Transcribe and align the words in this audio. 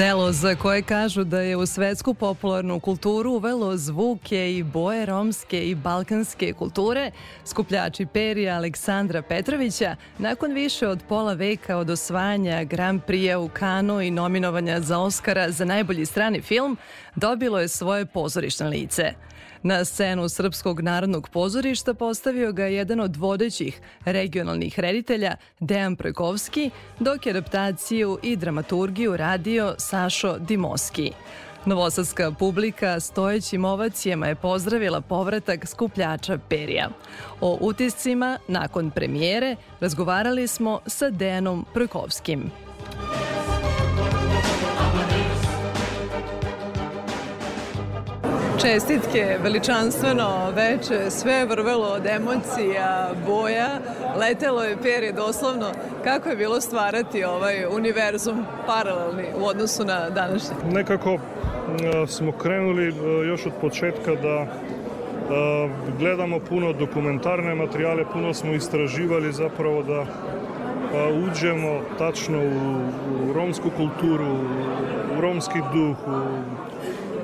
Delo 0.00 0.32
za 0.32 0.54
koje 0.54 0.82
kažu 0.82 1.24
da 1.24 1.40
je 1.40 1.56
u 1.56 1.66
svetsku 1.66 2.14
popularnu 2.14 2.80
kulturu 2.80 3.30
uvelo 3.30 3.76
zvuke 3.76 4.56
i 4.56 4.62
boje 4.62 5.06
romske 5.06 5.68
i 5.68 5.74
balkanske 5.74 6.52
kulture, 6.52 7.10
skupljači 7.44 8.06
perija 8.06 8.56
Aleksandra 8.56 9.22
Petrovića, 9.22 9.96
nakon 10.18 10.52
više 10.52 10.88
od 10.88 11.02
pola 11.08 11.32
veka 11.32 11.76
od 11.76 11.90
osvajanja 11.90 12.64
Grand 12.64 13.00
Prix 13.06 13.36
u 13.36 13.48
Kanu 13.48 14.00
i 14.00 14.10
nominovanja 14.10 14.80
za 14.80 14.98
Oscara 14.98 15.50
za 15.50 15.64
najbolji 15.64 16.06
strani 16.06 16.40
film, 16.40 16.76
dobilo 17.16 17.60
je 17.60 17.68
svoje 17.68 18.06
pozorišno 18.06 18.68
lice. 18.68 19.12
Na 19.62 19.84
scenu 19.84 20.28
Srpskog 20.28 20.80
narodnog 20.80 21.28
pozorišta 21.28 21.94
postavio 21.94 22.52
ga 22.52 22.64
jedan 22.64 23.00
od 23.00 23.16
vodećih 23.16 23.80
regionalnih 24.04 24.78
reditelja 24.78 25.36
Dejan 25.60 25.96
Projkovski, 25.96 26.70
dok 26.98 27.26
je 27.26 27.30
adaptaciju 27.30 28.18
i 28.22 28.36
dramaturgiju 28.36 29.16
radio 29.16 29.74
Sašo 29.78 30.38
Dimoski. 30.38 31.12
Novosadska 31.66 32.32
publika 32.38 33.00
stojećim 33.00 33.64
ovacijama 33.64 34.26
je 34.26 34.34
pozdravila 34.34 35.00
povratak 35.00 35.66
skupljača 35.66 36.38
perija. 36.48 36.88
O 37.40 37.58
utiscima 37.60 38.38
nakon 38.48 38.90
premijere 38.90 39.56
razgovarali 39.80 40.46
smo 40.46 40.80
sa 40.86 41.10
Dejanom 41.10 41.66
Projkovskim. 41.74 42.50
Čestitke, 48.62 49.38
veličanstveno 49.42 50.50
veče, 50.54 51.10
sve 51.10 51.32
je 51.32 51.46
vrvelo 51.46 51.86
od 51.86 52.06
emocija, 52.06 53.10
boja, 53.26 53.68
letelo 54.16 54.62
je 54.62 54.76
perje 54.82 55.12
doslovno. 55.12 55.66
Kako 56.04 56.28
je 56.28 56.36
bilo 56.36 56.60
stvarati 56.60 57.24
ovaj 57.24 57.64
univerzum 57.76 58.44
paralelni 58.66 59.24
u 59.40 59.46
odnosu 59.46 59.84
na 59.84 60.10
današnji? 60.10 60.56
Nekako 60.72 61.18
smo 62.06 62.32
krenuli 62.32 62.94
još 63.28 63.46
od 63.46 63.52
početka 63.60 64.14
da 64.14 64.46
gledamo 65.98 66.38
puno 66.38 66.72
dokumentarne 66.72 67.54
materijale, 67.54 68.04
puno 68.12 68.34
smo 68.34 68.52
istraživali 68.52 69.32
zapravo 69.32 69.82
da 69.82 70.04
uđemo 71.26 71.80
tačno 71.98 72.38
u 73.28 73.32
romsku 73.32 73.70
kulturu, 73.76 74.36
u 75.18 75.20
romski 75.20 75.58
duh, 75.72 75.96
u 76.06 76.59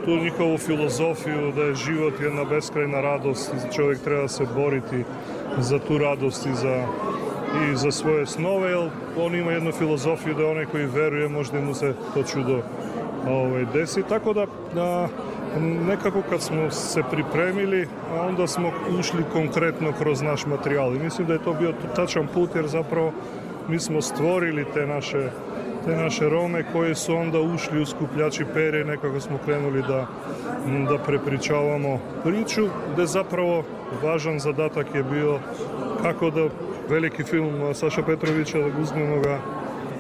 tu 0.07 0.17
njihovu 0.17 0.59
filozofiju 0.59 1.53
da 1.57 1.63
je 1.63 1.75
život 1.75 2.15
jedna 2.21 2.45
beskrajna 2.45 3.01
radost 3.01 3.55
i 3.55 3.75
čovjek 3.75 4.01
treba 4.01 4.29
se 4.29 4.45
boriti 4.55 5.05
za 5.59 5.79
tu 5.79 5.99
radost 5.99 6.47
i 6.47 6.55
za, 6.55 6.87
i 7.73 7.77
za 7.77 7.91
svoje 7.91 8.27
snove, 8.27 8.71
jer 8.71 8.91
on 9.19 9.35
ima 9.35 9.53
jednu 9.53 9.73
filozofiju 9.73 10.35
da 10.35 10.47
onaj 10.47 10.67
koji 10.67 10.87
veruje 10.87 11.29
možda 11.29 11.61
mu 11.61 11.75
se 11.75 11.95
to 12.15 12.23
čudo 12.23 12.63
ovaj, 13.29 13.65
desi. 13.73 14.03
Tako 14.09 14.33
da, 14.33 14.47
da 14.75 15.09
nekako 15.87 16.23
kad 16.31 16.43
smo 16.43 16.71
se 16.71 17.03
pripremili, 17.11 17.89
a 18.13 18.27
onda 18.27 18.47
smo 18.47 18.73
ušli 18.99 19.23
konkretno 19.33 19.93
kroz 19.93 20.23
naš 20.23 20.47
materijal. 20.47 20.97
I 20.97 20.99
mislim 20.99 21.27
da 21.27 21.33
je 21.33 21.45
to 21.45 21.53
bio 21.53 21.73
tačan 21.97 22.27
put 22.35 22.55
jer 22.55 22.67
zapravo 22.67 23.13
mi 23.69 23.79
smo 23.79 24.03
stvorili 24.03 24.67
te 24.75 24.87
naše 24.87 25.31
te 25.87 25.97
naše 25.97 26.29
Rome 26.29 26.65
koji 26.73 26.95
su 26.95 27.17
onda 27.17 27.41
ušli 27.41 27.81
u 27.81 27.87
skupljači 27.87 28.45
pere 28.55 28.81
i 28.81 28.85
nekako 28.85 29.21
smo 29.21 29.39
krenuli 29.45 29.83
da, 29.83 30.07
da 30.89 30.99
prepričavamo 30.99 32.01
priču, 32.25 32.69
gde 32.93 33.07
zapravo 33.07 33.65
važan 34.03 34.39
zadatak 34.39 34.87
je 34.95 35.03
bio 35.03 35.39
kako 36.03 36.31
da 36.31 36.49
veliki 36.89 37.23
film 37.23 37.75
Saša 37.75 38.03
Petrovića, 38.03 38.59
da 38.59 38.83
uzmemo 38.83 39.21
ga 39.21 39.39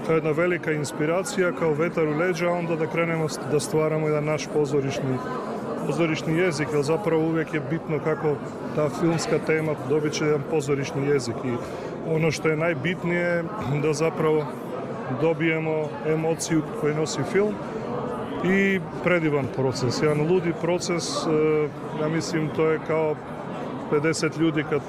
kao 0.06 0.14
jedna 0.14 0.30
velika 0.30 0.72
inspiracija, 0.72 1.52
kao 1.52 1.72
vetar 1.72 2.08
u 2.08 2.18
leđa, 2.18 2.50
onda 2.50 2.76
da 2.76 2.86
krenemo 2.86 3.26
da 3.52 3.60
stvaramo 3.60 4.06
jedan 4.06 4.24
naš 4.24 4.46
pozorišni 4.54 5.18
pozorišni 5.86 6.38
jezik, 6.38 6.68
jer 6.72 6.82
zapravo 6.82 7.22
uvijek 7.22 7.54
je 7.54 7.60
bitno 7.70 7.98
kako 8.04 8.34
ta 8.76 8.88
filmska 9.00 9.38
tema 9.46 9.72
dobit 9.88 10.12
će 10.12 10.24
jedan 10.24 10.42
pozorišni 10.50 11.06
jezik 11.06 11.34
i 11.44 11.52
ono 12.14 12.30
što 12.30 12.48
je 12.48 12.56
najbitnije 12.56 13.44
da 13.82 13.92
zapravo 13.92 14.46
dobijemo 15.20 15.88
emociju 16.06 16.62
koju 16.80 16.94
nosi 16.94 17.20
film 17.32 17.54
i 18.44 18.80
predivan 19.04 19.46
proces, 19.56 20.02
jedan 20.02 20.20
ludi 20.20 20.52
proces, 20.62 21.26
e, 21.26 21.28
ja 22.00 22.08
mislim 22.08 22.48
to 22.56 22.70
je 22.70 22.80
kao 22.86 23.14
50 23.90 24.40
ljudi 24.40 24.64
kad 24.70 24.80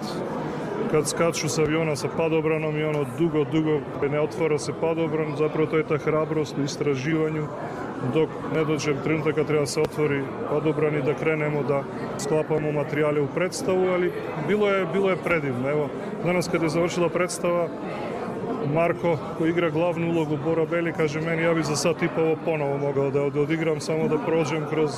kad 0.91 1.07
skaču 1.07 1.49
sa 1.49 1.61
aviona 1.61 1.95
sa 1.95 2.07
padobranom 2.17 2.77
i 2.77 2.83
ono 2.83 3.05
dugo, 3.19 3.43
dugo 3.43 3.79
ne 4.11 4.19
otvara 4.19 4.59
se 4.59 4.73
padobran, 4.81 5.35
zapravo 5.37 5.65
to 5.67 5.77
je 5.77 5.83
ta 5.83 5.97
hrabrost 5.97 6.57
u 6.57 6.63
istraživanju 6.63 7.47
dok 8.13 8.29
ne 8.55 8.65
dođe 8.65 8.93
trenutak 9.03 9.35
kad 9.35 9.47
treba 9.47 9.65
se 9.65 9.81
otvori 9.81 10.23
padobran 10.49 10.95
i 10.95 11.01
da 11.01 11.13
krenemo 11.13 11.63
da 11.63 11.83
sklapamo 12.17 12.71
materijale 12.71 13.21
u 13.21 13.27
predstavu, 13.27 13.87
ali 13.87 14.11
bilo 14.47 14.69
je, 14.69 14.85
bilo 14.93 15.09
je 15.09 15.15
predivno. 15.15 15.69
Evo, 15.69 15.89
danas 16.25 16.47
kad 16.47 16.61
je 16.61 16.69
završila 16.69 17.09
predstava, 17.09 17.67
Marko 18.73 19.17
koji 19.37 19.49
igra 19.49 19.69
glavnu 19.69 20.09
ulogu 20.09 20.37
Bora 20.45 20.65
Beli 20.65 20.93
kaže 20.93 21.21
meni 21.21 21.43
ja 21.43 21.53
bi 21.53 21.63
za 21.63 21.75
sad 21.75 21.99
tipa 21.99 22.21
ovo 22.21 22.35
ponovo 22.45 22.77
mogao 22.77 23.11
da 23.11 23.41
odigram 23.41 23.79
samo 23.79 24.07
da 24.07 24.17
prođem 24.17 24.65
kroz, 24.69 24.91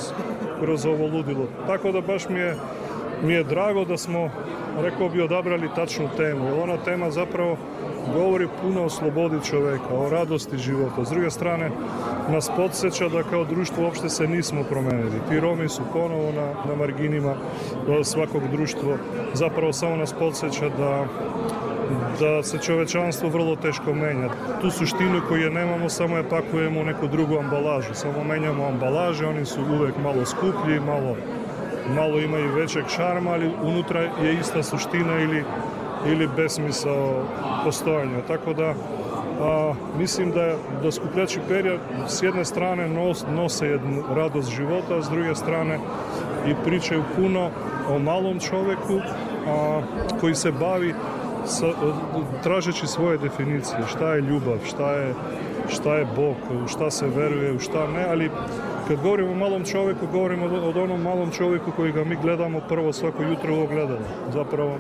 kroz 0.61 0.85
ovo 0.85 1.07
ludilo. 1.07 1.47
Tako 1.67 1.91
da 1.91 2.01
baš 2.01 2.29
mi 2.29 2.39
je, 2.39 2.55
mi 3.23 3.33
je 3.33 3.43
drago 3.43 3.85
da 3.85 3.97
smo 3.97 4.29
rekao 4.81 5.09
bi 5.09 5.21
odabrali 5.21 5.69
tačnu 5.75 6.09
temu. 6.17 6.63
Ona 6.63 6.77
tema 6.77 7.11
zapravo 7.11 7.57
govori 8.13 8.47
puno 8.61 8.85
o 8.85 8.89
slobodi 8.89 9.35
čoveka, 9.49 9.93
o 9.93 10.09
radosti 10.09 10.57
života. 10.57 11.05
S 11.05 11.09
druge 11.09 11.29
strane, 11.29 11.69
nas 12.29 12.51
podsjeća 12.55 13.09
da 13.09 13.23
kao 13.23 13.43
društvo 13.45 13.83
uopšte 13.83 14.09
se 14.09 14.27
nismo 14.27 14.63
promenili. 14.63 15.19
Ti 15.29 15.39
Romi 15.39 15.69
su 15.69 15.81
ponovo 15.93 16.31
na, 16.31 16.53
na 16.69 16.75
marginima 16.75 17.35
svakog 18.03 18.41
društva. 18.51 18.97
Zapravo 19.33 19.73
samo 19.73 19.95
nas 19.95 20.13
podsjeća 20.13 20.69
da 20.69 21.05
da 22.19 22.43
se 22.43 22.57
čovečanstvo 22.57 23.29
vrlo 23.29 23.55
teško 23.55 23.93
menja. 23.93 24.29
Tu 24.61 24.71
suštinu 24.71 25.21
koju 25.27 25.41
je 25.41 25.49
nemamo 25.49 25.89
samo 25.89 26.17
je 26.17 26.29
pakujemo 26.29 26.79
u 26.79 26.83
neku 26.83 27.07
drugu 27.07 27.37
ambalažu. 27.37 27.93
Samo 27.93 28.23
menjamo 28.23 28.65
ambalaže, 28.65 29.25
oni 29.25 29.45
su 29.45 29.61
uvek 29.61 29.93
malo 30.03 30.25
skuplji, 30.25 30.79
malo, 30.79 31.15
malo 31.95 32.19
imaju 32.19 32.55
većeg 32.55 32.83
šarma, 32.95 33.31
ali 33.31 33.51
unutra 33.63 34.01
je 34.01 34.33
ista 34.39 34.63
suština 34.63 35.19
ili, 35.19 35.43
ili 36.05 36.29
besmisao 36.35 37.23
postojanja. 37.63 38.21
Tako 38.27 38.53
da 38.53 38.73
a, 39.41 39.73
mislim 39.97 40.31
da, 40.31 40.55
da 40.83 40.91
skupljači 40.91 41.39
perja 41.47 41.77
s 42.07 42.23
jedne 42.23 42.45
strane 42.45 42.89
nos, 42.89 43.25
nose 43.35 43.67
jednu 43.67 44.03
radost 44.15 44.49
života, 44.49 44.95
a 44.95 45.01
s 45.01 45.09
druge 45.09 45.35
strane 45.35 45.79
i 46.47 46.53
pričaju 46.65 47.03
puno 47.15 47.49
o 47.89 47.99
malom 47.99 48.39
čoveku 48.39 48.99
a, 49.47 49.81
koji 50.21 50.35
se 50.35 50.51
bavi 50.51 50.93
tražeći 52.43 52.87
svoje 52.87 53.17
definicije, 53.17 53.79
šta 53.87 54.13
je 54.13 54.21
ljubav, 54.21 54.57
šta 54.65 54.91
je, 54.91 55.13
šta 55.69 55.95
je 55.95 56.07
Bog, 56.15 56.35
u 56.63 56.67
šta 56.67 56.91
se 56.91 57.07
veruje, 57.07 57.53
u 57.53 57.59
šta 57.59 57.87
ne, 57.87 58.05
ali 58.09 58.31
kad 58.87 59.01
govorimo 59.01 59.31
o 59.31 59.35
malom 59.35 59.65
čovjeku, 59.65 60.07
govorimo 60.11 60.45
o 60.45 60.83
onom 60.83 61.01
malom 61.01 61.31
čovjeku 61.31 61.71
koji 61.75 61.91
ga 61.91 62.03
mi 62.03 62.15
gledamo 62.21 62.59
prvo 62.69 62.93
svako 62.93 63.23
jutro 63.23 63.55
u 63.55 63.63
ogledalo. 63.63 63.99
Zapravo, 64.33 64.77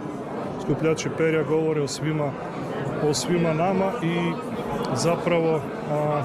skupljači 0.61 1.09
perja 1.17 1.43
govore 1.43 1.81
o 1.81 1.87
svima, 1.87 2.31
o 3.09 3.13
svima 3.13 3.53
nama 3.53 3.91
i 4.03 4.31
zapravo 4.95 5.61
a, 5.91 6.23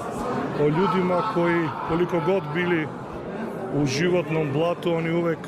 o 0.61 0.65
ljudima 0.69 1.23
koji, 1.35 1.69
koliko 1.89 2.21
god 2.27 2.43
bili 2.55 2.87
u 3.83 3.87
životnom 3.87 4.53
blatu, 4.53 4.95
oni 4.95 5.11
uvek 5.11 5.39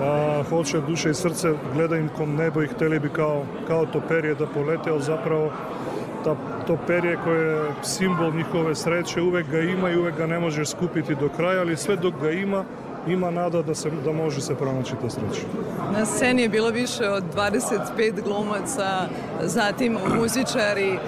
a, 0.00 0.42
hoće 0.50 0.80
duše 0.80 1.10
i 1.10 1.14
srce, 1.14 1.52
gleda 1.74 1.96
im 1.96 2.08
kom 2.08 2.34
nebo 2.34 2.62
i 2.62 2.66
hteli 2.66 2.98
bi 2.98 3.08
kao, 3.08 3.44
kao 3.66 3.86
to 3.86 4.00
perje 4.08 4.34
da 4.34 4.46
polete, 4.46 4.90
ali 4.90 5.02
zapravo 5.02 5.52
ta, 6.24 6.36
to 6.66 6.76
perje 6.86 7.18
koje 7.24 7.46
je 7.46 7.62
simbol 7.82 8.32
njihove 8.32 8.74
sreće, 8.74 9.20
uvek 9.20 9.50
ga 9.50 9.60
ima 9.60 9.90
i 9.90 9.96
uvek 9.96 10.16
ga 10.16 10.26
ne 10.26 10.40
možeš 10.40 10.68
skupiti 10.68 11.14
do 11.14 11.28
kraja, 11.36 11.60
ali 11.60 11.76
sve 11.76 11.96
dok 11.96 12.14
ga 12.22 12.30
ima, 12.30 12.64
ima 13.08 13.30
nada 13.30 13.62
da, 13.62 13.74
se, 13.74 13.90
da 14.04 14.12
može 14.12 14.40
se 14.40 14.54
pronaći 14.54 14.92
ta 15.02 15.10
sreća. 15.10 15.46
Na 15.92 16.04
sceni 16.04 16.42
je 16.42 16.48
bilo 16.48 16.68
više 16.68 17.08
od 17.08 17.24
25 17.34 18.22
glumaca, 18.24 19.08
zatim 19.42 19.98
muzičari, 20.18 20.98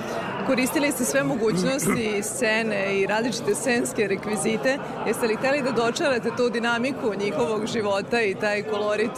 koristili 0.47 0.93
ste 0.93 1.05
sve 1.05 1.23
mogućnosti 1.25 2.23
scene 2.23 2.99
i 2.99 3.07
različite 3.07 3.55
scenske 3.55 4.09
rekvizite. 4.09 4.79
Jeste 5.07 5.27
li 5.27 5.37
hteli 5.37 5.63
da 5.63 5.71
dočarate 5.71 6.31
tu 6.37 6.51
dinamiku 6.51 7.15
njihovog 7.25 7.67
života 7.67 8.21
i 8.21 8.35
taj 8.35 8.63
kolorit 8.63 9.11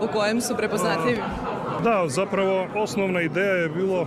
po 0.00 0.06
kojem 0.06 0.40
su 0.40 0.56
prepoznatljivi? 0.56 1.20
Da, 1.84 2.04
zapravo 2.08 2.66
osnovna 2.74 3.20
ideja 3.20 3.54
je 3.54 3.68
bilo 3.68 4.06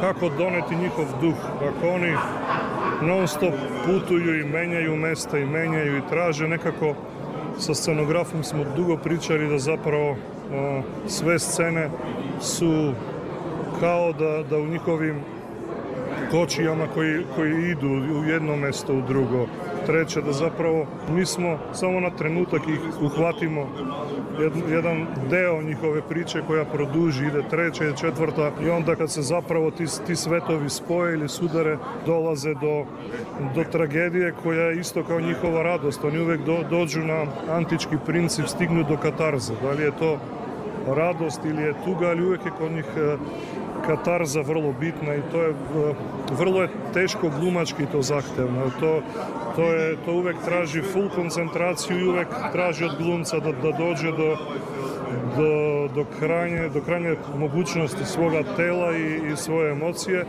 kako 0.00 0.28
doneti 0.28 0.76
njihov 0.76 1.04
duh. 1.20 1.34
Ako 1.56 1.88
oni 1.88 2.16
non 3.02 3.28
stop 3.28 3.54
putuju 3.86 4.40
i 4.40 4.44
menjaju 4.44 4.96
mesta 4.96 5.38
i 5.38 5.46
menjaju 5.46 5.96
i 5.96 6.02
traže 6.10 6.48
nekako 6.48 6.94
sa 7.58 7.74
scenografom 7.74 8.44
smo 8.44 8.64
dugo 8.76 8.96
pričali 8.96 9.48
da 9.48 9.58
zapravo 9.58 10.16
a, 10.52 10.82
sve 11.06 11.38
scene 11.38 11.90
su 12.40 12.92
kao 13.80 14.12
da, 14.12 14.42
da 14.50 14.58
u 14.58 14.66
njihovim 14.66 15.20
kočijama 16.30 16.86
koji, 16.94 17.24
koji 17.36 17.70
idu 17.70 17.88
u 17.88 18.24
jedno 18.24 18.56
mesto 18.56 18.94
u 18.94 19.02
drugo. 19.02 19.46
Treće, 19.90 20.20
da 20.22 20.32
zapravo 20.32 20.86
mi 21.14 21.26
smo 21.26 21.58
samo 21.72 22.00
na 22.00 22.10
trenutak 22.10 22.62
ih 22.68 22.80
uhvatimo 23.02 23.66
jedan 24.70 25.06
deo 25.30 25.62
njihove 25.62 26.02
priče 26.08 26.42
koja 26.46 26.64
produži, 26.64 27.26
ide 27.26 27.42
treća 27.50 27.84
i 27.84 27.96
četvrta 27.96 28.50
i 28.64 28.70
onda 28.70 28.96
kad 28.96 29.10
se 29.10 29.22
zapravo 29.22 29.70
ti, 29.70 29.84
ti 30.06 30.16
svetovi 30.16 30.70
spoje 30.70 31.14
ili 31.14 31.28
sudare 31.28 31.76
dolaze 32.06 32.54
do, 32.54 32.84
do 33.54 33.64
tragedije 33.72 34.34
koja 34.42 34.62
je 34.62 34.80
isto 34.80 35.04
kao 35.04 35.20
njihova 35.20 35.62
radost. 35.62 36.04
Oni 36.04 36.18
uvek 36.18 36.40
do, 36.40 36.58
dođu 36.70 37.00
na 37.00 37.26
antički 37.48 37.96
princip, 38.06 38.46
stignu 38.46 38.84
do 38.88 38.96
katarze. 38.96 39.52
Da 39.62 39.70
li 39.70 39.82
je 39.82 39.98
to 39.98 40.18
radost 40.86 41.40
ili 41.44 41.62
je 41.62 41.74
tuga, 41.84 42.06
ali 42.06 42.26
uvek 42.26 42.44
je 42.44 42.52
kod 42.58 42.72
njih 42.72 42.86
katarza 43.86 44.40
vrlo 44.40 44.72
bitna 44.80 45.14
i 45.14 45.22
to 45.32 45.42
je 45.42 45.50
e, 45.50 45.54
vrlo 46.38 46.62
je 46.62 46.68
teško 46.94 47.30
glumački 47.40 47.86
to 47.92 48.02
zahtevno. 48.02 48.70
To, 48.80 49.02
to, 49.56 49.62
je, 49.62 49.96
to 50.04 50.12
uvek 50.12 50.36
traži 50.44 50.82
full 50.82 51.08
koncentraciju 51.14 51.98
i 51.98 52.08
uvek 52.08 52.28
traži 52.52 52.84
od 52.84 52.96
glumca 52.98 53.38
da, 53.38 53.52
da 53.52 53.72
dođe 53.78 54.10
do, 54.10 54.36
do, 55.36 55.88
do, 55.94 56.04
krajnje, 56.18 56.68
do 56.68 56.80
krajnje 56.80 57.16
mogućnosti 57.38 58.04
svoga 58.04 58.42
tela 58.56 58.96
i, 58.96 59.32
i 59.32 59.36
svoje 59.36 59.72
emocije 59.72 60.24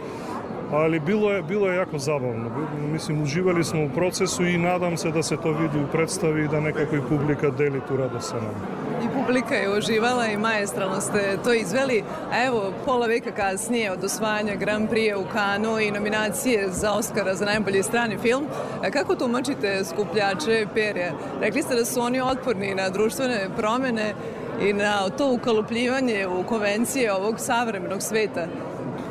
ali 0.71 0.99
bilo 0.99 1.31
je, 1.31 1.43
bilo 1.43 1.67
je 1.67 1.75
jako 1.75 1.97
zabavno. 1.97 2.49
Mislim, 2.91 3.23
uživali 3.23 3.63
smo 3.63 3.85
u 3.85 3.89
procesu 3.89 4.45
i 4.45 4.57
nadam 4.57 4.97
se 4.97 5.11
da 5.11 5.23
se 5.23 5.37
to 5.37 5.51
vidi 5.51 5.79
u 5.79 5.91
predstavi 5.91 6.43
i 6.43 6.47
da 6.47 6.59
nekako 6.59 6.95
i 6.95 7.01
publika 7.09 7.49
deli 7.49 7.81
tu 7.87 7.97
radost 7.97 8.29
sa 8.29 8.35
nama. 8.35 8.65
I 9.03 9.10
publika 9.31 9.55
je 9.55 9.77
uživala 9.77 10.27
i 10.27 10.37
majestralno 10.37 11.01
ste 11.01 11.37
to 11.43 11.53
izveli, 11.53 12.03
a 12.31 12.45
evo 12.45 12.73
pola 12.85 13.07
veka 13.07 13.31
kasnije 13.31 13.91
od 13.91 14.03
osvajanja 14.03 14.55
Grand 14.55 14.89
Prix 14.89 15.15
u 15.15 15.23
Kanu 15.33 15.79
i 15.79 15.91
nominacije 15.91 16.69
za 16.71 16.91
Oscara 16.91 17.35
za 17.35 17.45
najbolji 17.45 17.83
strani 17.83 18.17
film, 18.17 18.45
kako 18.93 19.15
tumačite 19.15 19.83
skupljače 19.85 20.67
perje? 20.73 21.13
Rekli 21.41 21.61
ste 21.61 21.75
da 21.75 21.85
su 21.85 22.01
oni 22.01 22.21
otporni 22.21 22.75
na 22.75 22.89
društvene 22.89 23.49
promene 23.57 24.13
i 24.61 24.73
na 24.73 25.09
to 25.09 25.33
ukalupljivanje 25.33 26.27
u 26.27 26.43
konvencije 26.43 27.13
ovog 27.13 27.39
savremenog 27.39 28.01
sveta. 28.01 28.47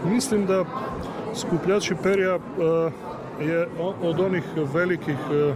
Mislim 0.04 0.46
da 0.46 0.64
Skupljači 1.34 1.94
perja 2.02 2.34
e, 2.34 2.40
je 3.44 3.68
od 4.02 4.20
onih 4.20 4.44
velikih 4.74 5.18
e, 5.32 5.54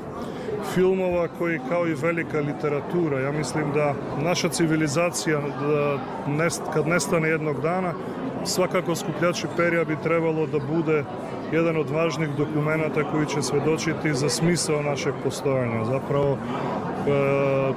filmova 0.75 1.29
koji 1.39 1.61
kao 1.69 1.89
i 1.89 1.95
velika 1.95 2.41
literatura. 2.41 3.21
Ja 3.21 3.33
mislim 3.33 3.65
da 3.75 3.95
naša 4.23 4.49
civilizacija 4.49 5.41
da 5.41 5.99
nest, 6.33 6.63
kad 6.75 6.87
nestane 6.87 7.29
jednog 7.29 7.61
dana, 7.61 7.93
svakako 8.45 8.95
skupljači 8.95 9.47
perja 9.57 9.85
bi 9.85 9.97
trebalo 10.03 10.47
da 10.47 10.59
bude 10.59 11.05
jedan 11.53 11.77
od 11.77 11.91
važnih 11.91 12.29
dokumenta 12.39 13.11
koji 13.13 13.27
će 13.27 13.43
svedočiti 13.43 14.15
za 14.15 14.29
smisao 14.29 14.83
našeg 14.83 15.15
postojanja. 15.25 15.85
Zapravo, 15.85 16.33
e, 16.33 16.39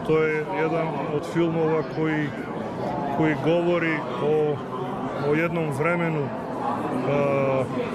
to 0.07 0.23
je 0.23 0.45
jedan 0.61 0.87
od 1.13 1.23
filmova 1.33 1.83
koji, 1.95 2.27
koji 3.17 3.35
govori 3.43 3.95
o, 4.23 4.55
o 5.29 5.33
jednom 5.33 5.71
vremenu 5.71 6.27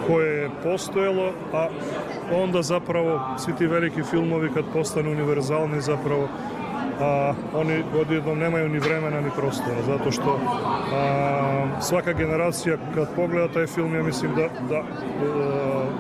koje 0.07 0.43
je 0.43 0.51
postojalo, 0.63 1.33
a 1.53 1.69
onda 2.33 2.63
zapravo 2.63 3.21
svi 3.39 3.53
ti 3.53 3.67
veliki 3.67 4.03
filmovi 4.03 4.51
kad 4.55 4.65
postanu 4.73 5.11
univerzalni 5.11 5.81
zapravo 5.81 6.29
a, 7.01 7.35
oni 7.55 7.83
odjednom 8.01 8.39
nemaju 8.39 8.69
ni 8.69 8.79
vremena 8.79 9.21
ni 9.21 9.31
prostora, 9.37 9.83
zato 9.87 10.11
što 10.11 10.39
a, 10.95 11.81
svaka 11.81 12.13
generacija 12.13 12.77
kad 12.95 13.15
pogleda 13.17 13.53
taj 13.53 13.67
film, 13.67 13.95
ja 13.95 14.03
mislim 14.03 14.31
da, 14.35 14.49
da 14.69 14.77
e, 14.77 14.85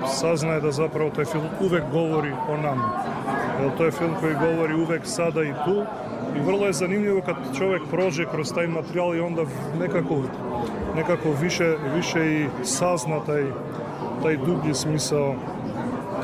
saznaje 0.06 0.60
da 0.60 0.70
zapravo 0.70 1.10
taj 1.10 1.24
film 1.24 1.44
uvek 1.60 1.82
govori 1.92 2.32
o 2.48 2.56
nama. 2.56 3.02
Jer 3.62 3.76
to 3.76 3.84
je 3.84 3.90
film 3.90 4.14
koji 4.20 4.34
govori 4.34 4.74
uvek 4.74 5.02
sada 5.04 5.42
i 5.42 5.52
tu 5.64 5.84
i 6.36 6.40
vrlo 6.40 6.66
je 6.66 6.72
zanimljivo 6.72 7.20
kad 7.26 7.36
čovjek 7.58 7.82
prođe 7.90 8.24
kroz 8.24 8.52
taj 8.54 8.66
materijal 8.66 9.16
i 9.16 9.20
onda 9.20 9.42
nekako 9.80 10.22
nekako 10.96 11.28
više, 11.40 11.76
više 11.94 12.26
i 12.26 12.46
sazna 12.62 13.20
taj, 13.26 13.44
taj 14.22 14.36
dublji 14.36 14.74
smisao 14.74 15.34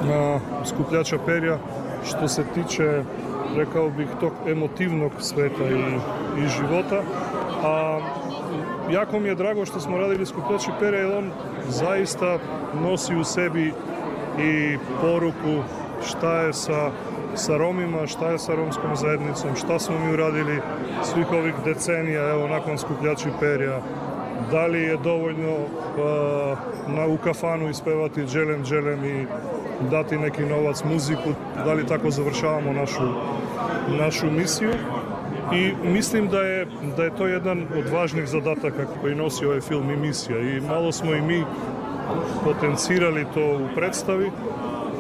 na 0.05 0.41
skupljača 0.65 1.19
perja. 1.27 1.59
Što 2.05 2.29
se 2.29 2.45
tiče 2.55 3.03
rekao 3.57 3.91
bih 3.91 4.09
tog 4.21 4.33
emotivnog 4.47 5.13
sveta 5.19 5.65
i, 5.65 5.99
i 6.45 6.49
života 6.49 7.03
a 7.63 8.01
jako 8.91 9.21
mi 9.21 9.29
je 9.29 9.35
drago 9.35 9.67
što 9.67 9.81
smo 9.81 9.99
radili 9.99 10.27
skupljači 10.27 10.71
perja 10.81 11.01
jer 11.01 11.17
on 11.17 11.31
zaista 11.69 12.39
nosi 12.83 13.17
u 13.17 13.25
sebi 13.25 13.73
i 14.39 14.79
poruku 15.01 15.63
šta 16.03 16.41
je 16.41 16.53
sa 16.53 16.91
sa 17.35 17.57
Romima, 17.57 18.07
šta 18.07 18.31
je 18.31 18.39
sa 18.39 18.55
romskom 18.55 18.97
zajednicom, 18.97 19.57
šta 19.57 19.79
smo 19.79 19.99
mi 19.99 20.13
uradili 20.13 20.61
svih 21.03 21.33
ovih 21.33 21.55
decenija, 21.65 22.31
evo, 22.31 22.49
nakon 22.49 22.79
skupljači 22.79 23.29
perja, 23.41 23.81
da 24.51 24.67
li 24.67 24.83
je 24.83 24.97
dovoljno 24.97 25.53
uh, 25.53 26.59
na, 26.97 27.07
u 27.07 27.17
kafanu 27.17 27.69
ispevati 27.69 28.27
dželem 28.27 28.65
dželem 28.65 29.05
i 29.05 29.27
dati 29.91 30.19
neki 30.19 30.43
novac 30.43 30.85
muziku, 30.85 31.31
da 31.65 31.73
li 31.73 31.87
tako 31.87 32.11
završavamo 32.11 32.73
našu, 32.73 33.03
našu 33.99 34.31
misiju. 34.31 34.71
I 35.53 35.73
mislim 35.85 36.29
da 36.29 36.41
je, 36.41 36.67
da 36.97 37.05
je 37.05 37.17
to 37.17 37.27
jedan 37.27 37.67
od 37.79 37.89
važnih 37.93 38.29
zadataka 38.29 38.87
koji 39.01 39.15
nosi 39.15 39.47
ovaj 39.47 39.61
film 39.61 39.91
i 39.91 39.97
misija. 39.97 40.39
I 40.39 40.61
malo 40.61 40.93
smo 40.93 41.15
i 41.15 41.21
mi 41.21 41.45
potencirali 42.45 43.27
to 43.35 43.41
u 43.41 43.75
predstavi, 43.75 44.31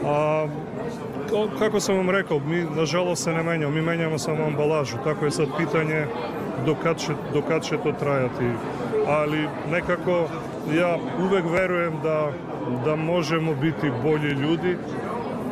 a 0.04 0.46
kako 1.58 1.80
sam 1.80 1.96
vam 1.96 2.10
rekao, 2.10 2.38
mi 2.38 2.66
nažalost 2.76 3.24
se 3.24 3.32
ne 3.32 3.42
menjamo, 3.42 3.74
mi 3.74 3.82
menjamo 3.82 4.18
samo 4.18 4.44
ambalažu, 4.44 4.96
tako 5.04 5.24
je 5.24 5.30
sad 5.30 5.46
pitanje 5.58 6.06
do 6.66 6.74
kad 6.82 6.96
će, 6.96 7.12
do 7.32 7.42
kad 7.42 7.62
će 7.62 7.76
to 7.76 7.92
trajati 7.92 8.44
ali 9.08 9.48
nekako 9.70 10.28
ja 10.74 10.96
uvek 11.20 11.44
verujem 11.52 12.00
da, 12.02 12.32
da 12.84 12.96
možemo 12.96 13.54
biti 13.54 13.92
bolji 14.02 14.30
ljudi, 14.30 14.76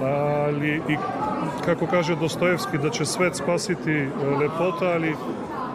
ali 0.02 0.82
i 0.88 0.96
kako 1.64 1.86
kaže 1.86 2.16
Dostojevski 2.16 2.78
da 2.78 2.90
će 2.90 3.04
svet 3.04 3.36
spasiti 3.36 3.92
e, 3.92 4.08
lepota, 4.40 4.86
ali 4.94 5.16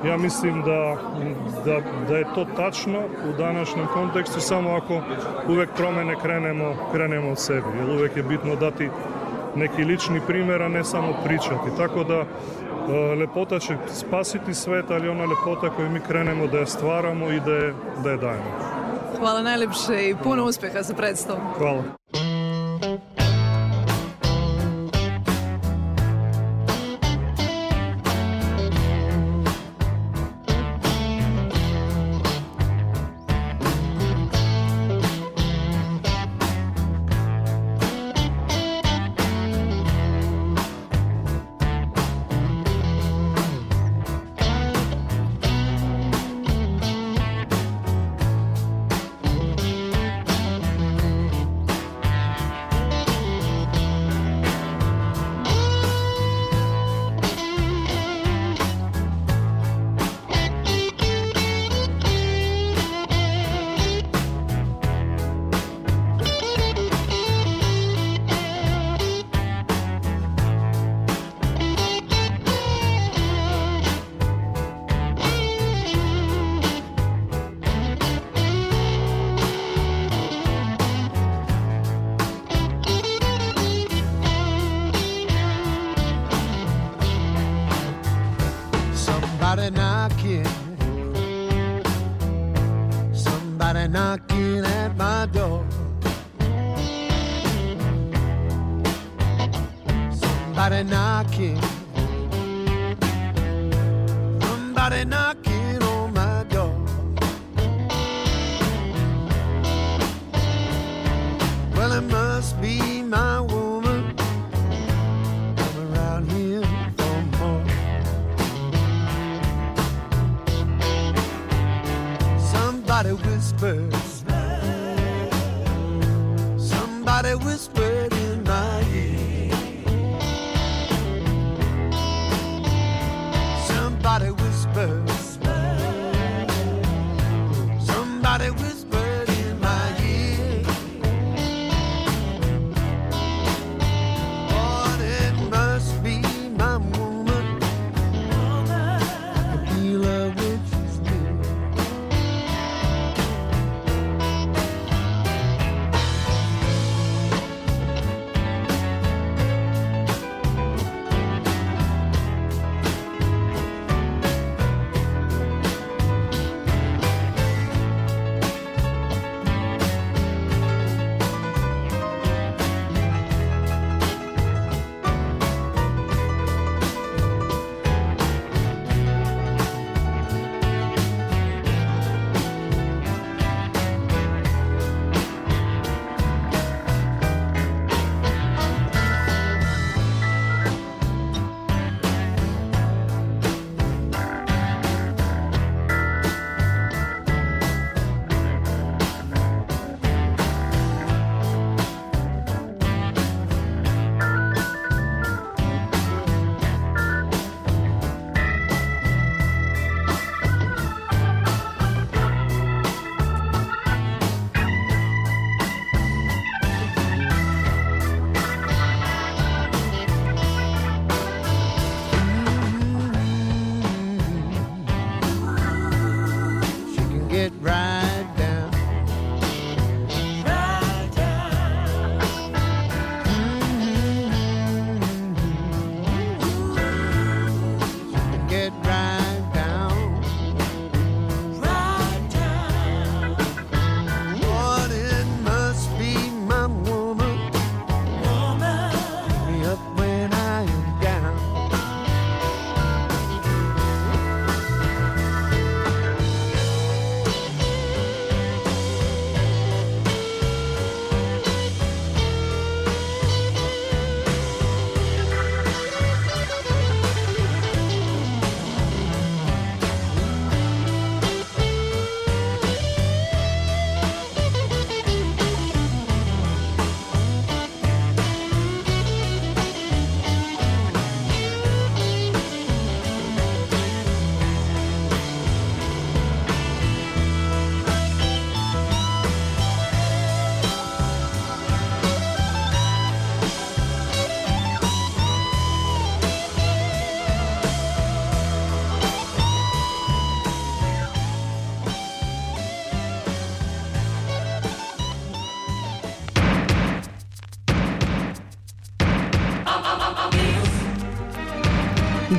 ja 0.08 0.18
mislim 0.18 0.62
da, 0.62 0.96
da, 1.66 1.82
da 2.10 2.18
je 2.18 2.26
to 2.36 2.46
tačno 2.56 3.00
u 3.00 3.38
današnjem 3.38 3.88
kontekstu 3.94 4.40
samo 4.40 4.70
ako 4.70 5.02
uvek 5.48 5.70
promene 5.78 6.16
krenemo, 6.22 6.74
krenemo 6.94 7.32
od 7.32 7.40
sebi, 7.40 7.68
jer 7.80 7.90
uvek 7.90 8.18
je 8.18 8.24
bitno 8.24 8.56
dati 8.56 8.90
neki 9.56 9.84
lični 9.84 10.22
primer, 10.28 10.62
a 10.62 10.68
ne 10.68 10.84
samo 10.84 11.14
pričati. 11.26 11.78
Tako 11.78 12.04
da 12.04 12.26
lepota 13.20 13.60
će 13.60 13.78
spasiti 13.94 14.54
svet, 14.54 14.86
ali 14.92 15.10
ona 15.10 15.26
lepota 15.26 15.76
koju 15.76 15.90
mi 15.90 16.00
krenemo 16.00 16.48
da 16.48 16.58
je 16.58 16.66
stvaramo 16.66 17.32
i 17.32 17.40
da 17.40 17.52
je, 17.52 17.74
da 18.04 18.12
je 18.12 18.18
dajemo. 18.18 18.82
Hvala 19.20 19.42
najlepše 19.42 20.10
i 20.10 20.16
puno 20.24 20.46
uspeha 20.46 20.84
sa 20.84 20.94
predstavom. 20.94 21.42
Hvala. 21.58 21.84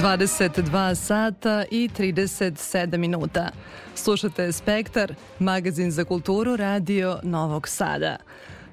22 0.03 0.95
sata 0.95 1.65
i 1.71 1.89
37 1.99 2.97
minuta. 2.97 3.51
Slušate 3.95 4.53
Spektar, 4.53 5.15
magazin 5.39 5.91
za 5.91 6.05
kulturu 6.05 6.57
radio 6.57 7.19
Novog 7.23 7.69
Sada. 7.69 8.17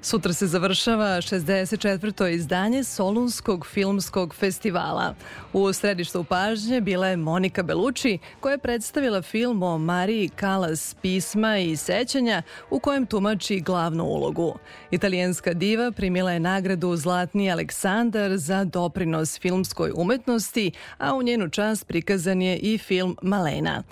Sutra 0.02 0.32
se 0.32 0.46
završava 0.46 1.06
64. 1.06 2.28
izdanje 2.28 2.84
Solunskog 2.84 3.66
filmskog 3.66 4.34
festivala. 4.34 5.14
U 5.52 5.72
središtu 5.72 6.24
pažnje 6.24 6.80
bila 6.80 7.06
je 7.06 7.16
Monika 7.16 7.62
Belucci, 7.62 8.18
koja 8.40 8.52
je 8.52 8.58
predstavila 8.58 9.22
film 9.22 9.62
o 9.62 9.78
Mariji 9.78 10.28
Kalas 10.28 10.96
pisma 11.02 11.58
i 11.58 11.76
sećanja 11.76 12.42
u 12.70 12.78
kojem 12.78 13.06
tumači 13.06 13.60
glavnu 13.60 14.04
ulogu. 14.04 14.58
Italijanska 14.90 15.52
diva 15.52 15.92
primila 15.92 16.32
je 16.32 16.40
nagradu 16.40 16.96
Zlatni 16.96 17.50
Aleksandar 17.50 18.36
za 18.36 18.64
doprinos 18.64 19.40
filmskoj 19.40 19.92
umetnosti, 19.94 20.72
a 20.98 21.14
u 21.14 21.22
njenu 21.22 21.48
čast 21.48 21.86
prikazan 21.86 22.42
je 22.42 22.56
i 22.56 22.78
film 22.78 23.16
Malena. 23.22 23.82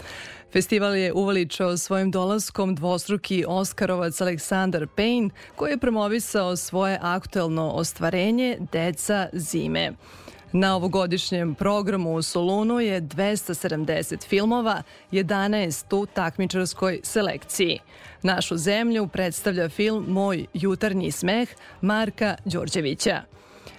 Festival 0.53 0.97
je 0.97 1.13
uvaličao 1.13 1.77
svojim 1.77 2.11
dolaskom 2.11 2.75
dvostruki 2.75 3.45
Oskarovac 3.49 4.21
Aleksandar 4.21 4.87
Payne, 4.97 5.31
koji 5.57 5.71
je 5.71 5.79
promovisao 5.79 6.57
svoje 6.57 6.99
aktuelno 7.03 7.71
ostvarenje 7.71 8.59
Deca 8.73 9.29
zime. 9.33 9.93
Na 10.53 10.77
ovogodišnjem 10.77 11.55
programu 11.55 12.15
u 12.15 12.23
Solunu 12.23 12.81
je 12.81 13.03
270 13.03 14.29
filmova, 14.29 14.83
11 15.13 15.97
u 15.97 16.07
takmičarskoj 16.07 17.01
selekciji. 17.03 17.79
Našu 18.23 18.57
zemlju 18.57 19.09
predstavlja 19.09 19.69
film 19.69 20.05
Moj 20.09 20.47
jutarnji 20.55 21.11
smeh 21.11 21.49
Marka 21.81 22.37
Đorđevića. 22.45 23.23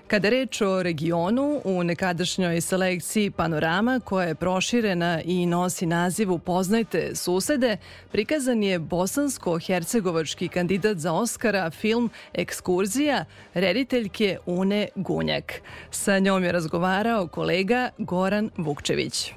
Kada 0.09 0.29
reč 0.29 0.61
o 0.61 0.83
regionu, 0.83 1.61
u 1.63 1.83
nekadašnjoj 1.83 2.61
selekciji 2.61 3.31
Panorama, 3.31 3.99
koja 3.99 4.27
je 4.27 4.35
proširena 4.35 5.21
i 5.25 5.45
nosi 5.45 5.85
naziv 5.85 6.31
Upoznajte 6.33 7.15
susede, 7.15 7.77
prikazan 8.11 8.63
je 8.63 8.79
bosansko-hercegovački 8.79 10.47
kandidat 10.47 10.97
za 10.97 11.13
Oscara 11.13 11.69
film 11.69 12.09
Ekskurzija 12.33 13.25
rediteljke 13.53 14.37
Une 14.45 14.87
Gunjak. 14.95 15.61
Sa 15.91 16.19
njom 16.19 16.43
je 16.43 16.51
razgovarao 16.51 17.27
kolega 17.27 17.89
Goran 17.97 18.49
Vukčević. 18.57 19.33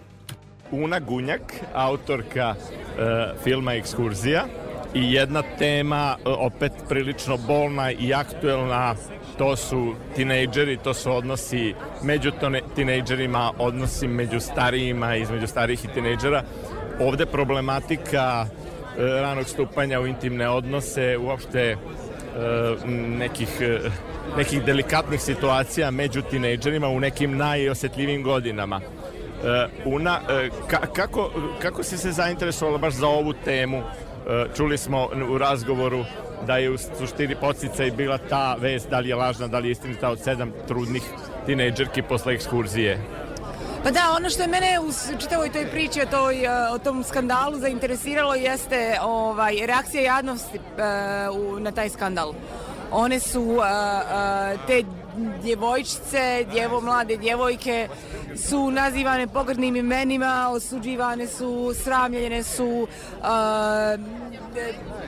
Una 0.71 1.01
Gunjak, 1.01 1.53
autorka 1.75 2.55
e, 2.55 3.33
filma 3.45 3.75
Ekskurzija 3.75 4.45
i 4.95 5.13
jedna 5.13 5.43
tema 5.59 6.17
e, 6.19 6.29
opet 6.29 6.73
prilično 6.89 7.37
bolna 7.37 7.91
i 7.91 8.15
aktuelna 8.15 8.95
to 9.43 9.57
su 9.57 9.95
tinejdžeri, 10.17 10.77
to 10.77 10.95
su 10.95 11.13
odnosi 11.13 11.75
među 12.03 12.31
tinejdžerima, 12.75 13.53
odnosi 13.59 14.09
među 14.09 14.41
starijima, 14.41 15.17
između 15.17 15.47
starijih 15.47 15.85
i 15.85 15.89
tinejdžera. 15.89 16.43
Ovde 17.01 17.27
problematika 17.27 18.47
e, 18.47 19.03
ranog 19.03 19.49
stupanja 19.49 20.01
u 20.01 20.07
intimne 20.07 20.49
odnose, 20.49 21.19
uopšte 21.19 21.61
e, 21.61 21.77
nekih, 23.19 23.49
e, 23.61 23.79
nekih 24.37 24.63
delikatnih 24.65 25.21
situacija 25.21 25.91
među 25.91 26.23
tinejdžerima 26.23 26.89
u 26.89 27.01
nekim 27.01 27.37
najosetljivim 27.37 28.23
godinama. 28.23 28.81
Una, 29.85 30.21
kako, 30.93 31.31
kako 31.63 31.83
si 31.83 31.99
se 31.99 32.13
zainteresovala 32.13 32.79
baš 32.79 32.95
za 32.95 33.09
ovu 33.09 33.33
temu? 33.45 33.83
Čuli 34.57 34.79
smo 34.79 35.09
u 35.31 35.39
razgovoru 35.39 36.05
da 36.47 36.57
je 36.57 36.71
u 36.71 36.79
suštini 36.79 37.35
podsticaj 37.41 37.91
bila 37.91 38.19
ta 38.19 38.55
vest, 38.55 38.91
da 38.91 38.99
li 38.99 39.09
je 39.09 39.15
lažna, 39.15 39.47
da 39.49 39.59
li 39.59 39.69
je 39.69 39.73
istinita 39.73 40.11
od 40.11 40.21
sedam 40.21 40.53
trudnih 40.69 41.03
tinejdžerki 41.47 42.03
posle 42.03 42.35
ekskurzije. 42.35 42.99
Pa 43.85 43.91
da, 43.91 44.01
ono 44.17 44.31
što 44.31 44.43
je 44.43 44.49
mene 44.49 44.81
u 44.81 45.19
čitavoj 45.19 45.53
toj 45.53 45.67
priči 45.67 46.01
o, 46.03 46.07
toj, 46.07 46.37
o 46.73 46.79
tom 46.79 47.05
skandalu 47.05 47.59
zainteresiralo 47.59 48.35
jeste 48.35 48.99
ovaj, 49.03 49.67
reakcija 49.67 50.03
javnosti 50.03 50.59
uh, 50.59 51.61
na 51.61 51.73
taj 51.73 51.89
skandal. 51.89 52.33
One 52.91 53.21
su 53.21 53.43
uh, 53.43 53.65
te 54.67 54.83
djevojčice, 55.43 56.45
djevo, 56.53 56.81
mlade 56.81 57.17
djevojke 57.17 57.89
su 58.49 58.71
nazivane 58.71 59.27
pogrdnim 59.27 59.77
imenima, 59.77 60.49
osuđivane 60.53 61.27
su, 61.27 61.75
sramljene 61.85 62.43
su, 62.43 62.89
uh, 63.21 63.27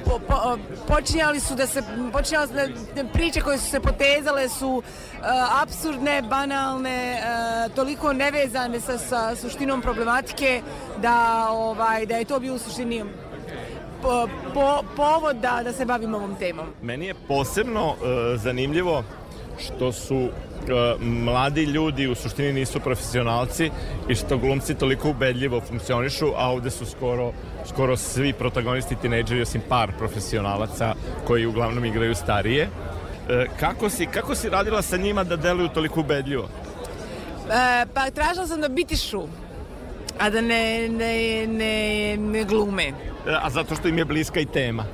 po, 0.04 0.18
po, 0.28 0.58
počinjali 0.88 1.40
su 1.40 1.54
da 1.54 1.66
se 1.66 1.82
počinjali 2.12 2.48
da 2.94 3.04
priče 3.12 3.40
koje 3.40 3.58
su 3.58 3.70
se 3.70 3.80
potezale 3.80 4.48
su 4.48 4.68
uh, 4.68 4.82
absurdne, 5.62 6.22
banalne, 6.22 7.18
uh, 7.18 7.74
toliko 7.74 8.12
nevezane 8.12 8.80
sa, 8.80 8.98
sa 8.98 9.36
suštinom 9.36 9.82
problematike 9.82 10.62
da 11.02 11.48
ovaj 11.50 12.06
da 12.06 12.16
je 12.16 12.24
to 12.24 12.40
bio 12.40 12.54
u 12.54 12.58
suštini 12.58 13.04
po, 14.02 14.28
po, 14.54 14.82
povod 14.96 15.36
da, 15.36 15.60
da 15.64 15.72
se 15.72 15.84
bavimo 15.84 16.16
ovom 16.16 16.36
temom. 16.36 16.66
Meni 16.82 17.06
je 17.06 17.14
posebno 17.28 17.88
uh, 17.88 17.96
zanimljivo 18.36 19.04
što 19.58 19.92
su 19.92 20.16
uh, 20.16 20.30
mladi 21.00 21.64
ljudi 21.64 22.08
u 22.08 22.14
suštini 22.14 22.52
nisu 22.52 22.80
profesionalci 22.80 23.70
i 24.08 24.14
što 24.14 24.38
glumci 24.38 24.74
toliko 24.74 25.10
ubedljivo 25.10 25.60
funkcionišu, 25.60 26.26
a 26.36 26.50
ovde 26.50 26.70
su 26.70 26.86
skoro, 26.86 27.32
skoro 27.68 27.96
svi 27.96 28.32
protagonisti 28.32 28.96
tinejdžeri 29.02 29.42
osim 29.42 29.60
par 29.68 29.92
profesionalaca 29.98 30.94
koji 31.26 31.46
uglavnom 31.46 31.84
igraju 31.84 32.14
starije. 32.14 32.68
Uh, 32.68 33.58
kako, 33.60 33.90
si, 33.90 34.06
kako 34.06 34.34
si 34.34 34.48
radila 34.48 34.82
sa 34.82 34.96
njima 34.96 35.24
da 35.24 35.36
deluju 35.36 35.68
toliko 35.68 36.00
ubedljivo? 36.00 36.48
E, 37.50 37.86
pa 37.94 38.10
tražila 38.10 38.46
sam 38.46 38.60
da 38.60 38.68
bitišu, 38.68 39.22
a 40.18 40.30
da 40.30 40.40
ne, 40.40 40.88
ne, 40.88 41.46
ne, 41.46 42.16
ne 42.16 42.44
glume. 42.44 42.84
E, 42.84 42.92
a 43.42 43.50
zato 43.50 43.74
što 43.74 43.88
im 43.88 43.98
je 43.98 44.04
bliska 44.04 44.40
i 44.40 44.46
tema. 44.46 44.84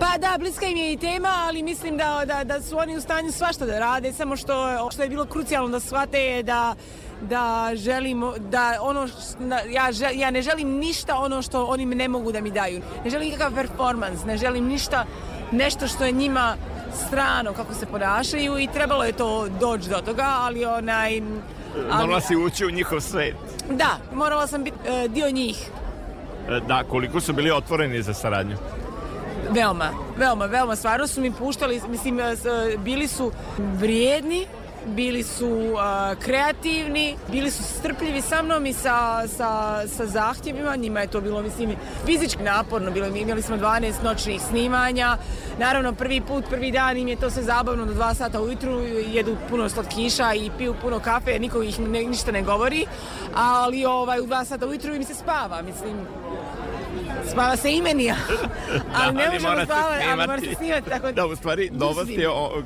Pa 0.00 0.18
da, 0.18 0.36
bliska 0.38 0.66
im 0.66 0.76
je 0.76 0.92
i 0.92 0.96
tema, 0.96 1.28
ali 1.46 1.62
mislim 1.62 1.96
da, 1.96 2.22
da, 2.26 2.44
da 2.44 2.62
su 2.62 2.78
oni 2.78 2.96
u 2.96 3.00
stanju 3.00 3.32
svašta 3.32 3.66
da 3.66 3.78
rade, 3.78 4.12
samo 4.12 4.36
što, 4.36 4.88
što 4.92 5.02
je 5.02 5.08
bilo 5.08 5.24
krucijalno 5.24 5.68
da 5.68 5.80
shvate 5.80 6.20
je 6.20 6.42
da 6.42 6.74
da 7.22 7.70
želimo 7.74 8.34
da 8.38 8.78
ono 8.80 9.08
ja, 9.70 9.92
žel, 9.92 10.10
ja 10.14 10.30
ne 10.30 10.42
želim 10.42 10.68
ništa 10.68 11.16
ono 11.16 11.42
što 11.42 11.64
oni 11.64 11.84
ne 11.84 12.08
mogu 12.08 12.32
da 12.32 12.40
mi 12.40 12.50
daju. 12.50 12.80
Ne 13.04 13.10
želim 13.10 13.28
nikakav 13.28 13.54
performans, 13.54 14.24
ne 14.24 14.36
želim 14.36 14.66
ništa 14.66 15.04
nešto 15.52 15.88
što 15.88 16.04
je 16.04 16.12
njima 16.12 16.56
strano 17.06 17.52
kako 17.52 17.74
se 17.74 17.86
ponašaju 17.86 18.58
i 18.58 18.68
trebalo 18.72 19.04
je 19.04 19.12
to 19.12 19.48
doći 19.60 19.88
do 19.88 19.96
toga, 19.96 20.26
ali 20.26 20.64
onaj 20.64 21.20
ali, 21.90 22.02
Morala 22.02 22.20
si 22.20 22.36
ući 22.36 22.66
u 22.66 22.70
njihov 22.70 23.00
svet. 23.00 23.36
Da, 23.70 23.98
morala 24.14 24.46
sam 24.46 24.64
biti 24.64 24.76
uh, 24.76 25.12
dio 25.12 25.30
njih. 25.30 25.70
E, 26.48 26.60
da, 26.68 26.84
koliko 26.84 27.20
su 27.20 27.32
bili 27.32 27.50
otvoreni 27.50 28.02
za 28.02 28.14
saradnju? 28.14 28.56
Veoma, 29.50 29.90
veoma, 30.16 30.46
veoma. 30.46 30.76
Stvarno 30.76 31.06
su 31.06 31.20
mi 31.20 31.32
puštali, 31.32 31.80
mislim, 31.88 32.20
e, 32.20 32.36
bili 32.78 33.08
su 33.08 33.32
vrijedni, 33.58 34.46
bili 34.86 35.22
su 35.22 35.48
uh, 35.48 36.18
kreativni, 36.18 37.16
bili 37.28 37.50
su 37.50 37.62
strpljivi 37.62 38.20
sa 38.20 38.42
mnom 38.42 38.66
i 38.66 38.72
sa, 38.72 39.28
sa, 39.28 39.82
sa 39.88 40.06
zahtjevima. 40.06 40.76
Njima 40.76 41.00
je 41.00 41.06
to 41.06 41.20
bilo, 41.20 41.42
mislim, 41.42 41.76
fizički 42.06 42.42
naporno. 42.42 42.90
Bilo, 42.90 43.06
imali 43.06 43.42
smo 43.42 43.56
12 43.56 43.92
noćnih 44.04 44.42
snimanja. 44.42 45.16
Naravno, 45.58 45.92
prvi 45.92 46.20
put, 46.20 46.44
prvi 46.50 46.70
dan 46.70 46.96
im 46.96 47.08
je 47.08 47.16
to 47.16 47.30
sve 47.30 47.42
zabavno 47.42 47.86
do 47.86 47.94
2 47.94 48.14
sata 48.14 48.40
ujutru. 48.40 48.80
Jedu 49.12 49.36
puno 49.50 49.68
slatkiša 49.68 50.34
i 50.34 50.50
piju 50.58 50.74
puno 50.82 51.00
kafe, 51.00 51.38
niko 51.38 51.62
ih 51.62 51.80
ne, 51.80 52.02
ništa 52.02 52.32
ne 52.32 52.42
govori. 52.42 52.86
Ali 53.34 53.84
ovaj, 53.84 54.20
u 54.20 54.26
2 54.26 54.44
sata 54.44 54.66
ujutru 54.66 54.94
im 54.94 55.04
se 55.04 55.14
spava, 55.14 55.62
mislim. 55.62 55.96
Spava 57.30 57.56
se 57.56 57.72
imenija, 57.72 58.16
ali 59.00 59.16
da, 59.16 59.22
ne 59.22 59.30
možemo 59.30 59.64
spavati, 59.64 60.04
ali 60.08 60.26
mora 60.26 60.40
se 60.40 60.54
snimati. 60.54 60.90
Tako... 60.90 61.12
Da, 61.12 61.26
u 61.26 61.36
stvari, 61.36 61.70
novost 61.72 62.10
je 62.10 62.28
o, 62.28 62.62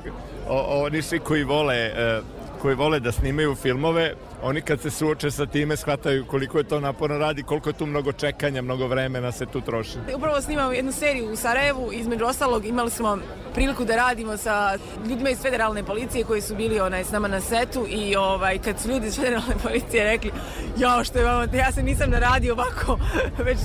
o, 0.47 0.83
oni 0.85 1.01
svi 1.01 1.19
koji 1.19 1.43
vole, 1.43 1.91
uh, 2.19 2.25
koji 2.61 2.75
vole 2.75 2.99
da 2.99 3.11
snimaju 3.11 3.55
filmove, 3.55 4.13
oni 4.45 4.61
kad 4.61 4.81
se 4.81 4.91
suoče 4.91 5.31
sa 5.31 5.45
time 5.45 5.77
shvataju 5.77 6.25
koliko 6.25 6.57
je 6.57 6.63
to 6.63 6.79
naporno 6.79 7.17
radi, 7.17 7.43
koliko 7.43 7.69
je 7.69 7.73
tu 7.73 7.85
mnogo 7.85 8.11
čekanja, 8.11 8.61
mnogo 8.61 8.87
vremena 8.87 9.31
se 9.31 9.45
tu 9.45 9.61
troši. 9.61 9.97
Upravo 10.15 10.41
snimamo 10.41 10.71
jednu 10.71 10.91
seriju 10.91 11.31
u 11.31 11.35
Sarajevu, 11.35 11.89
između 11.93 12.25
ostalog 12.25 12.65
imali 12.65 12.91
smo 12.91 13.17
priliku 13.53 13.85
da 13.85 13.95
radimo 13.95 14.37
sa 14.37 14.77
ljudima 15.09 15.29
iz 15.29 15.41
federalne 15.41 15.83
policije 15.83 16.23
koji 16.23 16.41
su 16.41 16.55
bili 16.55 16.79
onaj 16.79 17.03
s 17.03 17.11
nama 17.11 17.27
na 17.27 17.41
setu 17.41 17.85
i 17.89 18.15
ovaj 18.15 18.57
kad 18.57 18.79
su 18.79 18.89
ljudi 18.89 19.07
iz 19.07 19.15
federalne 19.15 19.55
policije 19.63 20.03
rekli 20.03 20.31
ja 20.77 21.03
što 21.03 21.19
je 21.19 21.25
vama, 21.25 21.47
ja 21.53 21.71
se 21.71 21.83
nisam 21.83 22.09
na 22.09 22.19
radio 22.19 22.53
ovako 22.53 22.99
već, 23.47 23.57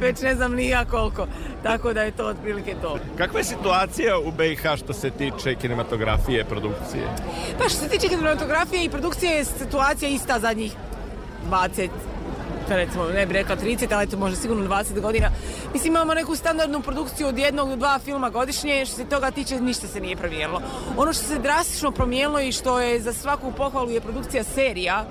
već 0.00 0.20
ne 0.20 0.34
znam 0.34 0.54
ni 0.54 0.68
ja 0.68 0.84
koliko. 0.84 1.26
Tako 1.62 1.92
da 1.92 2.02
je 2.02 2.10
to 2.10 2.26
otprilike 2.26 2.74
to. 2.82 2.98
Kakva 3.18 3.40
je 3.40 3.44
situacija 3.44 4.18
u 4.18 4.32
BiH 4.32 4.62
što 4.76 4.92
se 4.92 5.10
tiče 5.10 5.54
kinematografije, 5.54 6.44
produkcije? 6.44 7.02
Pa 7.58 7.68
što 7.68 7.78
se 7.78 7.88
tiče 7.88 8.08
kinematografije 8.08 8.84
i 8.84 8.90
produkcije 8.90 9.32
je 9.32 9.44
situacija 9.44 10.08
ista 10.24 10.38
zadnjih 10.38 10.72
20 11.50 11.88
pa 12.68 12.76
recimo, 12.76 13.04
ne 13.04 13.26
bih 13.26 13.36
rekla 13.36 13.56
30, 13.56 13.94
ali 13.94 14.06
to 14.06 14.16
može 14.16 14.36
sigurno 14.36 14.64
20 14.68 15.00
godina. 15.00 15.30
Mislim, 15.72 15.92
imamo 15.92 16.14
neku 16.14 16.36
standardnu 16.36 16.80
produkciju 16.80 17.26
od 17.26 17.38
jednog 17.38 17.68
do 17.68 17.76
dva 17.76 17.98
filma 17.98 18.30
godišnje, 18.30 18.86
što 18.86 18.96
se 18.96 19.04
toga 19.04 19.30
tiče, 19.30 19.60
ništa 19.60 19.86
se 19.86 20.00
nije 20.00 20.16
promijenilo. 20.16 20.62
Ono 20.96 21.12
što 21.12 21.24
se 21.24 21.38
drastično 21.38 21.92
promijenilo 21.92 22.40
i 22.40 22.52
što 22.52 22.80
je 22.80 23.00
za 23.00 23.12
svaku 23.12 23.52
pohvalu 23.52 23.90
je 23.90 24.00
produkcija 24.00 24.44
serija, 24.44 25.04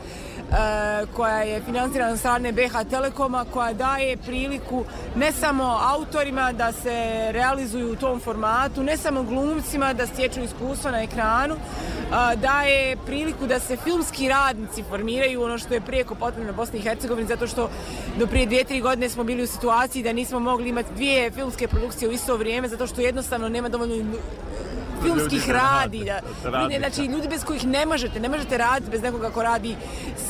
koja 1.16 1.42
je 1.42 1.62
financirana 1.62 2.18
strane 2.18 2.52
BH 2.52 2.90
Telekoma 2.90 3.46
koja 3.54 3.74
daje 3.74 4.18
priliku 4.18 4.86
ne 5.16 5.32
samo 5.32 5.80
autorima 5.96 6.52
da 6.52 6.72
se 6.72 7.28
realizuju 7.32 7.92
u 7.92 7.96
tom 7.96 8.20
formatu, 8.20 8.84
ne 8.84 8.98
samo 8.98 9.24
glumcima 9.24 9.94
da 9.94 10.08
stječu 10.08 10.40
iskustva 10.40 10.92
na 10.92 11.02
ekranu, 11.02 11.56
daje 12.36 12.98
priliku 13.06 13.48
da 13.48 13.60
se 13.60 13.78
filmski 13.78 14.30
radnici 14.30 14.84
formiraju 14.90 15.44
ono 15.44 15.58
što 15.58 15.74
je 15.74 15.82
prijeko 15.82 16.16
potrebno 16.16 16.52
na 16.52 16.58
Bosni 16.58 16.80
i 16.80 16.82
Hercegovini 16.82 17.28
zato 17.28 17.48
što 17.48 17.70
do 18.20 18.28
prije 18.28 18.46
dvije, 18.46 18.64
tri 18.64 18.82
godine 18.82 19.10
smo 19.10 19.24
bili 19.24 19.44
u 19.44 19.48
situaciji 19.48 20.04
da 20.04 20.14
nismo 20.14 20.40
mogli 20.40 20.70
imati 20.70 20.94
dvije 20.96 21.32
filmske 21.32 21.68
produkcije 21.68 22.10
u 22.10 22.12
isto 22.12 22.38
vrijeme 22.38 22.68
zato 22.68 22.88
što 22.88 23.02
jednostavno 23.02 23.50
nema 23.50 23.70
dovoljno 23.70 23.96
filmskih 25.04 25.50
radi. 25.50 26.04
Da, 26.06 26.20
radi. 26.50 26.78
Znači, 26.78 27.02
ljudi 27.02 27.28
bez 27.28 27.44
kojih 27.44 27.68
ne 27.68 27.86
možete, 27.86 28.20
ne 28.20 28.30
možete 28.30 28.58
raditi 28.58 28.92
bez 28.92 29.02
nekoga 29.02 29.30
ko 29.30 29.44
radi 29.44 29.76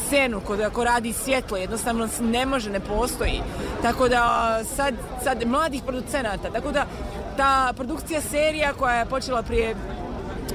scenu, 0.05 0.41
ko, 0.41 0.57
ko 0.73 0.83
radi 0.83 1.13
svjetlo, 1.13 1.57
jednostavno 1.57 2.07
ne 2.21 2.45
može, 2.45 2.69
ne 2.69 2.79
postoji. 2.79 3.41
Tako 3.81 4.09
da 4.09 4.59
sad, 4.75 4.93
sad 5.23 5.45
mladih 5.45 5.81
producenata, 5.83 6.51
tako 6.51 6.71
da 6.71 6.85
ta 7.37 7.73
produkcija 7.75 8.21
serija 8.21 8.73
koja 8.73 8.95
je 8.95 9.05
počela 9.05 9.41
prije 9.41 9.75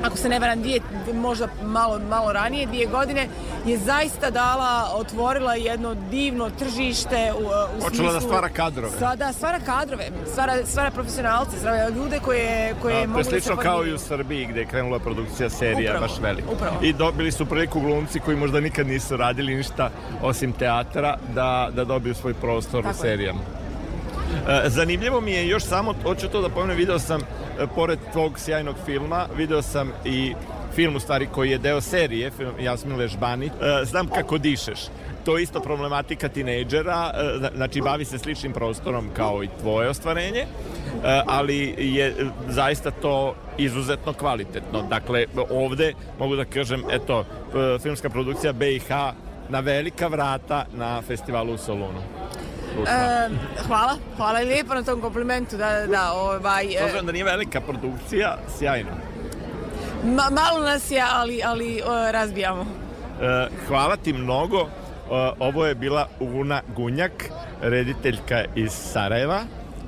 ako 0.03 0.17
se 0.17 0.29
ne 0.29 0.39
varam, 0.39 0.63
dvije, 0.63 0.81
možda 1.15 1.49
malo, 1.63 2.01
malo 2.11 2.33
ranije, 2.33 2.67
dvije 2.67 2.87
godine, 2.87 3.29
je 3.67 3.79
zaista 3.79 4.31
dala, 4.31 4.91
otvorila 4.95 5.55
jedno 5.55 5.95
divno 6.11 6.51
tržište 6.59 7.33
u, 7.39 7.43
u 7.79 7.81
Počela 7.81 8.13
da 8.13 8.19
da 8.19 8.21
stvara 8.21 8.49
kadrove. 8.49 8.99
Sva, 8.99 9.17
da, 9.17 9.33
stvara 9.33 9.61
kadrove, 9.61 10.05
stvara, 10.33 10.67
stvara 10.67 10.91
profesionalce, 10.91 11.57
stvara 11.59 11.89
ljude 11.89 12.21
koje, 12.25 12.75
koje 12.83 13.01
da, 13.01 13.07
mogu 13.07 13.19
da 13.19 13.25
se... 13.25 13.31
To 13.31 13.37
je 13.37 13.41
slično 13.41 13.63
kao 13.63 13.87
i 13.87 13.93
u 13.93 13.99
Srbiji 13.99 14.47
gde 14.47 14.61
je 14.61 14.67
krenula 14.67 14.99
produkcija 14.99 15.51
serija 15.51 15.93
upravo, 15.93 16.07
baš 16.07 16.21
velika. 16.23 16.49
Upravo. 16.53 16.77
I 16.83 16.93
dobili 16.93 17.33
su 17.33 17.47
priliku 17.47 17.81
glumci 17.81 18.21
koji 18.21 18.37
možda 18.37 18.61
nikad 18.61 18.87
nisu 18.87 19.17
radili 19.17 19.55
ništa 19.55 19.91
osim 20.23 20.53
teatra 20.53 21.17
da, 21.35 21.69
da 21.73 21.85
dobiju 21.85 22.15
svoj 22.15 22.35
prostor 22.35 22.83
Tako 22.83 22.99
u 22.99 23.01
serijama. 23.01 23.41
Je. 23.41 23.68
E, 24.49 24.69
zanimljivo 24.69 25.21
mi 25.21 25.33
je 25.33 25.49
još 25.49 25.65
samo, 25.65 25.95
hoću 26.03 26.29
to 26.29 26.41
da 26.41 26.49
pomenem, 26.49 26.77
video 26.77 26.99
sam, 26.99 27.21
e, 27.21 27.67
pored 27.75 27.99
tvog 28.13 28.39
sjajnog 28.39 28.77
filma, 28.87 29.27
video 29.37 29.63
sam 29.63 29.93
i 30.05 30.35
film 30.75 30.97
u 30.97 31.01
stvari 31.01 31.27
koji 31.27 31.51
je 31.51 31.59
deo 31.59 31.81
serije, 31.81 32.31
film 32.31 32.53
Jasmile 32.61 33.09
Žbanić, 33.09 33.53
e, 33.53 33.85
znam 33.85 34.07
kako 34.09 34.39
dišeš. 34.39 34.81
To 35.25 35.37
je 35.39 35.43
isto 35.43 35.61
problematika 35.61 36.29
tinejdžera, 36.29 37.11
znači 37.57 37.81
bavi 37.81 38.05
se 38.05 38.19
sličnim 38.19 38.53
prostorom 38.53 39.09
kao 39.17 39.45
i 39.45 39.49
tvoje 39.61 39.89
ostvarenje, 39.89 40.47
ali 41.27 41.75
je 41.79 42.15
zaista 42.49 42.91
to 42.91 43.35
izuzetno 43.59 44.13
kvalitetno. 44.13 44.83
Dakle, 44.83 45.27
ovde 45.51 45.95
mogu 46.19 46.37
da 46.37 46.45
kažem, 46.45 46.83
eto, 46.91 47.25
filmska 47.83 48.11
produkcija 48.11 48.53
BiH 48.53 48.89
na 49.49 49.61
velika 49.61 50.07
vrata 50.07 50.65
na 50.75 51.03
festivalu 51.03 51.55
u 51.55 51.59
Solunu. 51.59 52.03
E, 52.87 53.29
hvala, 53.67 53.97
hvala 54.17 54.39
lijepo 54.39 54.75
na 54.75 54.83
tom 54.83 55.01
komplimentu, 55.01 55.57
da, 55.57 55.87
da, 55.87 56.13
ovaj... 56.13 56.75
E... 56.75 56.85
Obzirom 56.85 57.07
da 57.07 57.13
nije 57.13 57.25
velika 57.25 57.61
produkcija, 57.61 58.37
sjajno. 58.59 58.91
Ma, 60.05 60.23
malo 60.31 60.65
nas 60.65 60.91
je, 60.91 61.03
ali, 61.13 61.43
ali 61.45 61.83
o, 61.87 62.13
razbijamo. 62.13 62.63
E, 62.63 63.49
hvala 63.69 63.97
ti 63.97 64.13
mnogo. 64.13 64.69
Ovo 65.39 65.67
je 65.67 65.75
bila 65.75 66.09
Una 66.21 66.63
Gunjak, 66.77 67.25
rediteljka 67.61 68.45
iz 68.55 68.73
Sarajeva. 68.73 69.41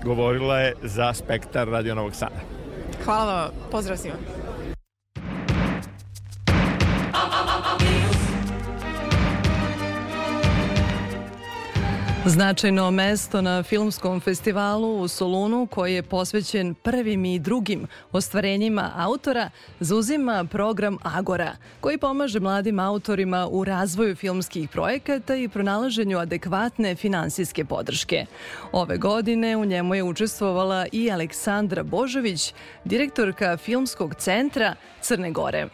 Govorila 0.05 0.59
je 0.59 0.75
za 0.83 1.13
Spektar 1.13 1.69
Radio 1.69 1.95
Novog 1.95 2.15
Sada. 2.15 2.41
Hvala 3.05 3.35
vam, 3.35 3.51
pozdrav 3.71 3.97
svima. 3.97 4.17
Značajno 12.27 12.91
mesto 12.91 13.41
na 13.43 13.63
filmskom 13.63 14.21
festivalu 14.21 15.01
u 15.01 15.09
Solunu 15.09 15.67
koji 15.67 15.95
je 15.95 16.03
posvećen 16.03 16.75
prvim 16.75 17.25
i 17.25 17.39
drugim 17.39 17.87
ostvarenjima 18.13 18.91
autora 18.97 19.51
zauzima 19.81 20.45
program 20.45 20.99
Agora 21.03 21.53
koji 21.81 21.99
pomaže 21.99 22.41
mladim 22.41 22.79
autorima 22.79 23.49
u 23.51 23.65
razvoju 23.65 24.17
filmskih 24.17 24.69
projekata 24.69 25.37
i 25.37 25.49
pronalaženju 25.49 26.19
adekvatne 26.19 26.95
finansijske 26.95 27.65
podrške. 27.65 28.27
Ove 28.73 28.97
godine 28.97 29.57
u 29.57 29.65
njemu 29.65 29.95
je 29.95 30.03
učestvovala 30.03 30.87
i 30.93 31.11
Aleksandra 31.11 31.83
Božović, 31.83 32.55
direktorka 32.85 33.57
Filmskog 33.57 34.15
centra 34.15 34.75
Crne 35.01 35.31
Gore. 35.31 35.69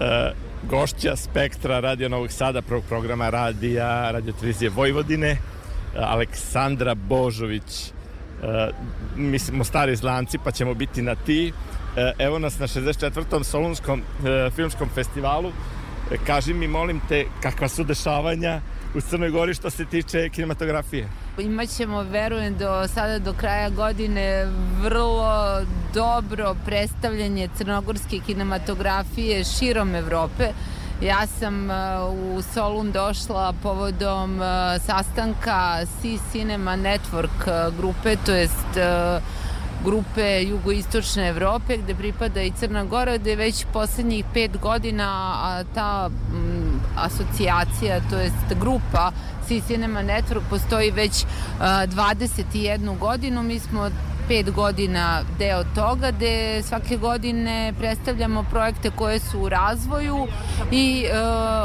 Uh 0.00 0.53
gošća 0.70 1.16
Spektra 1.16 1.80
Radio 1.80 2.08
Novog 2.08 2.32
Sada, 2.32 2.62
prvog 2.62 2.84
programa 2.88 3.30
radija, 3.30 4.10
radio 4.10 4.32
televizije 4.32 4.70
Vojvodine, 4.70 5.36
Aleksandra 5.96 6.94
Božović. 6.94 7.88
E, 7.88 7.92
mi 9.16 9.38
smo 9.38 9.64
stari 9.64 9.92
izlanci, 9.92 10.38
pa 10.44 10.50
ćemo 10.50 10.74
biti 10.74 11.02
na 11.02 11.14
ti. 11.14 11.52
E, 11.96 12.12
evo 12.18 12.38
nas 12.38 12.58
na 12.58 12.66
64. 12.66 13.44
Solunskom 13.44 14.00
e, 14.00 14.50
filmskom 14.50 14.88
festivalu. 14.94 15.52
Kaži 16.26 16.54
mi, 16.54 16.68
molim 16.68 17.00
te, 17.08 17.24
kakva 17.42 17.68
su 17.68 17.84
dešavanja 17.84 18.60
u 18.94 19.00
Crnoj 19.00 19.30
Gori 19.30 19.54
što 19.54 19.70
se 19.70 19.84
tiče 19.84 20.28
kinematografije? 20.28 21.08
Imaćemo, 21.38 22.02
verujem, 22.02 22.58
do 22.58 22.88
sada 22.88 23.18
do 23.18 23.32
kraja 23.32 23.70
godine 23.70 24.46
vrlo 24.82 25.60
dobro 25.94 26.56
predstavljanje 26.64 27.48
crnogorske 27.56 28.20
kinematografije 28.26 29.44
širom 29.44 29.94
Evrope. 29.94 30.52
Ja 31.02 31.26
sam 31.26 31.70
uh, 31.70 32.36
u 32.36 32.42
Solun 32.42 32.92
došla 32.92 33.52
povodom 33.62 34.40
uh, 34.40 34.46
sastanka 34.86 35.86
C 35.86 36.18
Cinema 36.32 36.76
Network 36.76 37.68
uh, 37.68 37.76
grupe, 37.76 38.16
to 38.26 38.32
jest 38.32 38.78
grupe 39.84 40.42
jugoistočne 40.42 41.28
Evrope 41.28 41.76
gde 41.76 41.94
pripada 41.94 42.42
i 42.42 42.50
Crna 42.50 42.84
Gora 42.84 43.16
gde 43.16 43.36
već 43.36 43.66
poslednjih 43.72 44.24
pet 44.34 44.60
godina 44.60 45.64
ta 45.74 46.10
asocijacija, 46.96 48.00
to 48.10 48.16
jest 48.16 48.60
grupa 48.60 49.12
C 49.48 49.60
Cinema 49.66 50.02
Network 50.02 50.42
postoji 50.50 50.90
već 50.90 51.24
a, 51.60 51.86
21 51.86 52.98
godinu. 52.98 53.42
Mi 53.42 53.58
smo 53.58 53.90
pet 54.28 54.50
godina 54.50 55.22
deo 55.38 55.64
toga, 55.74 56.10
gde 56.10 56.62
svake 56.62 56.96
godine 56.96 57.72
predstavljamo 57.78 58.44
projekte 58.50 58.90
koje 58.90 59.18
su 59.18 59.40
u 59.40 59.48
razvoju 59.48 60.26
i 60.72 61.04
e, 61.04 61.20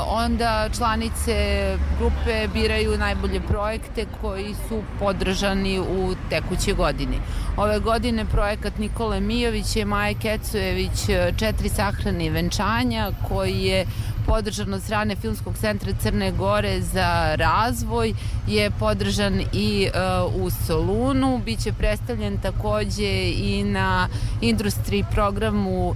onda 0.08 0.70
članice 0.78 1.78
grupe 2.00 2.48
biraju 2.54 2.98
najbolje 2.98 3.42
projekte 3.42 4.06
koji 4.22 4.56
su 4.68 4.82
podržani 5.00 5.80
u 5.80 6.16
tekućoj 6.30 6.74
godini. 6.74 7.18
Ove 7.58 7.80
godine 7.80 8.26
projekat 8.26 8.78
Nikole 8.78 9.20
Mijović 9.20 9.76
je 9.76 9.86
Maja 9.86 10.14
Kecojević 10.14 11.06
četiri 11.38 11.70
sahrane 11.70 12.26
i 12.26 12.30
venčanja 12.30 13.12
koji 13.30 13.62
je 13.64 13.86
podržan 14.26 14.74
od 14.74 14.82
strane 14.82 15.16
Filmskog 15.16 15.58
centra 15.58 15.94
Crne 16.02 16.32
Gore 16.32 16.82
za 16.82 17.36
razvoj, 17.36 18.14
je 18.48 18.72
podržan 18.72 19.42
i 19.54 19.90
uh, 20.26 20.44
u 20.44 20.50
Solunu, 20.50 21.42
biće 21.46 21.74
predstavljen 21.74 22.38
takođe 22.38 23.32
i 23.32 23.64
na 23.64 24.08
industry 24.42 25.04
programu 25.12 25.90
uh, 25.90 25.96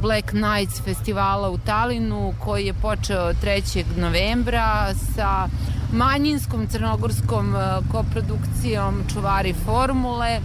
Black 0.00 0.32
Nights 0.32 0.84
festivala 0.84 1.50
u 1.50 1.58
Talinu 1.58 2.34
koji 2.44 2.66
je 2.66 2.74
počeo 2.74 3.32
3. 3.32 3.84
novembra 3.96 4.94
sa 5.16 5.48
manjinskom 5.92 6.66
crnogorskom 6.66 7.54
uh, 7.54 7.60
koprodukcijom 7.92 9.02
Čuvari 9.12 9.54
formule. 9.64 10.40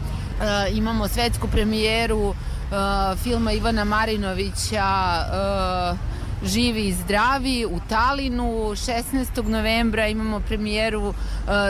Imamo 0.71 1.07
svetsku 1.07 1.47
premijeru 1.47 2.33
filma 3.23 3.51
Ivana 3.51 3.83
Marinovića 3.83 4.87
živi 6.43 6.87
i 6.87 6.93
zdravi 6.93 7.65
u 7.65 7.79
Talinu 7.89 8.43
16. 8.43 9.47
novembra 9.47 10.07
imamo 10.07 10.39
premijeru 10.39 11.07
uh, 11.07 11.15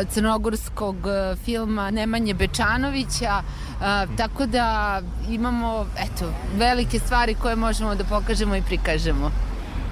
crnogorskog 0.10 0.96
uh, 0.96 1.40
filma 1.46 1.92
Nemanje 1.92 2.34
Bečanovića 2.34 3.42
uh, 3.42 4.16
tako 4.18 4.46
da 4.46 5.02
imamo 5.30 5.86
eto 6.00 6.34
velike 6.58 7.00
stvari 7.00 7.36
koje 7.36 7.56
možemo 7.56 7.96
da 7.96 8.04
pokažemo 8.04 8.56
i 8.56 8.62
prikažemo 8.62 9.32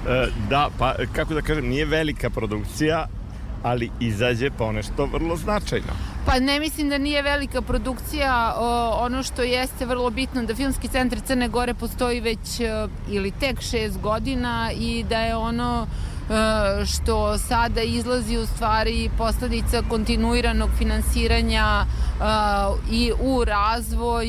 e, 0.08 0.28
Da, 0.48 0.68
pa 0.78 0.94
kako 1.12 1.34
da 1.34 1.42
kažem, 1.42 1.68
nije 1.68 1.84
velika 1.84 2.30
produkcija, 2.30 3.06
ali 3.62 3.90
izađe 4.00 4.50
ponešto 4.50 5.06
vrlo 5.06 5.36
značajno. 5.36 5.92
Pa 6.26 6.38
ne 6.40 6.60
mislim 6.60 6.88
da 6.88 6.98
nije 6.98 7.22
velika 7.22 7.62
produkcija, 7.62 8.54
ono 8.98 9.22
što 9.22 9.42
jeste 9.42 9.86
vrlo 9.86 10.10
bitno 10.10 10.42
da 10.42 10.54
Filmski 10.54 10.88
centar 10.88 11.20
Crne 11.20 11.48
Gore 11.48 11.74
postoji 11.74 12.20
već 12.20 12.60
e, 12.60 12.88
ili 13.08 13.30
tek 13.30 13.60
šest 13.60 14.00
godina 14.00 14.70
i 14.78 15.04
da 15.08 15.18
je 15.18 15.36
ono 15.36 15.86
e, 15.86 16.86
što 16.86 17.38
sada 17.38 17.82
izlazi 17.82 18.36
u 18.38 18.46
stvari 18.46 19.10
posledica 19.18 19.82
kontinuiranog 19.88 20.70
finansiranja 20.78 21.84
e, 21.84 22.24
i 22.90 23.12
u 23.20 23.44
razvoj 23.44 24.26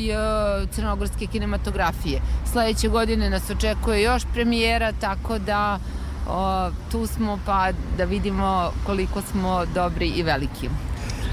crnogorske 0.71 1.27
kinematografije. 1.27 2.21
Sledeće 2.51 2.87
godine 2.87 3.29
nas 3.29 3.49
očekuje 3.49 4.03
još 4.03 4.23
premijera, 4.33 4.91
tako 4.91 5.39
da 5.39 5.79
o, 6.29 6.69
tu 6.91 7.07
smo 7.07 7.39
pa 7.45 7.71
da 7.97 8.03
vidimo 8.03 8.71
koliko 8.85 9.21
smo 9.21 9.65
dobri 9.65 10.07
i 10.07 10.23
veliki. 10.23 10.69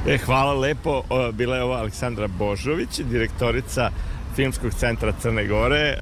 E, 0.06 0.18
hvala 0.18 0.54
lepo. 0.54 1.02
Bila 1.32 1.56
je 1.56 1.62
ovo 1.62 1.74
Aleksandra 1.74 2.28
Božović, 2.28 3.00
direktorica 3.00 3.90
Filmskog 4.36 4.74
centra 4.74 5.12
Crne 5.22 5.46
Gore. 5.46 5.98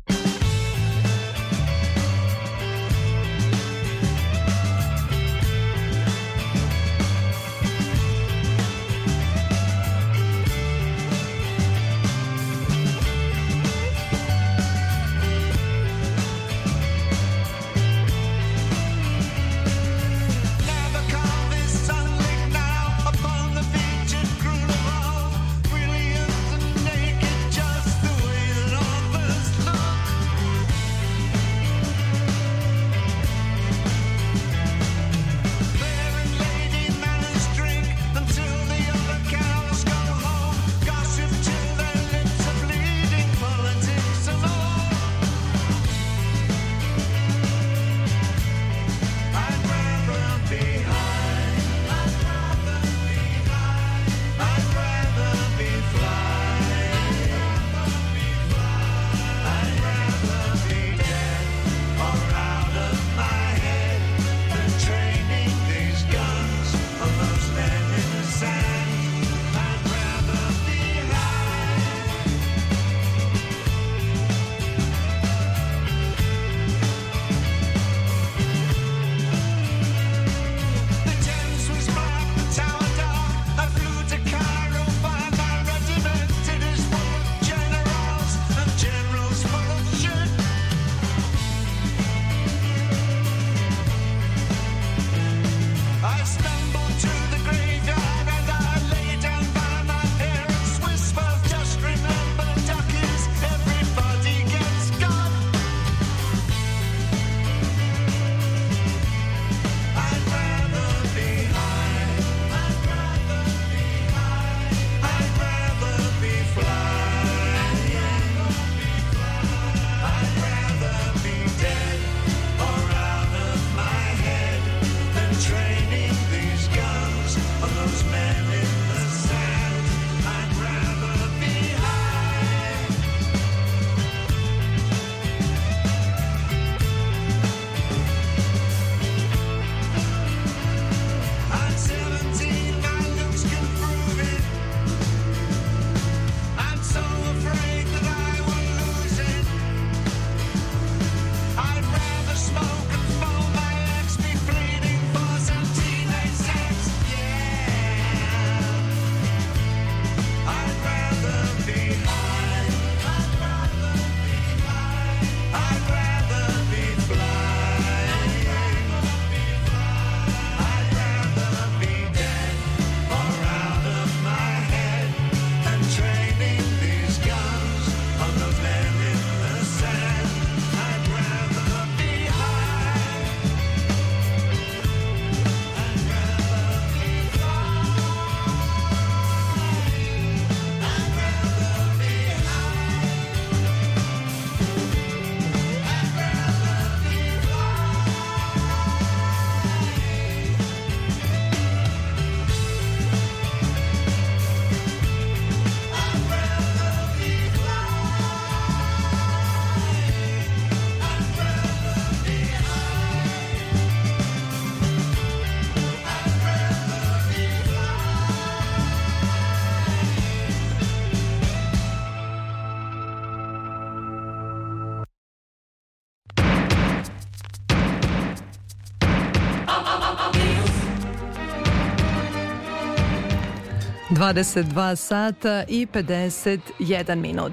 22 234.23 234.97
sata 234.97 235.65
i 235.69 235.87
51 235.87 237.15
minut. 237.15 237.53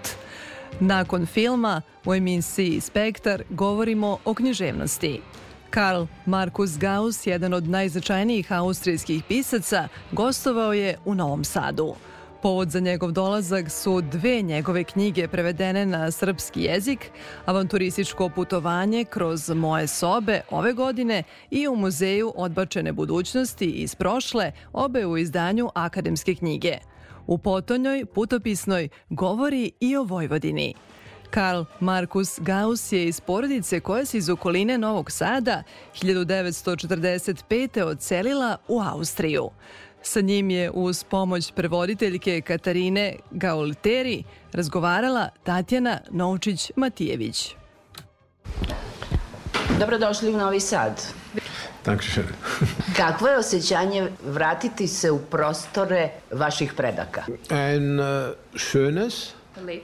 Nakon 0.79 1.25
filma 1.25 1.81
u 2.05 2.13
emisiji 2.13 2.81
Spektar 2.81 3.43
govorimo 3.49 4.17
o 4.25 4.33
književnosti. 4.33 5.21
Karl 5.69 6.03
Markus 6.25 6.77
Gauss, 6.77 7.27
jedan 7.27 7.53
od 7.53 7.69
najznačajnijih 7.69 8.51
austrijskih 8.51 9.23
pisaca, 9.27 9.87
gostovao 10.11 10.73
je 10.73 10.97
u 11.05 11.15
Novom 11.15 11.43
Sadu. 11.43 11.95
Povod 12.41 12.69
za 12.69 12.79
njegov 12.79 13.11
dolazak 13.11 13.71
su 13.71 14.01
dve 14.01 14.41
njegove 14.41 14.83
knjige 14.83 15.27
prevedene 15.27 15.85
na 15.85 16.11
srpski 16.11 16.61
jezik, 16.61 17.11
avanturističko 17.45 18.29
putovanje 18.29 19.05
kroz 19.05 19.49
moje 19.49 19.87
sobe 19.87 20.41
ove 20.49 20.73
godine 20.73 21.23
i 21.51 21.67
u 21.67 21.75
muzeju 21.75 22.33
odbačene 22.35 22.93
budućnosti 22.93 23.65
iz 23.65 23.95
prošle, 23.95 24.51
obe 24.73 25.05
u 25.05 25.17
izdanju 25.17 25.69
akademske 25.75 26.35
knjige. 26.35 26.77
U 27.27 27.37
potonjoj, 27.37 28.05
putopisnoj, 28.05 28.89
govori 29.09 29.71
i 29.79 29.97
o 29.97 30.03
Vojvodini. 30.03 30.73
Karl 31.29 31.63
Markus 31.79 32.39
Gauss 32.39 32.91
je 32.91 33.07
iz 33.07 33.21
porodice 33.21 33.79
koja 33.79 34.05
se 34.05 34.17
iz 34.17 34.29
okoline 34.29 34.77
Novog 34.77 35.11
Sada 35.11 35.63
1945. 36.01 37.81
odselila 37.81 38.57
u 38.67 38.81
Austriju. 38.81 39.49
Sa 40.01 40.21
njim 40.21 40.49
je 40.49 40.71
uz 40.71 41.03
pomoć 41.03 41.51
prevoditeljke 41.55 42.41
Katarine 42.41 43.15
Gaulteri 43.31 44.23
razgovarala 44.53 45.29
Tatjana 45.43 45.99
Novčić-Matijević. 46.11 47.55
Dobrodošli 49.79 50.33
u 50.33 50.37
Novi 50.37 50.59
Sad. 50.59 51.01
Dankeschön. 51.85 52.23
Kakvo 52.97 53.27
je 53.27 53.37
osjećanje 53.37 54.11
vratiti 54.23 54.87
se 54.87 55.11
u 55.11 55.19
prostore 55.19 56.09
vaših 56.31 56.73
predaka? 56.73 57.23
Ein 57.49 57.99
äh, 57.99 58.33
schönes 58.55 59.33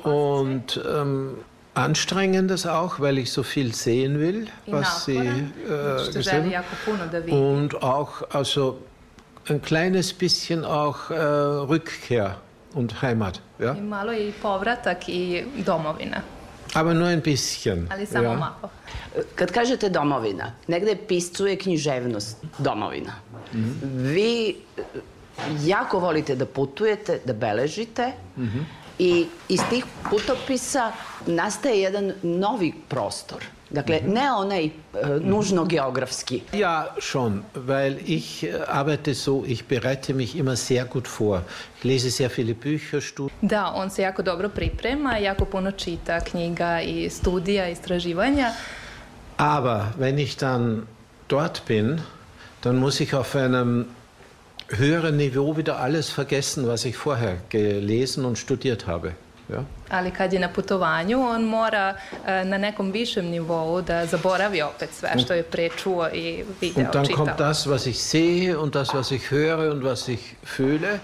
und 0.04 0.78
ähm, 0.78 1.36
anstrengendes 1.73 2.65
auch, 2.65 2.99
weil 2.99 3.17
ich 3.17 3.32
so 3.32 3.43
viel 3.43 3.73
sehen 3.73 4.19
will, 4.19 4.47
was 4.67 5.06
sie 5.06 5.17
äh, 5.17 6.13
gesehen 6.13 6.54
Und 7.32 7.84
auch 7.84 8.21
also 8.32 8.78
ein 9.49 9.62
kleines 9.62 10.13
bisschen 10.13 10.65
auch 10.65 11.10
äh, 11.12 11.15
Rückkehr 11.15 12.38
und 12.73 13.01
Heimat. 13.01 13.41
Ja? 13.60 13.73
I 13.73 13.81
malo 13.81 14.12
i 14.12 14.31
povratak 14.41 15.10
i 15.10 15.45
domovina. 15.65 16.23
Aber 16.73 16.93
nur 16.93 17.08
ein 17.08 17.21
bisschen. 17.21 17.88
Ali 17.91 18.05
samo 18.05 18.29
ja. 18.29 18.36
malo. 18.36 18.69
Kad 19.36 19.51
kažete 19.51 19.89
domovina, 19.89 20.51
negde 20.67 20.95
piscuje 20.95 21.55
književnost 21.55 22.38
domovina. 22.58 23.13
Mm 23.53 23.63
-hmm. 23.63 24.13
Vi 24.13 24.55
jako 25.63 25.99
volite 25.99 26.36
da 26.36 26.45
putujete, 26.45 27.19
da 27.25 27.34
beležite 27.34 28.12
mm 28.38 28.45
-hmm. 28.45 28.63
i 28.99 29.27
iz 29.49 29.62
tih 29.69 29.86
putopisa 30.10 30.91
nastaje 31.25 31.81
jedan 31.81 32.13
novi 32.23 32.73
prostor. 32.88 33.43
Dakle, 33.75 33.99
mhm. 34.03 34.13
ne 34.13 34.33
onaj 34.33 34.69
nužno 35.21 35.65
geografski. 35.65 36.41
Ja, 36.53 36.93
schon, 36.99 37.43
weil 37.55 37.97
ich 38.05 38.43
äh, 38.43 38.53
arbeite 38.67 39.13
so, 39.13 39.43
ich 39.47 39.65
bereite 39.65 40.13
mich 40.13 40.35
immer 40.35 40.55
sehr 40.55 40.85
gut 40.85 41.07
vor. 41.07 41.41
Ich 41.77 41.83
lese 41.83 42.09
sehr 42.09 42.29
viele 42.29 42.53
Bücher, 42.53 43.01
Studien. 43.01 43.38
Da, 43.41 43.73
on 43.75 43.89
se 43.89 44.01
jako 44.01 44.21
dobro 44.21 44.49
priprema, 44.49 45.17
jako 45.17 45.45
puno 45.45 45.71
čita 45.71 46.19
knjiga 46.19 46.81
i 46.81 47.09
studija, 47.09 47.67
istraživanja. 47.69 48.51
Aber 49.38 49.93
wenn 49.97 50.19
ich 50.19 50.38
dann 50.38 50.88
dort 51.27 51.65
bin, 51.67 52.01
dann 52.61 52.77
muss 52.77 52.99
ich 53.01 53.13
auf 53.13 53.35
einem 53.35 53.85
höheren 54.69 55.17
Niveau 55.17 55.57
wieder 55.57 55.79
alles 55.79 56.09
vergessen, 56.09 56.67
was 56.67 56.85
ich 56.85 56.95
vorher 56.97 57.38
gelesen 57.49 58.25
und 58.25 58.38
studiert 58.38 58.88
habe. 58.88 59.11
Ja? 59.49 59.63
Ali 59.89 60.12
kad 60.12 60.34
je 60.34 60.39
na 60.39 60.49
putovanju, 60.49 61.21
on 61.21 61.43
mora 61.43 61.93
uh, 62.12 62.27
na 62.47 62.58
nekom 62.58 62.91
višem 62.91 63.25
nivou 63.25 63.81
da 63.81 64.05
zaboravi 64.05 64.62
opet 64.62 64.89
sve 64.93 65.10
što 65.23 65.34
je 65.34 65.43
prečuo 65.43 66.10
i 66.13 66.43
video, 66.62 66.84
Und 66.84 66.93
dann 66.93 67.05
čitao. 67.05 67.25
kommt 67.25 67.38
das, 67.38 67.65
was 67.65 67.86
ich 67.88 67.97
sehe 67.97 68.60
und 68.60 68.73
das, 68.73 68.93
was 68.93 69.12
ich 69.12 69.31
höre 69.31 69.71
und 69.71 69.84
was 69.84 70.08
ich 70.10 70.36
fühle. 70.58 70.99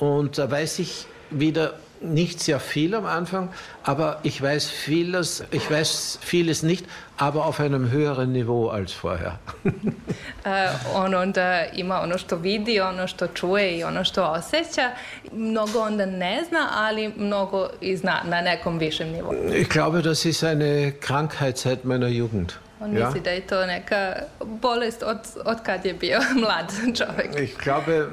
Und 0.00 0.36
da 0.38 0.50
weiß 0.50 0.78
ich 0.78 1.06
wieder 1.30 1.70
nicht 2.00 2.40
sehr 2.40 2.60
viel 2.60 2.94
am 2.94 3.06
Anfang, 3.06 3.48
aber 3.82 4.18
ich 4.22 4.40
weiß 4.40 4.70
vieles, 4.70 5.44
ich 5.50 5.70
weiß 5.70 6.18
vieles 6.22 6.62
nicht, 6.62 6.86
aber 7.16 7.46
auf 7.46 7.60
einem 7.60 7.90
höheren 7.90 8.32
Niveau 8.32 8.68
als 8.68 8.92
vorher. 8.92 9.38
uh, 9.64 10.96
on 10.96 11.14
onda 11.14 11.66
ima 11.66 12.00
ono 12.00 12.18
što 12.18 12.36
vidi, 12.36 12.80
ono 12.80 13.06
što 13.06 13.26
čuje 13.26 13.78
i 13.78 13.84
ono 13.84 14.04
što 14.04 14.24
osjeća. 14.24 14.90
Mnogo 15.32 15.80
onda 15.80 16.06
ne 16.06 16.44
zna, 16.48 16.68
ali 16.72 17.12
mnogo 17.16 17.68
i 17.80 17.96
zna 17.96 18.22
na 18.24 18.40
nekom 18.40 18.78
višem 18.78 19.08
nivou. 19.08 19.32
Ich 19.54 19.68
glaube, 19.68 20.02
das 20.02 20.24
ist 20.24 20.42
eine 20.42 20.92
Krankheit 21.00 21.58
seit 21.58 21.84
meiner 21.84 22.08
Jugend. 22.08 22.52
On 22.80 22.96
ja? 22.96 23.06
misli 23.06 23.20
da 23.20 23.30
je 23.30 23.40
to 23.40 23.66
neka 23.66 24.14
bolest 24.44 25.02
od, 25.02 25.18
od 25.44 25.58
kad 25.62 25.84
je 25.84 25.94
bio 25.94 26.20
mlad 26.42 26.72
čovjek. 26.94 27.40
Ich 27.40 27.58
glaube, 27.58 28.08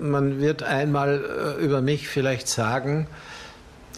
man 0.00 0.40
wird 0.40 0.62
einmal 0.62 1.08
äh, 1.08 1.64
über 1.64 1.80
mich 1.80 2.08
vielleicht 2.08 2.48
sagen, 2.48 3.06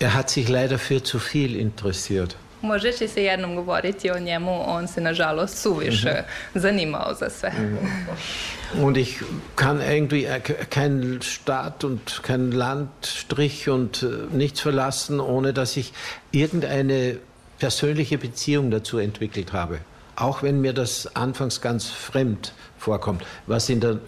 er 0.00 0.14
hat 0.14 0.30
sich 0.30 0.48
leider 0.48 0.78
für 0.78 1.02
zu 1.04 1.18
viel 1.18 1.60
interessiert. 1.60 2.36
Može 2.62 2.92
će 2.92 3.08
se 3.08 3.24
jednom 3.24 3.54
govoriti 3.56 4.10
o 4.10 4.18
njemu, 4.18 4.62
on 4.66 4.88
se 4.88 5.00
nažalost 5.00 5.58
suviše 5.58 6.10
mm 6.10 6.14
-hmm. 6.14 6.60
zanimao 6.60 7.14
za 7.14 7.30
sve. 7.30 7.50
-hmm. 7.50 8.84
Und 8.84 8.96
ich 8.96 9.22
kann 9.56 9.80
irgendwie 9.80 10.40
kein 10.70 11.18
Staat 11.22 11.84
und 11.84 12.20
kein 12.22 12.52
Landstrich 12.52 13.68
und 13.68 14.02
äh, 14.02 14.06
nichts 14.32 14.60
verlassen, 14.60 15.20
ohne 15.20 15.52
dass 15.52 15.76
ich 15.76 15.92
irgendeine 16.32 17.16
persönliche 17.58 18.18
Beziehung 18.18 18.70
dazu 18.70 18.98
entwickelt 18.98 19.52
habe. 19.52 19.78
Auch 20.22 20.44
wenn 20.44 20.60
mir 20.60 20.72
das 20.72 21.16
anfangs 21.16 21.60
ganz 21.60 21.90
fremd 21.90 22.52
vorkommt, 22.78 23.24
was 23.48 23.68
in 23.68 23.80
der 23.80 23.98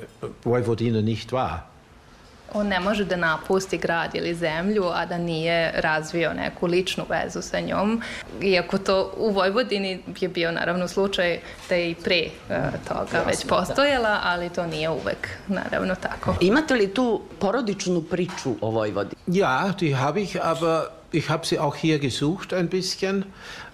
Vojvodina 0.44 1.02
nicht 1.02 1.32
war. 1.32 1.66
On 2.52 2.68
ne 2.68 2.80
može 2.80 3.04
da 3.04 3.16
napusti 3.16 3.78
grad 3.78 4.14
ili 4.14 4.34
zemlju, 4.34 4.84
a 4.94 5.06
da 5.06 5.18
nije 5.18 5.72
razvio 5.74 6.32
neku 6.32 6.66
ličnu 6.66 7.04
vezu 7.08 7.42
sa 7.42 7.60
njom. 7.60 8.02
Iako 8.42 8.78
to 8.78 9.12
u 9.16 9.30
Vojvodini 9.30 10.02
je 10.20 10.28
bio 10.28 10.52
naravno 10.52 10.88
slučaj 10.88 11.40
da 11.68 11.74
je 11.74 11.90
i 11.90 11.94
pre 11.94 12.22
uh, 12.48 12.56
toga 12.88 13.24
već 13.26 13.46
postojala, 13.48 14.08
da. 14.08 14.20
ali 14.24 14.50
to 14.50 14.66
nije 14.66 14.90
uvek 14.90 15.28
naravno 15.48 15.94
tako. 15.94 16.34
Imate 16.40 16.74
li 16.74 16.94
tu 16.94 17.22
porodičnu 17.38 18.02
priču 18.02 18.54
o 18.60 18.70
Vojvodini? 18.70 19.14
Ja, 19.26 19.72
die 19.80 19.94
habe 19.94 20.20
ich, 20.22 20.36
aber 20.42 20.86
ich 21.12 21.30
habe 21.30 21.46
sie 21.46 21.58
auch 21.58 21.76
hier 21.76 21.98
gesucht 21.98 22.52
ein 22.52 22.68
bisschen, 22.68 23.24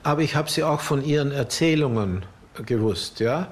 aber 0.03 0.23
ich 0.23 0.35
habe 0.35 0.51
sie 0.51 0.63
auch 0.63 0.81
von 0.81 1.05
ihren 1.05 1.33
Erzählungen 1.33 2.25
gewusst, 2.67 3.21
ja. 3.21 3.49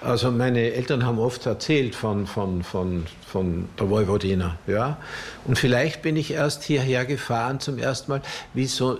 Also 0.00 0.30
meine 0.30 0.72
Eltern 0.74 1.04
haben 1.04 1.18
oft 1.18 1.44
erzählt 1.46 1.94
von, 1.94 2.26
von, 2.26 2.62
von, 2.62 3.06
von 3.26 3.68
der 3.78 3.90
Vojvodina. 3.90 4.56
Ja? 4.66 4.98
Und 5.44 5.58
vielleicht 5.58 6.02
bin 6.02 6.16
ich 6.16 6.30
erst 6.30 6.62
hierher 6.62 7.04
gefahren 7.04 7.58
zum 7.58 7.78
ersten 7.78 8.12
Mal. 8.12 8.22
Wieso 8.54 8.98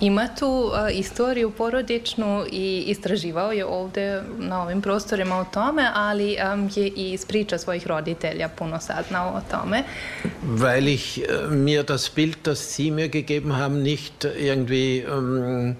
Ima 0.00 0.28
tu 0.34 0.46
uh, 0.46 0.72
istoriju 0.92 1.50
porodičnu 1.50 2.44
i 2.52 2.84
istraživao 2.86 3.52
je 3.52 3.64
ovde 3.64 4.22
na 4.38 4.62
ovim 4.62 4.82
prostorima 4.82 5.38
o 5.38 5.44
tome, 5.44 5.90
ali 5.94 6.36
um, 6.52 6.70
je 6.74 6.88
i 6.88 7.12
iz 7.12 7.24
priča 7.24 7.58
svojih 7.58 7.86
roditelja 7.86 8.48
puno 8.48 8.80
saznao 8.80 9.28
o 9.36 9.40
tome. 9.50 9.82
Weil 10.44 10.88
ich 10.88 11.18
uh, 11.18 11.52
mir 11.52 11.82
das 11.82 12.10
Bild, 12.10 12.36
das 12.42 12.76
Sie 12.76 12.90
mir 12.90 13.08
gegeben 13.08 13.56
haben, 13.56 13.82
nicht 13.82 14.24
irgendwie 14.24 15.04
um, 15.18 15.76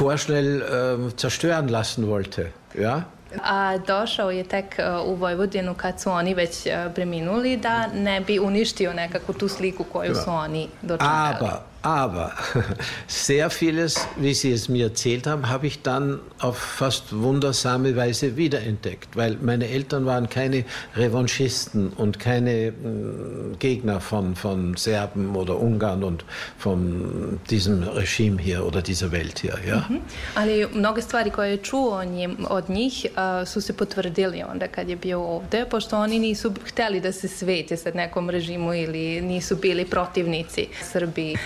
vorschnell 0.00 0.62
uh, 0.62 1.10
zerstören 1.16 1.70
lassen 1.70 2.04
wollte. 2.04 2.52
Ja? 2.74 3.02
A 3.42 3.78
došao 3.78 4.30
je 4.30 4.44
tek 4.44 4.78
uh, 4.78 5.08
u 5.08 5.14
Vojvodinu 5.14 5.74
kad 5.74 6.00
su 6.00 6.10
oni 6.10 6.34
već 6.34 6.66
uh, 6.66 6.92
preminuli 6.94 7.56
da 7.56 7.86
ne 7.86 8.20
bi 8.20 8.38
uništio 8.38 8.92
nekako 8.92 9.32
tu 9.32 9.48
sliku 9.48 9.84
koju 9.84 10.14
su 10.14 10.30
oni 10.30 10.68
dočekali. 10.82 11.36
Aber 11.40 11.50
Aber 11.82 12.32
sehr 13.06 13.50
vieles, 13.50 14.08
wie 14.16 14.34
Sie 14.34 14.52
es 14.52 14.68
mir 14.68 14.86
erzählt 14.86 15.26
haben, 15.26 15.48
habe 15.48 15.66
ich 15.66 15.82
dann 15.82 16.20
auf 16.38 16.58
fast 16.58 17.16
wundersame 17.16 17.96
Weise 17.96 18.36
wiederentdeckt, 18.36 19.16
weil 19.16 19.36
meine 19.40 19.68
Eltern 19.68 20.06
waren 20.06 20.28
keine 20.28 20.64
Revanchisten 20.96 21.88
und 21.96 22.18
keine 22.18 22.72
mm, 22.72 23.58
Gegner 23.58 24.00
von, 24.00 24.36
von 24.36 24.76
Serben 24.76 25.36
oder 25.36 25.58
Ungarn 25.58 26.04
und 26.04 26.24
von 26.58 27.40
diesem 27.50 27.82
Regime 27.82 28.40
hier 28.40 28.66
oder 28.66 28.82
dieser 28.82 29.12
Welt 29.12 29.38
hier. 29.38 29.58
Ja? 29.66 29.86
-hmm. 29.88 30.00
Ali 30.34 30.66
mnoge 30.74 31.02
stvari 31.02 31.30
koje 31.30 31.50
je 31.50 31.56
čuo 31.56 32.02
od 32.48 32.70
njih 32.70 33.06
uh, 33.10 33.48
su 33.48 33.60
se 33.60 33.72
potvrdili 33.72 34.42
onda 34.50 34.68
kad 34.68 34.88
je 34.88 34.96
bio 34.96 35.20
ovde, 35.20 35.64
pošto 35.70 35.98
oni 35.98 36.18
nisu 36.18 36.52
hteli 36.64 37.00
da 37.00 37.12
se 37.12 37.28
svete 37.28 37.76
sa 37.76 37.90
nekom 37.94 38.30
režimu 38.30 38.74
ili 38.74 39.20
nisu 39.20 39.56
bili 39.56 39.84
protivnici 39.84 40.68
Srbiji. 40.92 41.36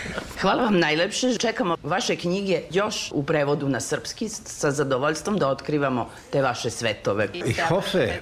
Hvala 0.41 0.63
vam 0.63 0.79
najlepše. 0.79 1.39
Čekamo 1.39 1.77
vaše 1.83 2.17
knjige 2.17 2.63
još 2.71 3.13
u 3.15 3.23
prevodu 3.23 3.69
na 3.69 3.81
srpski 3.81 4.29
sa 4.29 4.71
zadovoljstvom 4.71 5.39
da 5.39 5.49
otkrivamo 5.49 6.11
te 6.31 6.43
vaše 6.43 6.71
svetove. 6.71 7.29
Ich 7.35 7.61
hoffe 7.69 8.21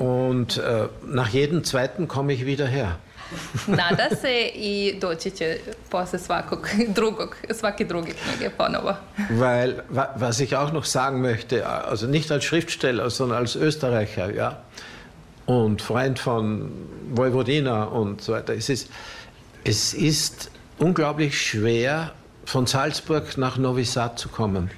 und 0.00 0.58
uh, 0.58 0.64
nach 1.02 1.34
jedem 1.34 1.64
zweiten 1.64 2.06
komme 2.06 2.34
ich 2.34 2.44
wieder 2.44 2.66
her. 2.66 2.88
nada 3.66 4.08
se 4.20 4.50
i 4.54 4.98
doći 5.00 5.30
će 5.30 5.58
posle 5.88 6.18
svakog 6.18 6.68
drugog, 6.88 7.36
svake 7.50 7.84
druge 7.84 8.12
knjige 8.12 8.50
ponovo. 8.50 8.94
Weil, 9.30 9.74
was 10.16 10.40
ich 10.40 10.56
auch 10.56 10.72
noch 10.72 10.86
sagen 10.86 11.20
möchte, 11.22 11.66
also 11.90 12.06
nicht 12.06 12.30
als 12.30 12.44
Schriftsteller, 12.44 13.10
sondern 13.10 13.38
als 13.38 13.56
Österreicher, 13.56 14.34
ja, 14.34 14.58
und 15.46 15.82
Freund 15.82 16.18
von 16.18 16.70
Vojvodina 17.10 17.84
und 17.84 18.20
so 18.20 18.32
weiter, 18.32 18.54
es 18.54 18.68
ist, 18.68 18.88
es 19.64 19.94
ist 19.94 20.50
unglaublich 20.78 21.34
schwer, 21.34 22.10
von 22.46 22.66
Salzburg 22.66 23.36
nach 23.36 23.58
Novi 23.58 23.84
Sad 23.84 24.18
zu 24.18 24.28
kommen. 24.28 24.68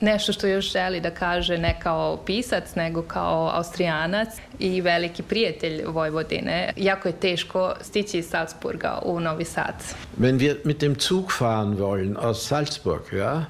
Nešto 0.00 0.32
što 0.32 0.46
još 0.46 0.72
želi 0.72 1.00
da 1.00 1.10
kaže 1.10 1.58
ne 1.58 1.80
kao 1.80 2.18
pisac, 2.26 2.74
nego 2.74 3.02
kao 3.02 3.50
austrijanac 3.54 4.28
i 4.58 4.80
veliki 4.80 5.22
prijatelj 5.22 5.82
Vojvodine. 5.86 6.72
Jako 6.76 7.08
je 7.08 7.20
teško 7.20 7.74
stići 7.80 8.18
iz 8.18 8.26
Salzburga 8.26 8.98
u 9.04 9.20
Novi 9.20 9.44
Sad. 9.44 9.74
Wenn 10.20 10.38
wir 10.38 10.56
mit 10.64 10.80
dem 10.80 10.94
Zug 11.00 11.24
fahren 11.38 11.78
wollen 11.78 12.16
aus 12.16 12.48
Salzburg, 12.48 13.12
ja, 13.12 13.44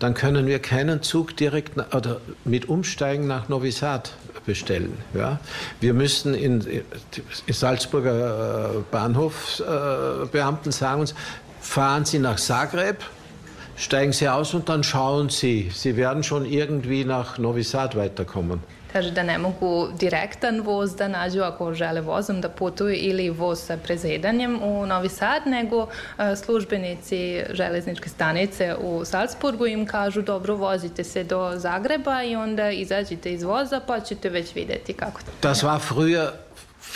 dann 0.00 0.14
können 0.14 0.46
wir 0.46 0.58
keinen 0.58 1.02
Zug 1.02 1.26
direkt 1.38 1.72
oder 1.94 2.16
mit 2.44 2.68
Umsteigen 2.68 3.26
nach 3.26 3.48
Novi 3.48 3.72
Sad 3.72 4.08
bestellen. 4.48 4.96
Ja. 5.14 5.38
Wir 5.78 5.94
müssen 5.94 6.34
in, 6.34 6.62
in 6.62 6.82
Salzburger 7.54 8.74
äh, 8.74 8.78
Bahnhofsbeamten 8.90 10.72
sagen 10.72 11.02
uns, 11.02 11.14
fahren 11.60 12.06
Sie 12.06 12.18
nach 12.18 12.36
Zagreb, 12.36 13.04
steigen 13.76 14.12
Sie 14.12 14.26
aus 14.28 14.54
und 14.54 14.68
dann 14.70 14.82
schauen 14.82 15.28
Sie. 15.28 15.70
Sie 15.72 15.96
werden 15.96 16.24
schon 16.24 16.46
irgendwie 16.46 17.04
nach 17.04 17.38
Novi 17.38 17.62
Sad 17.62 17.94
weiterkommen. 17.94 18.60
Kaže 18.92 19.10
da 19.10 19.22
ne 19.22 19.38
mogu 19.38 19.88
direktan 19.98 20.60
voz 20.60 20.96
da 20.96 21.08
nađu 21.08 21.42
ako 21.42 21.74
žele 21.74 22.00
vozom 22.00 22.40
da 22.40 22.48
putuju 22.48 22.94
ili 22.94 23.30
voz 23.30 23.60
sa 23.60 23.76
prezedanjem 23.76 24.62
u 24.62 24.86
Novi 24.86 25.08
Sad, 25.08 25.46
nego 25.46 25.86
e, 26.18 26.36
službenici 26.36 27.42
železničke 27.50 28.08
stanice 28.08 28.74
u 28.80 29.04
Salzburgu 29.04 29.66
im 29.66 29.86
kažu 29.86 30.22
dobro 30.22 30.56
vozite 30.56 31.04
se 31.04 31.24
do 31.24 31.52
Zagreba 31.56 32.22
i 32.22 32.36
onda 32.36 32.70
izađite 32.70 33.32
iz 33.32 33.42
voza 33.42 33.80
pa 33.86 34.00
ćete 34.00 34.28
već 34.28 34.54
videti 34.54 34.92
kako 34.92 35.20
to. 35.20 35.48
Das 35.48 35.62
war 35.62 35.80
früher 35.90 36.30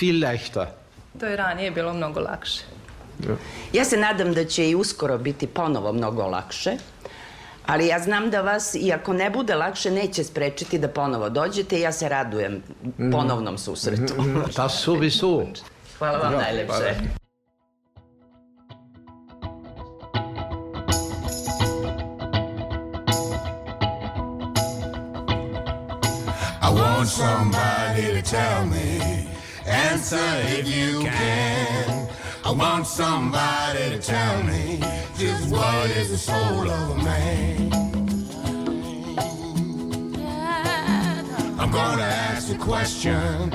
viel 0.01 0.21
leichter. 0.25 0.67
To 1.21 1.27
je 1.27 1.37
ranije 1.37 1.71
bilo 1.71 1.93
mnogo 1.95 2.21
lakše. 2.21 2.63
Ja. 3.29 3.37
ja 3.73 3.85
se 3.85 3.97
nadam 3.97 4.35
da 4.35 4.45
će 4.45 4.71
i 4.71 4.75
uskoro 4.75 5.19
biti 5.19 5.47
ponovo 5.47 5.93
mnogo 5.93 6.27
lakše, 6.27 6.77
ali 7.67 7.87
ja 7.87 7.98
znam 7.98 8.31
da 8.31 8.40
vas, 8.40 8.75
i 8.75 8.92
ako 8.92 9.13
ne 9.13 9.31
bude 9.31 9.54
lakše, 9.54 9.90
neće 9.90 10.25
sprečiti 10.25 10.79
da 10.79 10.88
ponovo 10.88 11.29
dođete 11.29 11.79
i 11.79 11.81
ja 11.81 11.92
se 11.92 12.08
radujem 12.08 12.63
ponovnom 13.13 13.58
susretu. 13.58 14.15
Da 14.56 14.69
su. 14.69 14.98
Hvala 15.98 16.19
vam 16.19 16.33
najlepše. 16.33 16.94
I 26.63 26.75
want 26.75 27.06
somebody 27.06 28.23
to 28.23 28.31
tell 28.31 28.65
me 28.65 29.23
Answer 29.67 30.19
if 30.58 30.67
you 30.67 31.04
can 31.04 32.08
I 32.45 32.51
want 32.51 32.88
somebody 32.88 33.90
to 33.90 33.99
tell 34.01 34.43
me 34.43 34.81
just 35.17 35.49
what 35.49 35.90
is 35.90 36.11
the 36.11 36.19
soul 36.19 36.69
of 36.69 36.90
a 36.90 37.03
man. 37.05 37.73
I'm 41.61 41.71
gonna 41.71 42.03
ask 42.03 42.53
a 42.53 42.59
question. 42.59 43.53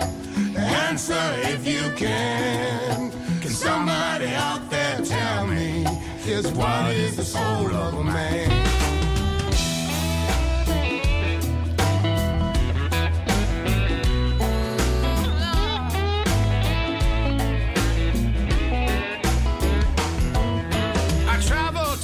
Answer 0.58 1.34
if 1.44 1.68
you 1.68 1.92
can. 1.98 3.12
Can 3.42 3.52
somebody 3.52 4.28
out 4.28 4.70
there 4.70 5.02
tell 5.02 5.46
me 5.46 5.84
just 6.26 6.56
what 6.56 6.96
is 6.96 7.18
the 7.18 7.26
soul 7.26 7.70
of 7.70 7.94
a 7.94 8.04
man? 8.06 8.87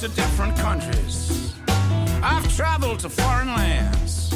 To 0.08 0.16
different 0.16 0.54
countries. 0.58 1.54
I've 2.22 2.46
traveled 2.54 2.98
to 3.00 3.08
foreign 3.08 3.48
lands. 3.48 4.34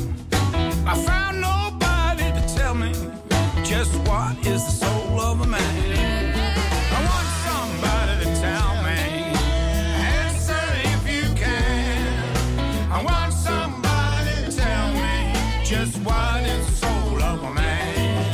I 0.86 0.94
found 1.04 1.42
nobody 1.42 2.26
to 2.38 2.54
tell 2.56 2.74
me 2.74 2.92
just 3.64 3.92
what 4.08 4.34
is 4.46 4.64
the 4.64 4.86
soul 4.86 5.20
of 5.20 5.42
a 5.42 5.46
man. 5.46 6.32
I 6.96 7.00
want 7.10 7.28
somebody 7.48 8.14
to 8.24 8.30
tell 8.40 8.70
me. 8.88 9.00
Answer 10.16 10.64
if 10.94 11.02
you 11.14 11.26
can. 11.34 12.90
I 12.90 13.02
want 13.04 13.34
somebody 13.34 14.32
to 14.46 14.56
tell 14.56 14.88
me 15.04 15.16
just 15.64 15.98
what 15.98 16.44
is 16.46 16.64
the 16.66 16.86
soul 16.86 17.22
of 17.22 17.42
a 17.42 17.52
man. 17.52 18.26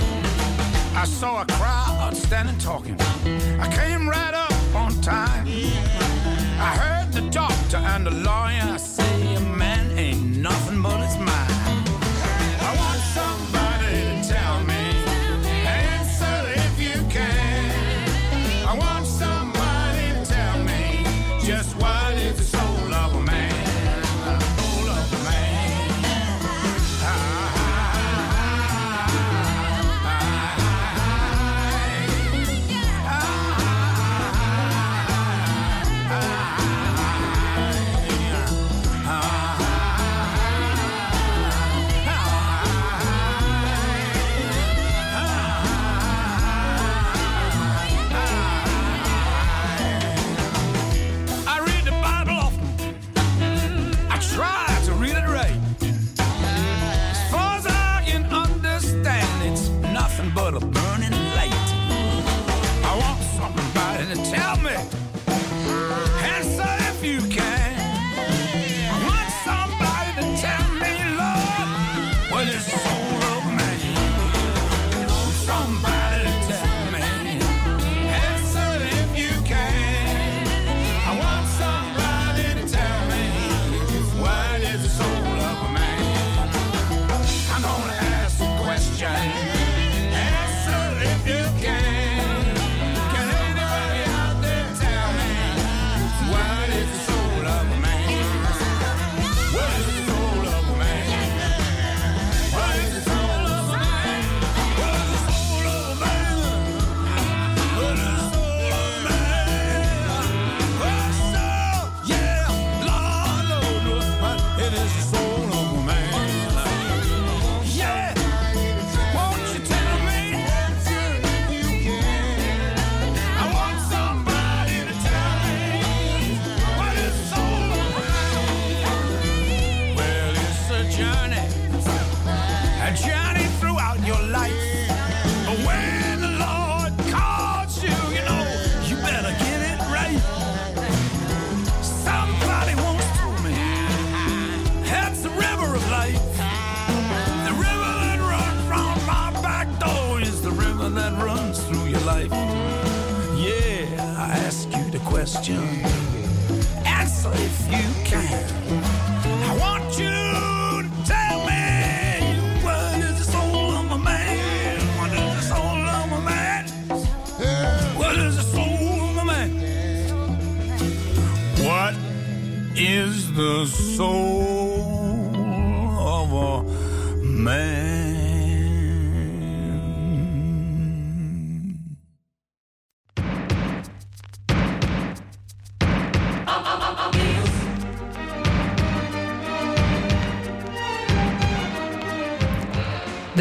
I 0.95 1.05
saw 1.05 1.43
a 1.43 1.47
crowd 1.47 2.17
standing 2.17 2.59
talking. 2.59 2.97
I 3.59 3.67
came 3.75 4.09
right 4.09 4.35
up 4.35 4.75
on 4.77 4.93
time. 5.01 5.44
I 7.95 7.97
and 7.97 8.09
a 8.09 8.11
lawyer 8.11 8.77
say 8.77 9.37
a 9.37 9.41
man 9.41 9.97
ain't 9.97 10.39
nothing 10.39 10.83
but 10.83 10.99
his 11.01 11.17
mind. 11.17 11.34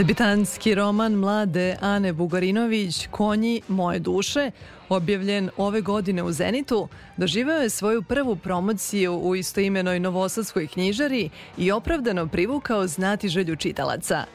Debitanski 0.04 0.76
roman 0.76 1.14
mlade 1.14 1.78
Ane 1.82 2.14
Bugarinović 2.14 3.08
Konji 3.12 3.62
moje 3.68 4.00
duše, 4.00 4.52
objavljen 4.90 5.50
ove 5.58 5.82
godine 5.82 6.24
u 6.24 6.32
Zenitu, 6.32 6.88
doživeo 7.18 7.58
je 7.58 7.70
svoju 7.70 8.04
prvu 8.04 8.36
promociju 8.36 9.14
u 9.14 9.36
istoimenoj 9.36 10.00
novosadskoj 10.00 10.68
knjižari 10.68 11.30
i 11.58 11.72
opravdano 11.72 12.28
privukao 12.28 12.88
znati 12.88 13.30
želju 13.30 13.56
čitalaca. 13.56 14.26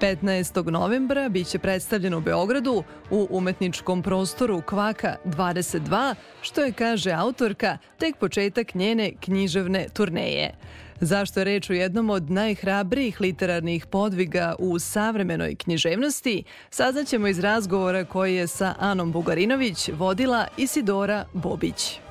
15. 0.00 0.70
novembra 0.70 1.28
biće 1.28 1.58
predstavljen 1.58 2.14
u 2.14 2.20
Beogradu 2.20 2.84
u 3.10 3.26
umetničkom 3.30 4.02
prostoru 4.02 4.62
Kvaka 4.62 5.16
22, 5.24 6.14
što 6.42 6.62
je, 6.62 6.72
kaže 6.72 7.12
autorka, 7.12 7.78
tek 7.98 8.16
početak 8.16 8.74
njene 8.74 9.12
književne 9.20 9.86
turneje. 9.92 10.54
Zašto 11.00 11.40
je 11.40 11.44
reč 11.44 11.70
o 11.70 11.72
jednom 11.72 12.10
od 12.10 12.30
najhrabrijih 12.30 13.20
literarnih 13.20 13.86
podviga 13.86 14.54
u 14.58 14.78
savremenoj 14.78 15.54
književnosti, 15.54 16.44
saznaćemo 16.70 17.28
iz 17.28 17.38
razgovora 17.38 18.04
koji 18.04 18.34
je 18.34 18.46
sa 18.46 18.74
Anom 18.78 19.12
Bugarinović 19.12 19.88
vodila 19.88 20.46
Isidora 20.56 21.24
Bobić. 21.32 22.07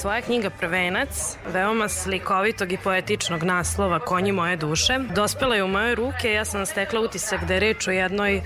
Tvoja 0.00 0.20
knjiga 0.20 0.50
Prvenac, 0.50 1.36
veoma 1.52 1.88
slikovitog 1.88 2.72
i 2.72 2.78
poetičnog 2.84 3.42
naslova 3.42 3.98
Konji 3.98 4.32
moje 4.32 4.56
duše, 4.56 4.98
dospela 5.14 5.54
je 5.54 5.64
u 5.64 5.68
moje 5.68 5.94
ruke. 5.94 6.32
Ja 6.32 6.44
sam 6.44 6.66
stekla 6.66 7.00
utisak 7.00 7.44
da 7.44 7.54
je 7.54 7.60
reč 7.60 7.88
o 7.88 7.90
jednoj 7.90 8.36
uh, 8.36 8.42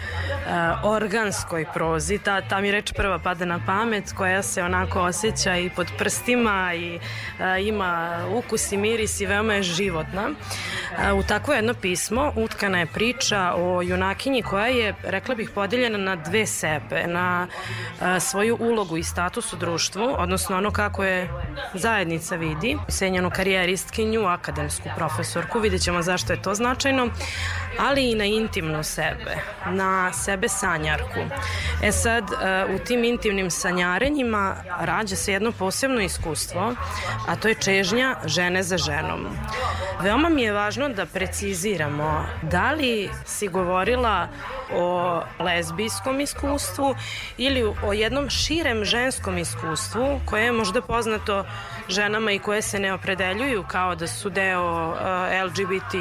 organskoj 0.84 1.66
prozi. 1.74 2.18
Ta, 2.18 2.40
ta 2.40 2.60
mi 2.60 2.70
reč 2.70 2.92
prva 2.92 3.18
pada 3.18 3.44
na 3.44 3.60
pamet, 3.66 4.12
koja 4.12 4.42
se 4.42 4.62
onako 4.62 5.00
osjeća 5.00 5.56
i 5.56 5.70
pod 5.70 5.86
prstima 5.98 6.74
i 6.74 6.96
uh, 6.96 7.66
ima 7.66 8.24
ukus 8.34 8.72
i 8.72 8.76
miris 8.76 9.20
i 9.20 9.26
veoma 9.26 9.54
je 9.54 9.62
životna. 9.62 10.28
Uh, 10.28 11.18
u 11.18 11.22
takvo 11.22 11.54
jedno 11.54 11.74
pismo 11.74 12.32
utkana 12.36 12.78
je 12.78 12.86
priča 12.86 13.52
o 13.56 13.82
junakinji 13.82 14.42
koja 14.42 14.66
je, 14.66 14.94
rekla 15.02 15.34
bih, 15.34 15.50
podeljena 15.54 15.98
na 15.98 16.16
dve 16.16 16.46
sebe, 16.46 17.06
na 17.06 17.46
svoju 18.20 18.56
ulogu 18.60 18.96
i 18.96 19.02
status 19.02 19.52
u 19.52 19.56
društvu, 19.56 20.14
odnosno 20.18 20.56
ono 20.56 20.70
kako 20.70 21.04
je 21.04 21.28
zajednica 21.74 22.36
vidi, 22.36 22.78
senjenu 22.88 23.30
karijeristkinju, 23.30 24.26
akademsku 24.26 24.88
profesorku, 24.96 25.58
vidjet 25.58 25.82
ćemo 25.82 26.02
zašto 26.02 26.32
je 26.32 26.42
to 26.42 26.54
značajno, 26.54 27.08
ali 27.78 28.10
i 28.10 28.14
na 28.14 28.24
intimnu 28.24 28.82
sebe, 28.82 29.36
na 29.66 30.12
sebe 30.12 30.48
sanjarku. 30.48 31.20
E 31.82 31.92
sad, 31.92 32.24
e, 32.24 32.74
u 32.74 32.78
tim 32.78 33.04
intimnim 33.04 33.50
sanjarenjima 33.50 34.56
rađa 34.80 35.16
se 35.16 35.32
jedno 35.32 35.52
posebno 35.52 36.00
iskustvo, 36.00 36.74
a 37.28 37.36
to 37.36 37.48
je 37.48 37.54
čežnja 37.54 38.16
žene 38.24 38.62
za 38.62 38.78
ženom. 38.78 39.26
Veoma 40.00 40.28
mi 40.28 40.42
je 40.42 40.52
važno 40.52 40.88
da 40.88 41.06
preciziramo 41.06 42.26
da 42.42 42.72
li 42.72 43.10
si 43.24 43.48
govorila 43.48 44.28
o 44.74 45.22
lezbijskom 45.38 46.20
iskustvu 46.20 46.94
ili 47.38 47.74
o 47.84 47.92
jednom 47.92 48.30
širem 48.30 48.84
ženskom 48.84 49.38
iskustvu 49.38 50.20
koje 50.26 50.44
je 50.44 50.52
možda 50.52 50.82
poznato 50.82 51.44
ženama 51.88 52.32
i 52.32 52.38
koje 52.38 52.62
se 52.62 52.78
ne 52.78 52.92
opredeljuju 52.92 53.64
kao 53.68 53.94
da 53.94 54.06
su 54.06 54.30
deo 54.30 54.90
uh, 54.90 54.96
LGBT 55.46 55.94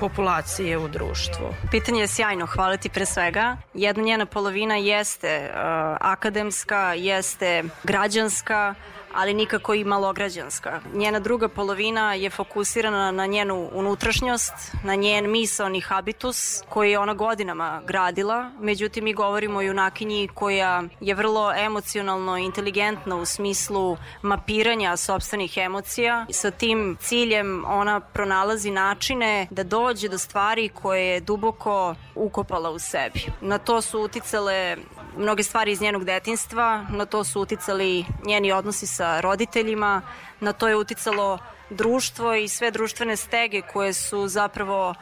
populacije 0.00 0.78
u 0.78 0.88
društvu. 0.88 1.54
Pitanje 1.70 2.00
je 2.00 2.08
sjajno, 2.08 2.46
hvala 2.46 2.76
ti 2.76 2.88
pre 2.88 3.06
svega. 3.06 3.56
Jedna 3.74 4.02
njena 4.02 4.26
polovina 4.26 4.76
jeste 4.76 5.50
uh, 5.50 5.56
akademska, 6.00 6.94
jeste 6.94 7.64
građanska, 7.84 8.74
ali 9.16 9.34
nikako 9.34 9.74
i 9.74 9.84
malograđanska. 9.84 10.80
Njena 10.94 11.20
druga 11.20 11.48
polovina 11.48 12.14
je 12.14 12.30
fokusirana 12.30 13.10
na 13.10 13.26
njenu 13.26 13.68
unutrašnjost, 13.72 14.52
na 14.84 14.94
njen 14.94 15.30
misaoni 15.30 15.80
habitus 15.80 16.62
koji 16.68 16.90
je 16.90 16.98
ona 16.98 17.14
godinama 17.14 17.82
gradila. 17.86 18.50
Međutim, 18.60 19.04
mi 19.04 19.14
govorimo 19.14 19.58
o 19.58 19.62
junakinji 19.62 20.28
koja 20.34 20.82
je 21.00 21.14
vrlo 21.14 21.52
emocionalno 21.56 22.36
inteligentna 22.36 23.16
u 23.16 23.24
smislu 23.24 23.96
mapiranja 24.22 24.96
sobstvenih 24.96 25.56
emocija. 25.56 26.26
Sa 26.30 26.50
tim 26.50 26.96
ciljem 27.00 27.64
ona 27.66 28.00
pronalazi 28.00 28.70
načine 28.70 29.46
da 29.50 29.62
dođe 29.62 30.08
do 30.08 30.18
stvari 30.18 30.68
koje 30.68 31.06
je 31.06 31.20
duboko 31.20 31.94
ukopala 32.14 32.70
u 32.70 32.78
sebi. 32.78 33.26
Na 33.40 33.58
to 33.58 33.82
su 33.82 34.00
uticale 34.00 34.76
mnoge 35.16 35.42
stvari 35.42 35.72
iz 35.72 35.80
njenog 35.80 36.04
detinstva, 36.04 36.86
na 36.90 37.06
to 37.06 37.24
su 37.24 37.40
uticali 37.40 38.04
njeni 38.24 38.52
odnosi 38.52 38.86
sa 38.86 39.20
roditeljima, 39.20 40.02
na 40.40 40.52
to 40.52 40.68
je 40.68 40.76
uticalo 40.76 41.38
društvo 41.70 42.34
i 42.34 42.48
sve 42.48 42.70
društvene 42.70 43.16
stege 43.16 43.62
koje 43.62 43.92
su 43.92 44.28
zapravo 44.28 44.94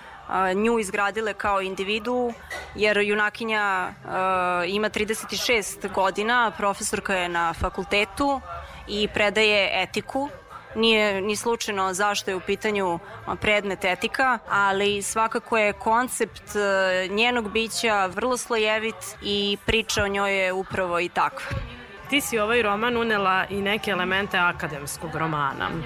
nju 0.54 0.78
izgradile 0.78 1.34
kao 1.34 1.60
individu, 1.60 2.32
jer 2.74 2.98
junakinja 2.98 3.92
ima 4.66 4.90
36 4.90 5.92
godina, 5.92 6.52
profesorka 6.56 7.14
je 7.14 7.28
na 7.28 7.54
fakultetu 7.54 8.40
i 8.88 9.08
predaje 9.08 9.82
etiku 9.82 10.28
Nije 10.76 11.20
ni 11.20 11.36
slučajno 11.36 11.92
zašto 11.92 12.30
je 12.30 12.36
u 12.36 12.40
pitanju 12.40 12.98
predmet 13.40 13.84
etika, 13.84 14.38
ali 14.48 15.02
svakako 15.02 15.58
je 15.58 15.72
koncept 15.72 16.56
e, 16.56 17.08
njenog 17.08 17.50
bića 17.50 18.06
vrlo 18.06 18.36
slojevit 18.36 19.16
i 19.22 19.58
priča 19.66 20.04
o 20.04 20.08
njoj 20.08 20.44
je 20.44 20.52
upravo 20.52 21.00
i 21.00 21.08
takva 21.08 21.46
ti 22.14 22.20
si 22.20 22.38
ovaj 22.38 22.62
roman 22.62 22.96
unela 22.96 23.44
i 23.50 23.62
neke 23.62 23.90
elemente 23.90 24.38
akademskog 24.38 25.14
romana. 25.14 25.68
E, 25.70 25.80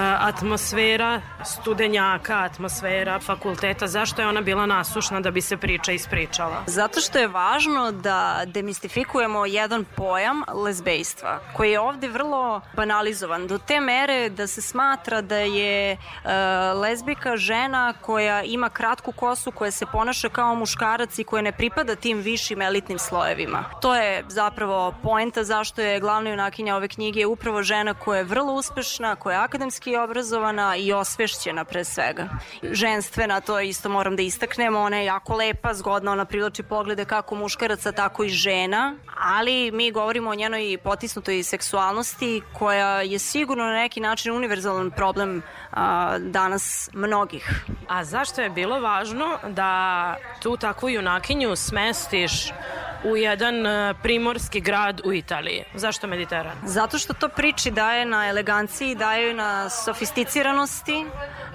atmosfera 0.00 1.20
studenjaka, 1.44 2.38
atmosfera 2.38 3.20
fakulteta, 3.20 3.86
zašto 3.86 4.22
je 4.22 4.28
ona 4.28 4.40
bila 4.40 4.66
nasušna 4.66 5.20
da 5.20 5.30
bi 5.30 5.40
se 5.40 5.56
priča 5.56 5.92
ispričala? 5.92 6.62
Zato 6.66 7.00
što 7.00 7.18
je 7.18 7.28
važno 7.28 7.92
da 7.92 8.42
demistifikujemo 8.46 9.46
jedan 9.46 9.84
pojam 9.96 10.42
lezbejstva, 10.64 11.40
koji 11.56 11.70
je 11.70 11.80
ovde 11.80 12.08
vrlo 12.08 12.60
banalizovan, 12.76 13.46
do 13.46 13.58
te 13.58 13.80
mere 13.80 14.28
da 14.28 14.46
se 14.46 14.62
smatra 14.62 15.20
da 15.20 15.36
je 15.36 15.92
e, 15.92 15.98
lezbika 16.74 17.36
žena 17.36 17.94
koja 18.00 18.42
ima 18.42 18.68
kratku 18.68 19.12
kosu, 19.12 19.50
koja 19.50 19.70
se 19.70 19.86
ponaša 19.86 20.28
kao 20.28 20.54
muškarac 20.54 21.18
i 21.18 21.24
koja 21.24 21.42
ne 21.42 21.52
pripada 21.52 21.94
tim 21.94 22.18
višim 22.18 22.62
elitnim 22.62 22.98
slojevima. 22.98 23.64
To 23.80 23.94
je 23.94 24.24
zapravo 24.28 24.94
poenta 25.02 25.44
zašto 25.44 25.71
što 25.72 25.82
je 25.82 26.00
glavna 26.00 26.30
junakinja 26.30 26.76
ove 26.76 26.88
knjige 26.88 27.26
upravo 27.26 27.62
žena 27.62 27.94
koja 27.94 28.18
je 28.18 28.24
vrlo 28.24 28.52
uspešna, 28.52 29.16
koja 29.16 29.34
je 29.34 29.44
akademski 29.44 29.96
obrazovana 29.96 30.76
i 30.76 30.92
osvešćena 30.92 31.64
pre 31.64 31.84
svega. 31.84 32.28
Ženstvena, 32.62 33.40
to 33.40 33.60
isto 33.60 33.88
moram 33.88 34.16
da 34.16 34.22
istaknemo, 34.22 34.80
ona 34.80 34.96
je 34.96 35.04
jako 35.04 35.36
lepa, 35.36 35.74
zgodna, 35.74 36.12
ona 36.12 36.24
privlači 36.24 36.62
poglede 36.62 37.04
kako 37.04 37.34
muškaraca, 37.34 37.92
tako 37.92 38.24
i 38.24 38.28
žena, 38.28 38.94
ali 39.16 39.70
mi 39.70 39.90
govorimo 39.90 40.30
o 40.30 40.34
njenoj 40.34 40.78
potisnutoj 40.84 41.42
seksualnosti 41.42 42.42
koja 42.52 43.00
je 43.00 43.18
sigurno 43.18 43.64
na 43.64 43.72
neki 43.72 44.00
način 44.00 44.32
univerzalan 44.32 44.90
problem 44.90 45.42
a, 45.70 46.18
danas 46.18 46.90
mnogih. 46.92 47.64
A 47.88 48.04
zašto 48.04 48.42
je 48.42 48.50
bilo 48.50 48.80
važno 48.80 49.38
da 49.48 50.16
tu 50.42 50.56
takvu 50.56 50.88
junakinju 50.88 51.56
smestiš 51.56 52.52
u 53.04 53.16
jedan 53.16 53.66
e, 53.66 53.94
primorski 54.02 54.60
grad 54.60 55.00
u 55.04 55.12
Italiji. 55.12 55.64
Zašto 55.74 56.06
Mediteran? 56.06 56.56
Zato 56.64 56.98
što 56.98 57.14
to 57.14 57.28
priči 57.28 57.70
daje 57.70 58.06
na 58.06 58.28
eleganciji, 58.28 58.94
daje 58.94 59.34
na 59.34 59.70
sofisticiranosti, 59.70 61.06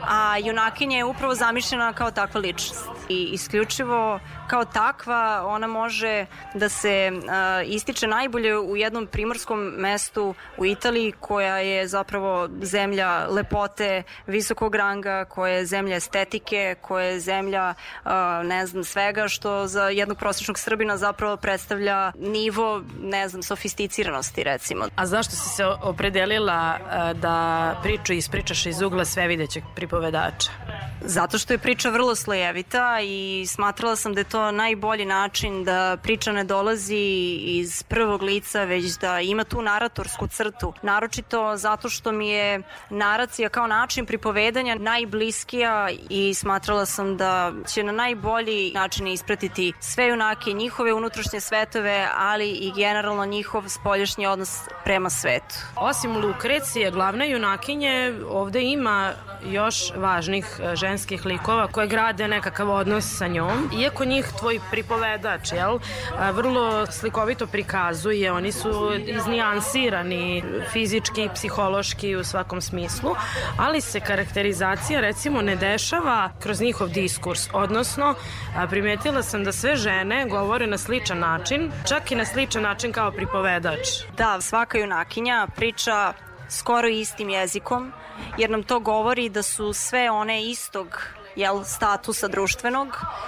a 0.01 0.37
junakinja 0.37 0.97
je 0.97 1.05
upravo 1.05 1.35
zamišljena 1.35 1.93
kao 1.93 2.11
takva 2.11 2.39
ličnost. 2.41 2.89
I 3.09 3.29
isključivo 3.33 4.19
kao 4.47 4.65
takva 4.65 5.43
ona 5.45 5.67
može 5.67 6.25
da 6.53 6.69
se 6.69 7.11
uh, 7.13 7.21
ističe 7.65 8.07
najbolje 8.07 8.57
u 8.57 8.77
jednom 8.77 9.07
primorskom 9.07 9.59
mestu 9.59 10.35
u 10.57 10.65
Italiji 10.65 11.11
koja 11.19 11.57
je 11.57 11.87
zapravo 11.87 12.49
zemlja 12.61 13.27
lepote, 13.29 14.03
visokog 14.27 14.75
ranga, 14.75 15.25
koja 15.25 15.53
je 15.53 15.65
zemlja 15.65 15.95
estetike, 15.95 16.75
koja 16.81 17.05
je 17.05 17.19
zemlja 17.19 17.73
uh, 18.05 18.11
ne 18.43 18.65
znam 18.65 18.83
svega 18.83 19.27
što 19.27 19.67
za 19.67 19.83
jednog 19.83 20.17
prosječnog 20.17 20.59
Srbina 20.59 20.97
zapravo 20.97 21.37
predstavlja 21.37 22.11
nivo 22.19 22.81
ne 23.01 23.29
znam 23.29 23.43
sofisticiranosti 23.43 24.43
recimo. 24.43 24.85
A 24.95 25.05
zašto 25.05 25.35
si 25.35 25.49
se 25.49 25.65
opredelila 25.65 26.77
uh, 26.79 27.19
da 27.19 27.75
priču 27.83 28.13
ispričaš 28.13 28.65
iz 28.65 28.81
ugla 28.81 29.05
svevidećeg 29.05 29.63
pripovedača? 29.75 30.51
Zato 31.01 31.37
što 31.37 31.53
je 31.53 31.57
priča 31.57 31.89
vrlo 31.89 32.15
slojevita 32.15 32.99
i 33.03 33.45
smatrala 33.47 33.95
sam 33.95 34.13
da 34.13 34.19
je 34.19 34.23
to 34.23 34.36
najbolji 34.51 35.05
način 35.05 35.63
da 35.63 35.97
priča 36.03 36.31
ne 36.31 36.43
dolazi 36.43 37.39
iz 37.43 37.83
prvog 37.83 38.21
lica, 38.21 38.63
već 38.63 38.97
da 38.97 39.19
ima 39.19 39.43
tu 39.43 39.61
naratorsku 39.61 40.27
crtu. 40.27 40.73
Naročito 40.81 41.57
zato 41.57 41.89
što 41.89 42.11
mi 42.11 42.29
je 42.29 42.61
naracija 42.89 43.49
kao 43.49 43.67
način 43.67 44.05
pripovedanja 44.05 44.75
najbliskija 44.75 45.89
i 46.09 46.33
smatrala 46.33 46.85
sam 46.85 47.17
da 47.17 47.51
će 47.67 47.83
na 47.83 47.91
najbolji 47.91 48.71
način 48.73 49.07
ispratiti 49.07 49.73
sve 49.79 50.07
junake, 50.07 50.53
njihove 50.53 50.93
unutrašnje 50.93 51.39
svetove, 51.39 52.07
ali 52.17 52.49
i 52.49 52.71
generalno 52.75 53.25
njihov 53.25 53.63
spoljašnji 53.69 54.27
odnos 54.27 54.59
prema 54.83 55.09
svetu. 55.09 55.55
Osim 55.75 56.17
Lukrecije, 56.17 56.91
glavne 56.91 57.29
junakinje, 57.29 58.13
ovde 58.29 58.61
ima 58.61 59.13
još 59.43 59.91
važnih 59.95 60.59
e, 60.59 60.75
ženskih 60.75 61.25
likova 61.25 61.67
koje 61.67 61.87
grade 61.87 62.27
nekakav 62.27 62.69
odnos 62.69 63.17
sa 63.17 63.27
njom. 63.27 63.69
Iako 63.79 64.05
njih 64.05 64.26
tvoj 64.39 64.59
pripovedač, 64.71 65.51
jel, 65.51 65.79
vrlo 66.33 66.85
slikovito 66.85 67.47
prikazuje, 67.47 68.31
oni 68.31 68.51
su 68.51 68.91
iznijansirani 69.05 70.43
fizički 70.71 71.23
i 71.23 71.29
psihološki 71.35 72.15
u 72.15 72.23
svakom 72.23 72.61
smislu, 72.61 73.15
ali 73.57 73.81
se 73.81 73.99
karakterizacija 73.99 75.01
recimo 75.01 75.41
ne 75.41 75.55
dešava 75.55 76.31
kroz 76.39 76.61
njihov 76.61 76.89
diskurs, 76.89 77.49
odnosno 77.53 78.15
primetila 78.69 79.23
sam 79.23 79.43
da 79.43 79.51
sve 79.51 79.75
žene 79.75 80.25
govore 80.29 80.67
na 80.67 80.77
sličan 80.77 81.19
način, 81.19 81.71
čak 81.87 82.11
i 82.11 82.15
na 82.15 82.25
sličan 82.25 82.63
način 82.63 82.91
kao 82.91 83.11
pripovedač. 83.11 83.87
Da, 84.17 84.41
svaka 84.41 84.77
junakinja 84.77 85.47
priča 85.55 86.13
skoro 86.49 86.87
istim 86.87 87.29
jezikom, 87.29 87.93
jer 88.37 88.49
nam 88.49 88.63
to 88.63 88.79
govori 88.79 89.29
da 89.29 89.43
su 89.43 89.73
sve 89.73 90.11
one 90.11 90.45
istog 90.45 91.16
jel, 91.37 91.63
statusa 91.63 92.27
društvenog, 92.27 92.87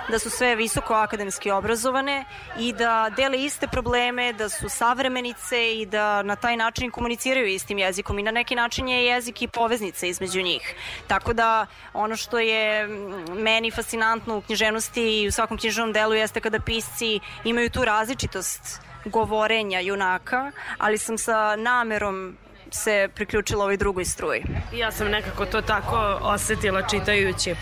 da 0.10 0.20
su 0.20 0.30
sve 0.30 0.56
visoko 0.56 0.94
akademski 0.94 1.52
obrazovane 1.52 2.26
i 2.60 2.74
da 2.74 3.12
dele 3.16 3.44
iste 3.44 3.68
probleme, 3.68 4.34
da 4.34 4.50
su 4.50 4.70
savremenice 4.70 5.74
i 5.74 5.86
da 5.86 6.24
na 6.24 6.36
taj 6.36 6.58
način 6.58 6.92
komuniciraju 6.92 7.48
istim 7.48 7.78
jezikom 7.78 8.20
i 8.20 8.24
na 8.24 8.32
neki 8.32 8.56
način 8.56 8.88
je 8.88 9.06
jezik 9.06 9.42
i 9.42 9.48
poveznica 9.48 10.06
između 10.06 10.42
njih. 10.42 10.76
Tako 11.08 11.34
da 11.34 11.66
ono 11.94 12.16
što 12.16 12.40
je 12.40 12.88
meni 13.36 13.72
fascinantno 13.72 14.38
u 14.38 14.42
književnosti 14.42 15.22
i 15.22 15.28
u 15.28 15.32
svakom 15.32 15.58
književnom 15.58 15.94
delu 15.94 16.14
jeste 16.14 16.42
kada 16.42 16.60
pisci 16.60 17.20
imaju 17.44 17.70
tu 17.70 17.86
različitost 17.86 18.82
govorenja 19.06 19.80
junaka, 19.80 20.52
ali 20.78 20.98
sam 20.98 21.18
sa 21.18 21.56
namerom 21.56 22.38
se 22.72 23.10
priključila 23.16 23.64
ovoj 23.64 23.78
drugoj 23.78 24.06
struji. 24.06 24.44
Ja 24.74 24.92
sam 24.92 25.08
nekako 25.08 25.46
to 25.46 25.62
tako 25.62 26.20
osetila 26.22 26.82
čitajući. 26.82 27.52
E, 27.52 27.56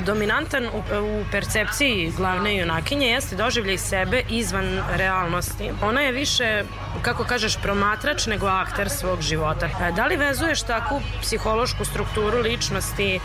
dominantan 0.00 0.66
u, 0.66 1.24
percepciji 1.30 2.12
glavne 2.16 2.56
junakinje 2.56 3.06
jeste 3.06 3.36
doživljaj 3.36 3.78
sebe 3.78 4.22
izvan 4.30 4.82
realnosti. 4.96 5.70
Ona 5.82 6.00
je 6.00 6.12
više, 6.12 6.64
kako 7.02 7.24
kažeš, 7.24 7.56
promatrač 7.62 8.26
nego 8.26 8.46
akter 8.46 8.90
svog 8.90 9.20
života. 9.20 9.66
E, 9.66 9.92
da 9.92 10.06
li 10.06 10.16
vezuješ 10.16 10.62
takvu 10.62 11.00
psihološku 11.22 11.84
strukturu 11.84 12.38
ličnosti 12.38 13.20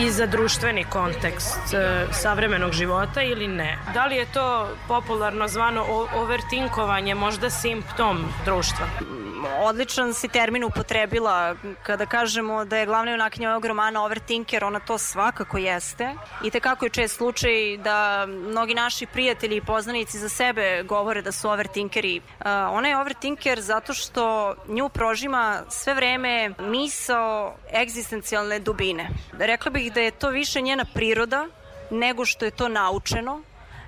i 0.00 0.10
za 0.10 0.26
društveni 0.26 0.84
kontekst 0.84 1.74
e, 1.74 2.06
savremenog 2.12 2.72
života 2.72 3.22
ili 3.22 3.48
ne? 3.48 3.78
Da 3.94 4.06
li 4.06 4.16
je 4.16 4.26
to 4.26 4.68
popularno 4.88 5.48
zvano 5.48 6.06
overtinkovanje 6.14 7.14
možda 7.14 7.50
simptom 7.50 8.24
društva? 8.44 8.86
Odličan 9.60 10.14
si 10.14 10.28
termin 10.28 10.64
upotrebila 10.64 11.56
kada 11.82 12.06
kažemo 12.06 12.64
da 12.64 12.76
je 12.76 12.86
glavna 12.86 13.10
junakinja 13.10 13.50
ovog 13.50 13.64
romana 13.64 14.04
overtinker, 14.04 14.64
ona 14.64 14.80
to 14.80 14.98
svakako 14.98 15.58
jeste. 15.58 16.14
I 16.44 16.50
tekako 16.50 16.84
je 16.84 16.90
čest 16.90 17.16
slučaj 17.16 17.76
da 17.76 18.26
mnogi 18.26 18.74
naši 18.74 19.06
prijatelji 19.06 19.56
i 19.56 19.64
poznanici 19.64 20.18
za 20.18 20.28
sebe 20.28 20.82
govore 20.82 21.22
da 21.22 21.32
su 21.32 21.50
overtinkeri. 21.50 22.20
Uh, 22.20 22.46
ona 22.70 22.88
je 22.88 22.98
overtinker 22.98 23.60
zato 23.60 23.94
što 23.94 24.54
nju 24.68 24.88
prožima 24.88 25.62
sve 25.68 25.94
vreme 25.94 26.54
misao 26.60 27.54
egzistencijalne 27.82 28.58
dubine. 28.58 29.08
Rekla 29.38 29.70
bih 29.70 29.92
da 29.92 30.00
je 30.00 30.10
to 30.10 30.28
više 30.28 30.60
njena 30.60 30.84
priroda 30.94 31.46
nego 31.90 32.24
što 32.24 32.44
je 32.44 32.50
to 32.50 32.68
naučeno 32.68 33.42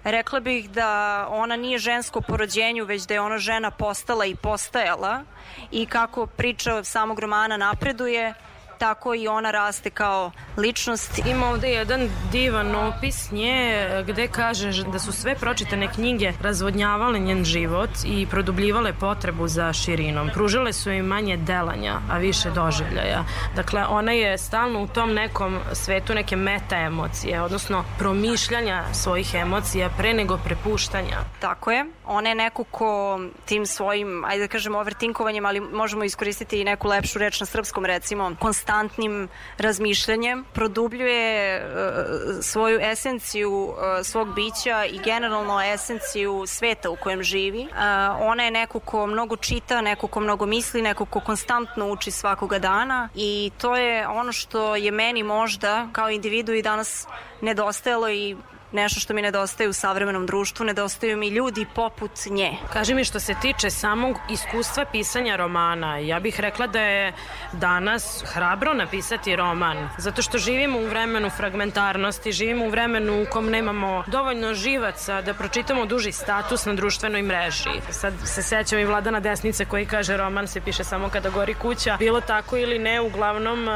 Rekla 0.05 0.41
bih 0.41 0.71
da 0.71 1.27
ona 1.31 1.57
nije 1.57 1.79
žensko 1.79 2.21
po 2.21 2.37
rođenju, 2.37 2.85
već 2.85 3.03
da 3.03 3.15
je 3.15 3.21
ona 3.21 3.39
žena 3.39 3.71
postala 3.71 4.25
i 4.25 4.37
postajala. 4.37 5.23
I 5.71 5.87
kako 5.87 6.27
priča 6.27 6.85
samog 6.85 7.19
romana 7.19 7.57
napreduje, 7.57 8.35
tako 8.79 9.15
i 9.15 9.29
ona 9.29 9.51
raste 9.51 9.91
kao 9.91 10.31
ličnost. 10.57 11.19
Ima 11.27 11.47
ovde 11.47 11.69
jedan 11.69 12.09
divan 12.33 12.75
opis 12.75 13.31
nje 13.31 13.89
gde 14.07 14.29
kaže 14.29 14.85
da 14.93 14.99
su 14.99 15.13
sve 15.13 15.35
pročitane 15.35 15.89
knjige 15.93 16.33
razvodnjavale 16.43 17.19
njen 17.19 17.45
život 17.45 17.91
i 18.07 18.27
produbljivale 18.31 18.93
potrebu 18.93 19.49
za 19.49 19.73
širinom. 19.73 20.31
Pružale 20.35 20.73
su 20.73 20.91
im 20.91 21.07
manje 21.07 21.37
delanja, 21.37 21.95
a 22.11 22.19
više 22.19 22.51
doživljaja. 22.51 23.25
Dakle, 23.57 23.85
ona 23.87 24.13
je 24.13 24.39
stalno 24.39 24.83
u 24.83 24.87
tom 24.87 25.15
nekom 25.15 25.59
svetu 25.73 26.15
neke 26.15 26.37
meta 26.37 26.77
emocije, 26.77 27.43
odnosno 27.43 27.85
promišljanja 27.99 28.85
svojih 28.93 29.35
emocija 29.35 29.91
pre 29.99 30.15
nego 30.15 30.39
prepuštanja. 30.45 31.19
Tako 31.41 31.71
je. 31.71 31.85
Ona 32.07 32.29
je 32.29 32.35
neko 32.35 32.65
ko 32.65 33.21
tim 33.45 33.67
svojim, 33.67 34.25
ajde 34.25 34.45
da 34.45 34.49
kažem, 34.49 34.75
overtinkovanjem, 34.75 35.47
ali 35.47 35.61
možemo 35.61 36.05
iskoristiti 36.05 36.61
i 36.61 36.65
neku 36.65 36.89
lepšu 36.89 37.19
reč 37.19 37.41
na 37.41 37.47
srpskom, 37.47 37.85
recimo, 37.85 38.35
konstantnim 38.65 39.29
razmišljanjem, 39.59 40.45
produbljuje 40.53 41.63
uh, 41.65 42.43
svoju 42.43 42.81
esenciju 42.81 43.51
uh, 43.53 43.77
svog 44.03 44.35
bića 44.35 44.85
i 44.85 44.99
generalno 45.05 45.63
esenciju 45.63 46.45
sveta 46.47 46.91
u 46.91 46.97
kojem 46.97 47.23
živi. 47.23 47.61
Uh, 47.61 47.77
ona 48.21 48.45
je 48.45 48.51
neko 48.51 48.81
ko 48.81 49.07
mnogo 49.07 49.37
čita, 49.37 49.81
neko 49.81 50.07
ko 50.07 50.21
mnogo 50.21 50.47
misli, 50.47 50.83
neko 50.83 51.05
ko 51.05 51.21
konstantno 51.21 51.93
uči 51.93 52.11
svakoga 52.11 52.59
dana 52.59 53.09
i 53.15 53.51
to 53.61 53.77
je 53.77 54.09
ono 54.09 54.33
što 54.33 54.77
je 54.77 54.91
meni 54.91 55.23
možda 55.23 55.89
kao 55.93 56.11
individu 56.11 56.53
i 56.53 56.63
danas 56.63 57.07
nedostajalo 57.41 58.09
i 58.09 58.37
nešto 58.75 59.01
što 59.01 59.15
mi 59.15 59.23
nedostaje 59.23 59.69
u 59.69 59.73
savremenom 59.73 60.27
društvu, 60.27 60.67
nedostaju 60.67 61.17
mi 61.17 61.29
ljudi 61.29 61.67
poput 61.75 62.11
nje. 62.31 62.53
Kaži 62.73 62.95
mi 62.95 63.05
što 63.05 63.21
se 63.21 63.35
tiče 63.43 63.71
samog 63.71 64.17
iskustva 64.31 64.85
pisanja 64.85 65.37
romana, 65.37 65.99
ja 65.99 66.21
bih 66.21 66.41
rekla 66.41 66.67
da 66.67 66.81
je 66.81 67.13
danas 67.53 68.25
hrabro 68.27 68.75
napisati 68.75 69.37
roman, 69.37 69.89
zato 69.99 70.23
što 70.23 70.39
živimo 70.39 70.79
u 70.79 70.87
vremenu 70.87 71.31
fragmentarnosti, 71.31 72.33
živimo 72.33 72.65
u 72.65 72.71
vremenu 72.71 73.23
u 73.23 73.27
kom 73.31 73.51
nemamo 73.51 74.05
dovoljno 74.07 74.55
živaca 74.55 75.23
da 75.23 75.35
pročitamo 75.35 75.87
duži 75.87 76.13
status 76.13 76.67
na 76.67 76.75
društvenoj 76.75 77.23
mreži. 77.23 77.71
Sad 77.91 78.15
se 78.25 78.43
sećam 78.43 78.79
i 78.79 78.85
Vladana 78.85 79.21
Desnice 79.21 79.65
koji 79.65 79.87
kaže 79.87 80.17
roman 80.17 80.47
se 80.47 80.61
piše 80.61 80.85
samo 80.85 81.09
kada 81.09 81.31
gori 81.31 81.55
kuća. 81.55 81.97
Bilo 81.99 82.21
tako 82.21 82.57
ili 82.57 82.79
ne, 82.79 83.01
uglavnom 83.01 83.69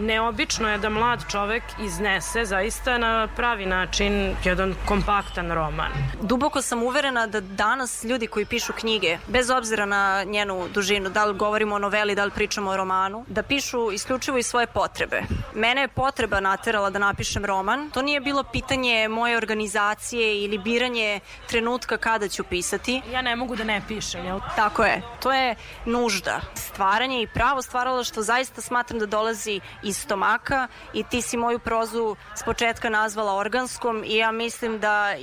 neobično 0.00 0.70
je 0.70 0.78
da 0.78 0.88
mlad 0.88 1.24
čovek 1.30 1.62
iznese 1.80 2.44
zaista 2.44 2.98
na 2.98 3.28
pravi 3.36 3.66
način 3.66 4.25
jedan 4.44 4.74
kompaktan 4.86 5.52
roman. 5.52 5.92
Duboko 6.22 6.62
sam 6.62 6.82
uverena 6.82 7.26
da 7.26 7.40
danas 7.40 8.04
ljudi 8.04 8.26
koji 8.26 8.46
pišu 8.46 8.72
knjige, 8.72 9.18
bez 9.28 9.50
obzira 9.50 9.86
na 9.86 10.24
njenu 10.24 10.68
dužinu, 10.74 11.10
da 11.10 11.24
li 11.24 11.34
govorimo 11.34 11.74
o 11.74 11.78
noveli, 11.78 12.14
da 12.14 12.24
li 12.24 12.30
pričamo 12.30 12.70
o 12.70 12.76
romanu, 12.76 13.24
da 13.28 13.42
pišu 13.42 13.92
isključivo 13.92 14.38
i 14.38 14.42
svoje 14.42 14.66
potrebe. 14.66 15.22
Mene 15.54 15.80
je 15.80 15.88
potreba 15.88 16.40
naterala 16.40 16.90
da 16.90 16.98
napišem 16.98 17.44
roman. 17.44 17.90
To 17.90 18.02
nije 18.02 18.20
bilo 18.20 18.42
pitanje 18.42 19.08
moje 19.08 19.36
organizacije 19.36 20.44
ili 20.44 20.58
biranje 20.58 21.20
trenutka 21.48 21.96
kada 21.96 22.28
ću 22.28 22.44
pisati. 22.44 23.02
Ja 23.12 23.22
ne 23.22 23.36
mogu 23.36 23.56
da 23.56 23.64
ne 23.64 23.82
pišem, 23.88 24.24
jel? 24.24 24.40
Tako 24.56 24.84
je. 24.84 25.02
To 25.22 25.32
je 25.32 25.54
nužda. 25.84 26.40
Stvaranje 26.54 27.22
i 27.22 27.26
pravo 27.26 27.62
stvaralo 27.62 28.04
što 28.04 28.22
zaista 28.22 28.60
smatram 28.60 28.98
da 28.98 29.06
dolazi 29.06 29.60
iz 29.82 29.96
stomaka 29.98 30.68
i 30.92 31.02
ti 31.02 31.22
si 31.22 31.36
moju 31.36 31.58
prozu 31.58 32.16
s 32.34 32.42
početka 32.42 32.88
nazvala 32.88 33.36
organskom 33.36 34.04
i 34.06 34.15
ja 34.16 34.32
mislim 34.32 34.78
da 34.78 35.14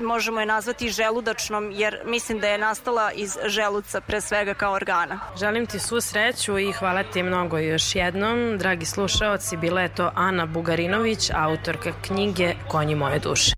možemo 0.00 0.40
je 0.40 0.46
nazvati 0.46 0.90
želudačnom 0.90 1.70
jer 1.70 1.98
mislim 2.04 2.38
da 2.38 2.48
je 2.48 2.58
nastala 2.58 3.12
iz 3.12 3.36
želuca 3.46 4.00
pre 4.00 4.20
svega 4.20 4.54
kao 4.54 4.72
organa. 4.72 5.20
Želim 5.40 5.66
ti 5.66 5.78
svu 5.78 6.00
sreću 6.00 6.58
i 6.58 6.72
hvala 6.72 7.02
ti 7.02 7.22
mnogo 7.22 7.58
još 7.58 7.94
jednom. 7.94 8.58
Dragi 8.58 8.86
slušaoci, 8.86 9.56
bila 9.56 9.80
je 9.80 9.94
to 9.94 10.10
Ana 10.14 10.46
Bugarinović, 10.46 11.30
autorka 11.34 11.92
knjige 12.06 12.54
Konji 12.68 12.94
moje 12.94 13.18
duše. 13.18 13.52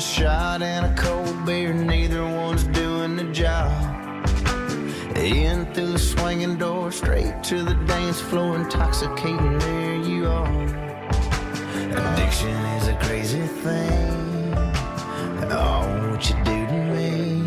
Shot 0.00 0.62
and 0.62 0.86
a 0.86 1.02
cold 1.02 1.46
beer, 1.46 1.72
neither 1.72 2.22
one's 2.22 2.64
doing 2.64 3.16
the 3.16 3.24
job. 3.32 3.70
In 5.16 5.64
through 5.72 5.92
the 5.92 5.98
swinging 5.98 6.56
door, 6.58 6.92
straight 6.92 7.42
to 7.44 7.62
the 7.62 7.74
dance 7.86 8.20
floor, 8.20 8.56
intoxicating, 8.56 9.58
there 9.58 9.96
you 9.96 10.26
are. 10.26 10.64
Addiction 11.98 12.56
is 12.78 12.88
a 12.88 12.98
crazy 13.02 13.46
thing. 13.46 14.54
Oh, 15.50 16.10
what 16.10 16.28
you 16.28 16.36
do 16.44 16.66
to 16.66 16.80
me. 16.94 17.40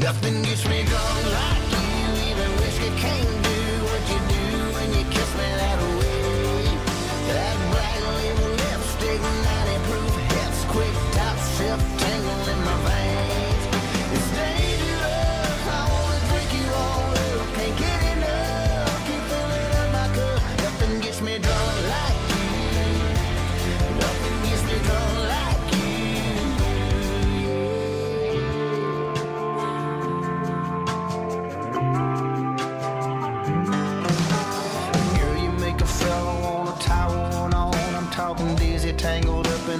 Nothing 0.00 0.42
gets 0.42 0.66
me 0.68 0.84
drunk 0.84 1.32
like 1.32 1.49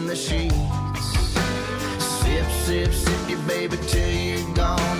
in 0.01 0.07
the 0.07 0.16
sheets. 0.16 0.55
Sip, 2.20 2.46
sip, 2.64 2.92
sip 2.92 3.30
you, 3.30 3.36
baby, 3.46 3.76
till 3.88 4.09
you're 4.09 4.55
gone, 4.55 4.99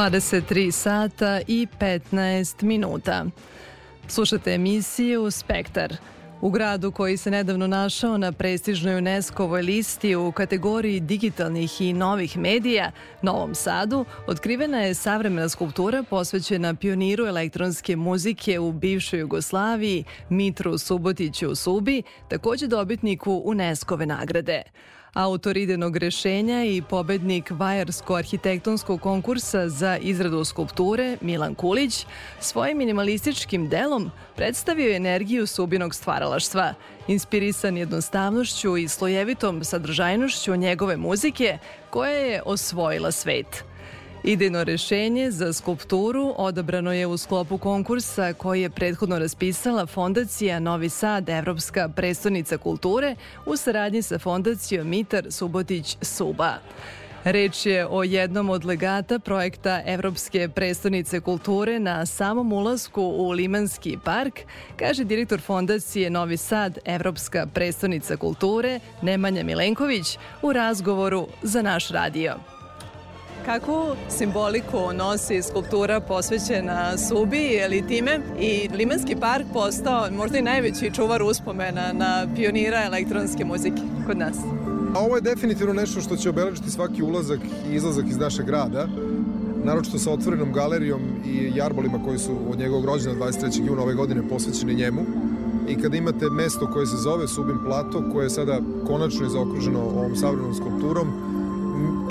23 0.00 0.70
sata 0.70 1.40
i 1.46 1.66
15 1.80 2.62
minuta. 2.62 3.24
Slušate 4.08 4.54
emisiju 4.54 5.30
Spektar. 5.30 5.96
U 6.40 6.50
gradu 6.50 6.92
koji 6.92 7.16
se 7.16 7.30
nedavno 7.30 7.66
našao 7.66 8.18
na 8.18 8.32
prestižnoj 8.32 8.94
UNESCO-voj 8.94 9.62
listi 9.62 10.16
u 10.16 10.32
kategoriji 10.32 11.00
digitalnih 11.00 11.80
i 11.80 11.92
novih 11.92 12.38
medija, 12.38 12.92
Novom 13.22 13.54
Sadu, 13.54 14.04
otkrivena 14.26 14.80
je 14.80 14.94
savremena 14.94 15.48
skulptura 15.48 16.02
posvećena 16.02 16.74
pioniru 16.74 17.26
elektronske 17.26 17.96
muzike 17.96 18.58
u 18.58 18.72
bivšoj 18.72 19.20
Jugoslaviji, 19.20 20.04
Mitru 20.28 20.78
Subotiću 20.78 21.54
Subi, 21.54 22.02
takođe 22.28 22.66
dobitniku 22.66 23.42
UNESCO-ve 23.44 24.06
nagrade. 24.06 24.62
Autor 25.14 25.56
idejnog 25.56 25.96
rešenja 25.96 26.64
i 26.64 26.82
pobednik 26.82 27.50
Vajarsko-arhitektonskog 27.50 29.00
konkursa 29.00 29.68
za 29.68 29.96
izradu 29.96 30.44
skulpture 30.44 31.16
Milan 31.20 31.54
Kulić 31.54 32.06
svojim 32.40 32.78
minimalističkim 32.78 33.68
delom 33.68 34.10
predstavio 34.36 34.96
energiju 34.96 35.46
subinog 35.46 35.94
stvaralaštva, 35.94 36.74
inspirisan 37.08 37.76
jednostavnošću 37.76 38.76
i 38.76 38.88
slojevitom 38.88 39.64
sadržajnošću 39.64 40.56
njegove 40.56 40.96
muzike 40.96 41.58
koja 41.90 42.10
je 42.10 42.42
osvojila 42.46 43.12
svet. 43.12 43.69
Idejno 44.24 44.64
rešenje 44.64 45.30
za 45.30 45.52
skulpturu 45.52 46.34
odabrano 46.36 46.92
je 46.92 47.06
u 47.06 47.16
sklopu 47.16 47.58
konkursa 47.58 48.32
koji 48.32 48.62
je 48.62 48.70
prethodno 48.70 49.18
raspisala 49.18 49.86
Fondacija 49.86 50.60
Novi 50.60 50.88
Sad, 50.88 51.28
Evropska 51.28 51.88
prestonica 51.88 52.58
kulture, 52.58 53.16
u 53.46 53.56
saradnji 53.56 54.02
sa 54.02 54.18
Fondacijom 54.18 54.88
Mitar 54.88 55.26
Subotić 55.30 55.96
Suba. 56.02 56.54
Reč 57.24 57.66
je 57.66 57.86
o 57.86 58.02
jednom 58.02 58.50
od 58.50 58.64
legata 58.64 59.18
projekta 59.18 59.82
Evropske 59.86 60.48
prestonice 60.48 61.20
kulture 61.20 61.78
na 61.78 62.06
samom 62.06 62.52
ulasku 62.52 63.02
u 63.02 63.30
Limanski 63.30 63.98
park, 64.04 64.40
kaže 64.76 65.04
direktor 65.04 65.40
fondacije 65.40 66.10
Novi 66.10 66.36
Sad 66.36 66.78
Evropska 66.84 67.46
prestonica 67.54 68.16
kulture 68.16 68.80
Nemanja 69.02 69.44
Milenković 69.44 70.18
u 70.42 70.52
razgovoru 70.52 71.26
za 71.42 71.62
naš 71.62 71.88
radio. 71.88 72.59
Kakvu 73.50 73.96
simboliku 74.08 74.92
nosi 74.94 75.42
skulptura 75.42 76.00
posvećena 76.00 76.98
Subi 76.98 77.60
ili 77.64 77.86
time 77.88 78.20
i 78.40 78.68
Limanski 78.74 79.16
park 79.16 79.46
postao 79.52 80.10
možda 80.10 80.38
i 80.38 80.42
najveći 80.42 80.90
čuvar 80.94 81.22
uspomena 81.22 81.92
na 81.92 82.26
pionira 82.36 82.84
elektronske 82.84 83.44
muzike 83.44 83.82
kod 84.06 84.18
nas? 84.18 84.36
Ovo 84.94 85.16
je 85.16 85.20
definitivno 85.22 85.72
nešto 85.72 86.00
što 86.00 86.16
će 86.16 86.30
obeležiti 86.30 86.70
svaki 86.70 87.02
ulazak 87.02 87.40
i 87.70 87.74
izlazak 87.74 88.04
iz 88.08 88.18
našeg 88.18 88.46
grada, 88.46 88.86
naročito 89.64 89.98
sa 89.98 90.12
otvorenom 90.12 90.52
galerijom 90.52 91.00
i 91.26 91.52
jarbolima 91.54 92.04
koji 92.04 92.18
su 92.18 92.32
od 92.50 92.58
njegovog 92.58 92.84
rođena 92.84 93.14
23. 93.14 93.66
juna 93.66 93.82
ove 93.82 93.94
godine 93.94 94.28
posvećeni 94.28 94.74
njemu. 94.74 95.00
I 95.68 95.82
kada 95.82 95.96
imate 95.96 96.30
mesto 96.30 96.70
koje 96.72 96.86
se 96.86 96.96
zove 96.96 97.28
Subim 97.28 97.58
Plato, 97.64 98.04
koje 98.12 98.24
je 98.24 98.30
sada 98.30 98.60
konačno 98.86 99.24
je 99.24 99.30
zaokruženo 99.30 99.80
ovom 99.80 100.16
savremenom 100.16 100.54
skulpturom, 100.54 101.29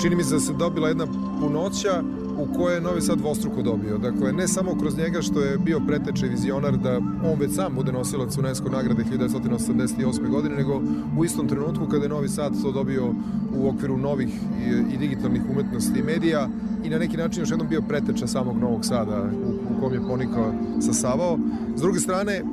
čini 0.02 0.16
mi 0.16 0.24
se 0.24 0.34
da 0.34 0.40
se 0.40 0.54
dobila 0.54 0.88
jedna 0.88 1.08
punoća 1.42 2.04
u 2.40 2.54
kojoj 2.58 2.76
je 2.76 2.82
Novi 2.82 3.02
Sad 3.02 3.18
dvostruko 3.18 3.62
dobio. 3.62 3.98
Dakle, 3.98 4.34
ne 4.34 4.48
samo 4.48 4.76
kroz 4.80 4.98
njega 4.98 5.22
što 5.22 5.42
je 5.42 5.58
bio 5.58 5.80
preteče 5.88 6.28
vizionar 6.28 6.78
da 6.78 6.98
on 6.98 7.40
već 7.40 7.56
sam 7.56 7.76
bude 7.76 7.92
nosilac 7.92 8.38
UNESCO 8.38 8.70
nagrade 8.70 9.04
1988. 9.04 10.30
godine, 10.30 10.56
nego 10.56 10.82
u 11.18 11.26
istom 11.26 11.48
trenutku 11.48 11.88
kada 11.88 12.04
je 12.04 12.10
Novi 12.10 12.30
Sad 12.30 12.62
to 12.62 12.72
dobio 12.72 13.14
u 13.56 13.70
okviru 13.70 13.98
novih 13.98 14.30
i, 14.68 14.94
i 14.94 14.98
digitalnih 14.98 15.42
umetnosti 15.52 16.00
i 16.00 16.04
medija 16.04 16.50
i 16.84 16.90
na 16.90 16.98
neki 16.98 17.18
način 17.18 17.42
još 17.42 17.50
jednom 17.50 17.68
bio 17.68 17.82
preteča 17.82 18.28
samog 18.28 18.58
Novog 18.58 18.86
Sada 18.86 19.30
u, 19.46 19.76
u 19.76 19.82
kom 19.82 19.94
je 19.94 20.08
ponikao 20.08 20.54
sa 20.82 20.94
Savao. 20.94 21.38
S 21.76 21.82
druge 21.82 22.00
strane, 22.00 22.44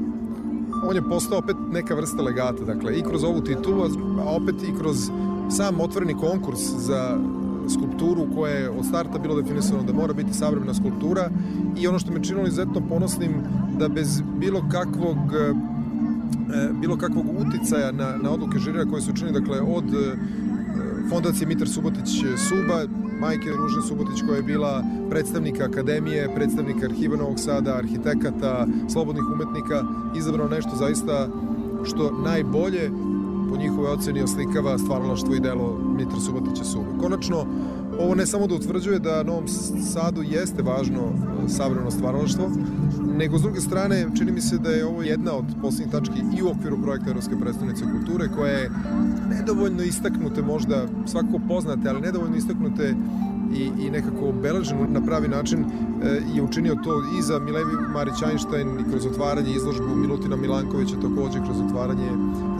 on 0.88 0.96
je 0.96 1.08
postao 1.08 1.38
opet 1.38 1.56
neka 1.72 1.94
vrsta 1.94 2.22
legata, 2.22 2.64
dakle 2.64 2.98
i 2.98 3.02
kroz 3.02 3.24
ovu 3.24 3.40
titulu, 3.40 3.82
a 4.20 4.36
opet 4.36 4.54
i 4.62 4.78
kroz 4.78 5.10
sam 5.50 5.80
otvoreni 5.80 6.14
konkurs 6.14 6.60
za 6.60 7.18
skulpturu 7.74 8.26
koja 8.34 8.52
je 8.52 8.70
od 8.70 8.86
starta 8.86 9.18
bilo 9.18 9.42
definisano 9.42 9.82
da 9.82 9.92
mora 9.92 10.12
biti 10.12 10.34
savremena 10.34 10.74
skulptura 10.74 11.30
i 11.78 11.88
ono 11.88 11.98
što 11.98 12.12
me 12.12 12.22
činilo 12.22 12.46
izuzetno 12.46 12.88
ponosnim 12.88 13.32
da 13.78 13.88
bez 13.88 14.22
bilo 14.38 14.64
kakvog 14.72 15.18
e, 15.18 15.54
bilo 16.80 16.96
kakvog 16.96 17.26
uticaja 17.38 17.92
na, 17.92 18.16
na 18.22 18.30
odluke 18.30 18.58
žirira 18.58 18.84
koje 18.84 19.02
su 19.02 19.10
učinili, 19.10 19.40
dakle, 19.40 19.60
od 19.60 19.84
e, 19.94 20.16
fondacije 21.10 21.46
Mitar 21.46 21.68
Subotić 21.68 22.08
Suba, 22.48 22.84
majke 23.20 23.50
Ruže 23.50 23.88
Subotić 23.88 24.22
koja 24.26 24.36
je 24.36 24.42
bila 24.42 24.84
predstavnika 25.10 25.64
akademije, 25.64 26.34
predstavnika 26.34 26.86
arhiva 26.86 27.16
Novog 27.16 27.40
Sada, 27.40 27.76
arhitekata, 27.76 28.66
slobodnih 28.92 29.24
umetnika, 29.34 29.82
izabrano 30.16 30.50
nešto 30.50 30.76
zaista 30.76 31.28
što 31.84 32.12
najbolje 32.24 32.90
po 33.50 33.56
njihove 33.56 33.90
oceni 33.90 34.22
oslikava 34.22 34.78
stvaralaštvo 34.78 35.34
i 35.34 35.40
delo 35.40 35.78
Mitra 35.96 36.20
Subotića 36.20 36.64
Sube. 36.64 36.86
Konačno, 37.00 37.46
ovo 37.98 38.14
ne 38.14 38.26
samo 38.26 38.46
da 38.46 38.54
utvrđuje 38.54 38.98
da 38.98 39.22
Novom 39.22 39.48
Sadu 39.92 40.22
jeste 40.22 40.62
važno 40.62 41.00
e, 41.00 41.48
savremeno 41.48 41.90
stvaralaštvo, 41.90 42.50
nego 43.18 43.38
s 43.38 43.42
druge 43.42 43.60
strane 43.60 44.06
čini 44.18 44.32
mi 44.32 44.40
se 44.40 44.58
da 44.58 44.70
je 44.70 44.86
ovo 44.86 45.02
jedna 45.02 45.32
od 45.32 45.44
poslednjih 45.62 45.92
tački 45.92 46.20
i 46.38 46.42
u 46.42 46.48
okviru 46.48 46.82
projekta 46.82 47.10
Evropske 47.10 47.36
predstavnice 47.40 47.84
kulture 47.84 48.28
koja 48.36 48.52
je 48.52 48.70
nedovoljno 49.30 49.82
istaknute 49.82 50.42
možda 50.42 50.86
svako 51.06 51.40
poznate, 51.48 51.88
ali 51.88 52.00
nedovoljno 52.00 52.36
istaknute 52.36 52.94
i, 53.54 53.86
i 53.86 53.90
nekako 53.90 54.28
obeleženo 54.28 54.86
na 54.88 55.00
pravi 55.00 55.28
način 55.28 55.60
e, 55.60 56.20
je 56.34 56.42
učinio 56.42 56.74
to 56.84 57.02
i 57.18 57.22
za 57.22 57.38
Milevi 57.38 57.72
Marić 57.92 58.22
Einstein 58.22 58.80
i 58.80 58.90
kroz 58.90 59.06
otvaranje 59.06 59.50
izložbu 59.50 59.96
Milutina 59.96 60.36
Milankovića 60.36 60.94
takođe 60.94 61.38
kroz 61.44 61.60
otvaranje 61.60 62.10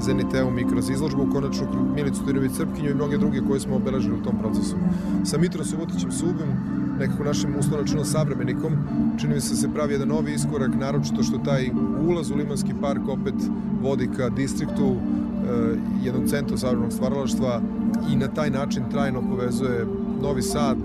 Zeniteum 0.00 0.58
i 0.58 0.68
kroz 0.68 0.90
izložbu 0.90 1.28
konačno 1.32 1.66
Milicu 1.94 2.26
Tinović 2.26 2.52
Crpkinju 2.52 2.90
i 2.90 2.94
mnoge 2.94 3.18
druge 3.18 3.40
koje 3.48 3.60
smo 3.60 3.76
obeležili 3.76 4.14
u 4.14 4.22
tom 4.22 4.38
procesu. 4.38 4.76
Sa 5.24 5.38
Mitrom 5.38 5.64
Subotićem 5.64 6.12
Subom 6.12 6.48
nekako 6.98 7.24
našim 7.24 7.54
uslovno 7.58 8.04
savremenikom, 8.04 8.72
čini 9.20 9.34
mi 9.34 9.40
se 9.40 9.50
da 9.50 9.56
se 9.56 9.68
pravi 9.74 9.92
jedan 9.94 10.08
novi 10.08 10.32
iskorak, 10.32 10.70
naročito 10.74 11.22
što 11.22 11.38
taj 11.38 11.70
ulaz 12.08 12.30
u 12.30 12.34
Limanski 12.34 12.72
park 12.80 13.08
opet 13.08 13.34
vodi 13.82 14.08
ka 14.16 14.28
distriktu, 14.28 14.94
e, 14.94 15.76
jednom 16.02 16.26
centru 16.26 16.58
savremenog 16.58 16.92
stvaralaštva 16.92 17.60
i 18.12 18.16
na 18.16 18.28
taj 18.28 18.50
način 18.50 18.82
trajno 18.90 19.22
povezuje 19.30 19.86
Novi 20.22 20.42
Sad 20.42 20.76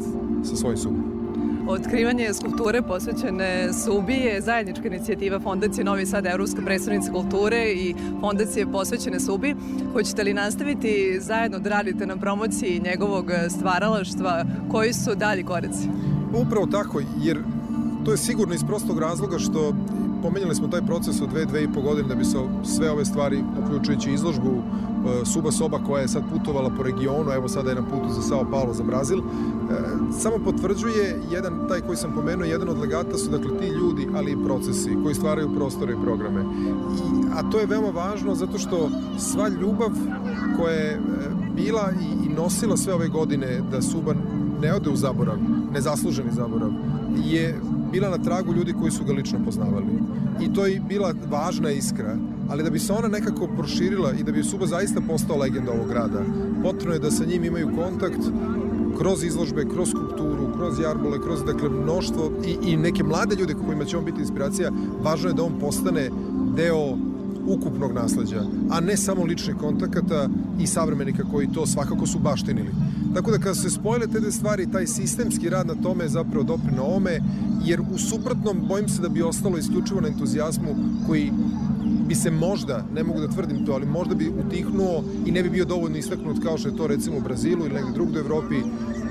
sa 0.44 0.56
svojim 0.56 0.78
subom. 0.78 1.12
Otkrivanje 1.68 2.34
skulpture 2.34 2.82
posvećene 2.82 3.70
Subi 3.74 4.14
je 4.14 4.42
zajednička 4.42 4.88
inicijativa 4.88 5.40
Fondacije 5.40 5.84
Novi 5.84 6.06
Sad 6.06 6.26
Evropska 6.26 6.62
predstavnica 6.66 7.12
kulture 7.12 7.72
i 7.72 7.96
Fondacije 8.22 8.72
posvećene 8.72 9.20
Subi. 9.20 9.56
Hoćete 9.94 10.24
li 10.24 10.34
nastaviti 10.34 11.20
zajedno 11.22 11.60
da 11.60 11.70
radite 11.70 12.06
na 12.06 12.18
promociji 12.18 12.82
njegovog 12.86 13.32
stvaralaštva? 13.50 14.46
Koji 14.72 14.94
su 14.94 15.16
dalji 15.16 15.44
koreci? 15.44 15.88
Upravo 16.48 16.66
tako, 16.66 17.02
jer 17.22 17.40
to 18.06 18.12
je 18.12 18.18
sigurno 18.18 18.54
iz 18.54 18.64
prostog 18.68 19.00
razloga 19.00 19.40
što 19.40 19.74
pomenjali 20.22 20.56
smo 20.56 20.68
taj 20.68 20.82
proces 20.82 21.22
od 21.22 21.30
dve, 21.30 21.46
dve 21.46 21.64
i 21.64 21.74
po 21.74 21.82
godine 21.82 22.08
da 22.08 22.16
bi 22.16 22.26
se 22.26 22.38
sve 22.64 22.92
ove 22.92 23.06
stvari, 23.06 23.44
uključujući 23.64 24.12
izložbu 24.12 24.52
e, 24.52 25.26
Suba 25.26 25.52
Soba 25.52 25.80
koja 25.88 26.02
je 26.02 26.08
sad 26.08 26.24
putovala 26.34 26.70
po 26.78 26.84
regionu, 26.84 27.32
evo 27.32 27.48
sada 27.48 27.70
je 27.70 27.76
na 27.76 27.82
putu 27.82 28.14
za 28.14 28.22
Sao 28.22 28.46
Paulo, 28.52 28.74
za 28.74 28.84
Brazil, 28.84 29.20
e, 29.20 29.24
samo 30.20 30.36
potvrđuje 30.44 31.22
jedan, 31.32 31.68
taj 31.68 31.82
koji 31.82 31.98
sam 31.98 32.14
pomenuo, 32.16 32.46
jedan 32.46 32.70
od 32.70 32.80
legata 32.80 33.18
su 33.18 33.30
dakle 33.30 33.58
ti 33.58 33.68
ljudi, 33.68 34.08
ali 34.16 34.32
i 34.32 34.44
procesi 34.46 34.98
koji 35.04 35.16
stvaraju 35.16 35.56
prostore 35.56 35.94
i 35.94 36.04
programe. 36.04 36.42
I, 36.42 37.26
a 37.34 37.50
to 37.52 37.60
je 37.60 37.66
veoma 37.66 37.90
važno 37.90 38.36
zato 38.36 38.58
što 38.58 38.90
sva 39.20 39.48
ljubav 39.48 39.92
koja 40.58 40.74
je 40.74 40.94
e, 40.94 41.00
bila 41.56 41.92
i, 42.02 42.26
i 42.26 42.34
nosila 42.34 42.78
sve 42.78 42.94
ove 42.94 43.08
godine 43.08 43.62
da 43.72 43.82
Suban 43.82 44.18
ne 44.62 44.74
ode 44.74 44.90
u 44.90 44.96
zaborav, 44.96 45.38
nezasluženi 45.74 46.32
zaborav, 46.32 46.70
je 47.26 47.60
bila 47.92 48.10
na 48.10 48.18
tragu 48.18 48.54
ljudi 48.54 48.74
koji 48.80 48.92
su 48.92 49.04
ga 49.04 49.14
lično 49.14 49.40
poznavali. 49.46 49.86
I 50.42 50.54
to 50.54 50.66
je 50.66 50.82
bila 50.90 51.14
važna 51.30 51.72
iskra, 51.72 52.18
ali 52.50 52.64
da 52.64 52.70
bi 52.70 52.80
se 52.80 52.94
ona 52.94 53.08
nekako 53.08 53.48
proširila 53.58 54.14
i 54.14 54.24
da 54.24 54.32
bi 54.32 54.44
Suba 54.44 54.68
zaista 54.68 55.02
postao 55.08 55.38
legenda 55.38 55.72
ovog 55.72 55.88
grada, 55.88 56.22
potrebno 56.64 56.94
je 56.94 57.00
da 57.00 57.12
sa 57.12 57.26
njim 57.26 57.44
imaju 57.44 57.70
kontakt 57.76 58.22
kroz 58.98 59.24
izložbe, 59.24 59.66
kroz 59.74 59.90
skulpturu, 59.90 60.54
kroz 60.56 60.80
jarbole, 60.80 61.22
kroz 61.22 61.44
dakle 61.44 61.70
mnoštvo 61.70 62.32
i, 62.46 62.72
i 62.72 62.78
neke 62.78 63.04
mlade 63.04 63.36
ljude 63.36 63.54
kojima 63.66 63.86
će 63.86 63.98
on 63.98 64.06
biti 64.06 64.22
inspiracija, 64.22 64.72
važno 65.02 65.30
je 65.30 65.34
da 65.34 65.44
on 65.44 65.60
postane 65.60 66.10
deo 66.56 66.98
ukupnog 67.48 67.94
nasleđa, 67.94 68.44
a 68.70 68.80
ne 68.80 68.98
samo 68.98 69.24
ličnih 69.24 69.56
kontakata 69.56 70.30
i 70.60 70.68
savremenika 70.68 71.24
koji 71.32 71.52
to 71.54 71.66
svakako 71.66 72.08
su 72.08 72.20
baštinili. 72.20 72.70
Tako 73.14 73.32
da 73.32 73.38
kada 73.38 73.56
se 73.56 73.70
spojile 73.70 74.08
te 74.08 74.32
stvari, 74.32 74.72
taj 74.72 74.88
sistemski 74.88 75.50
rad 75.50 75.68
na 75.68 75.76
tome 75.76 76.04
je 76.04 76.10
zapravo 76.10 76.44
doprino 76.44 76.84
ome, 76.84 77.20
jer 77.66 77.82
u 77.82 77.98
suprotnom 77.98 78.58
bojim 78.68 78.90
se 78.90 79.02
da 79.02 79.10
bi 79.10 79.22
ostalo 79.22 79.58
isključivo 79.58 80.02
na 80.02 80.08
entuzijazmu 80.08 80.76
koji 81.08 81.32
bi 82.08 82.16
se 82.16 82.32
možda, 82.32 82.86
ne 82.94 83.04
mogu 83.04 83.20
da 83.20 83.28
tvrdim 83.28 83.66
to, 83.66 83.74
ali 83.74 83.86
možda 83.86 84.16
bi 84.16 84.32
utihnuo 84.46 85.04
i 85.26 85.32
ne 85.32 85.44
bi 85.44 85.50
bio 85.50 85.66
dovoljno 85.66 85.98
istaknut 85.98 86.44
kao 86.44 86.58
što 86.58 86.70
je 86.70 86.78
to 86.78 86.88
recimo 86.88 87.18
u 87.18 87.22
Brazilu 87.22 87.66
ili 87.66 87.74
negde 87.74 87.92
drugde 87.92 88.20
u 88.20 88.24
Evropi, 88.24 88.56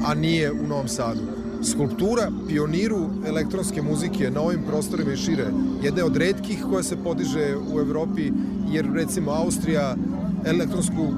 a 0.06 0.14
nije 0.14 0.52
u 0.52 0.66
Novom 0.68 0.88
Sadu. 0.88 1.39
Skulptura 1.62 2.30
pioniru 2.48 3.10
elektronske 3.26 3.82
muzike 3.82 4.30
na 4.30 4.40
ovim 4.40 4.60
prostorima 4.66 5.12
i 5.12 5.16
šire, 5.16 5.46
jedna 5.82 6.04
od 6.04 6.16
redkih 6.16 6.64
koja 6.70 6.82
se 6.82 6.96
podiže 6.96 7.56
u 7.74 7.80
Evropi, 7.80 8.32
jer 8.70 8.86
recimo 8.94 9.30
Austrija 9.30 9.96
elektronsku 10.46 11.12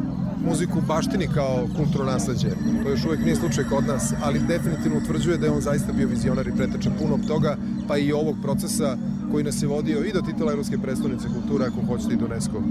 muziku 0.47 0.81
baštini 0.89 1.29
kao 1.35 1.67
kulturno 1.77 2.13
nasledđe. 2.13 2.49
To 2.83 2.91
još 2.91 3.05
uvek 3.05 3.21
nije 3.25 3.37
slučaj 3.37 3.65
kod 3.65 3.87
nas, 3.87 4.13
ali 4.23 4.47
definitivno 4.49 4.99
utvrđuje 4.99 5.39
da 5.39 5.47
je 5.47 5.53
on 5.53 5.61
zaista 5.61 5.93
bio 5.93 6.09
vizionar 6.09 6.49
i 6.49 6.57
preteča 6.57 6.91
puno 6.99 7.19
toga, 7.29 7.57
pa 7.89 7.99
i 7.99 8.13
ovog 8.13 8.37
procesa 8.43 8.97
koji 9.33 9.45
nas 9.45 9.63
je 9.63 9.69
vodio 9.69 10.05
i 10.05 10.13
do 10.13 10.21
titula 10.21 10.53
Evropske 10.53 10.79
predstavnice 10.79 11.29
kulture, 11.29 11.65
ako 11.67 11.87
hoćete 11.87 12.15
i 12.15 12.17
do 12.17 12.27
UNESCO 12.27 12.63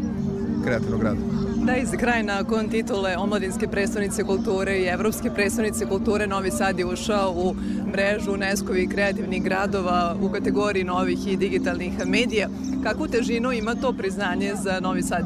kreativnog 0.64 1.04
rada. 1.04 1.51
Da, 1.66 1.78
i 1.78 1.86
za 1.86 1.98
kraj 1.98 2.24
nakon 2.24 2.70
titule 2.70 3.18
Omladinske 3.18 3.68
predstavnice 3.68 4.24
kulture 4.24 4.78
i 4.78 4.86
Evropske 4.86 5.30
predstavnice 5.30 5.86
kulture 5.86 6.28
Novi 6.28 6.52
Sad 6.52 6.80
je 6.80 6.86
ušao 6.86 7.34
u 7.36 7.56
mrežu 7.92 8.34
UNESCO-vi 8.34 8.88
kreativnih 8.88 9.44
gradova 9.44 10.16
u 10.22 10.30
kategoriji 10.30 10.84
novih 10.84 11.28
i 11.28 11.38
digitalnih 11.38 12.06
medija. 12.06 12.50
Kakvu 12.84 13.08
težinu 13.08 13.52
ima 13.52 13.76
to 13.76 13.94
priznanje 13.94 14.54
za 14.64 14.80
Novi 14.80 15.04
Sad? 15.04 15.26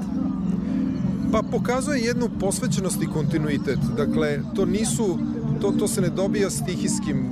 Pa 1.32 1.42
pokazuje 1.52 2.00
jednu 2.00 2.30
posvećenost 2.40 3.04
i 3.04 3.08
kontinuitet. 3.14 3.80
Dakle, 3.98 4.40
to 4.56 4.66
nisu, 4.66 5.20
to, 5.62 5.72
to 5.72 5.88
se 5.88 6.02
ne 6.02 6.10
dobija 6.10 6.50
stihijskim 6.50 7.26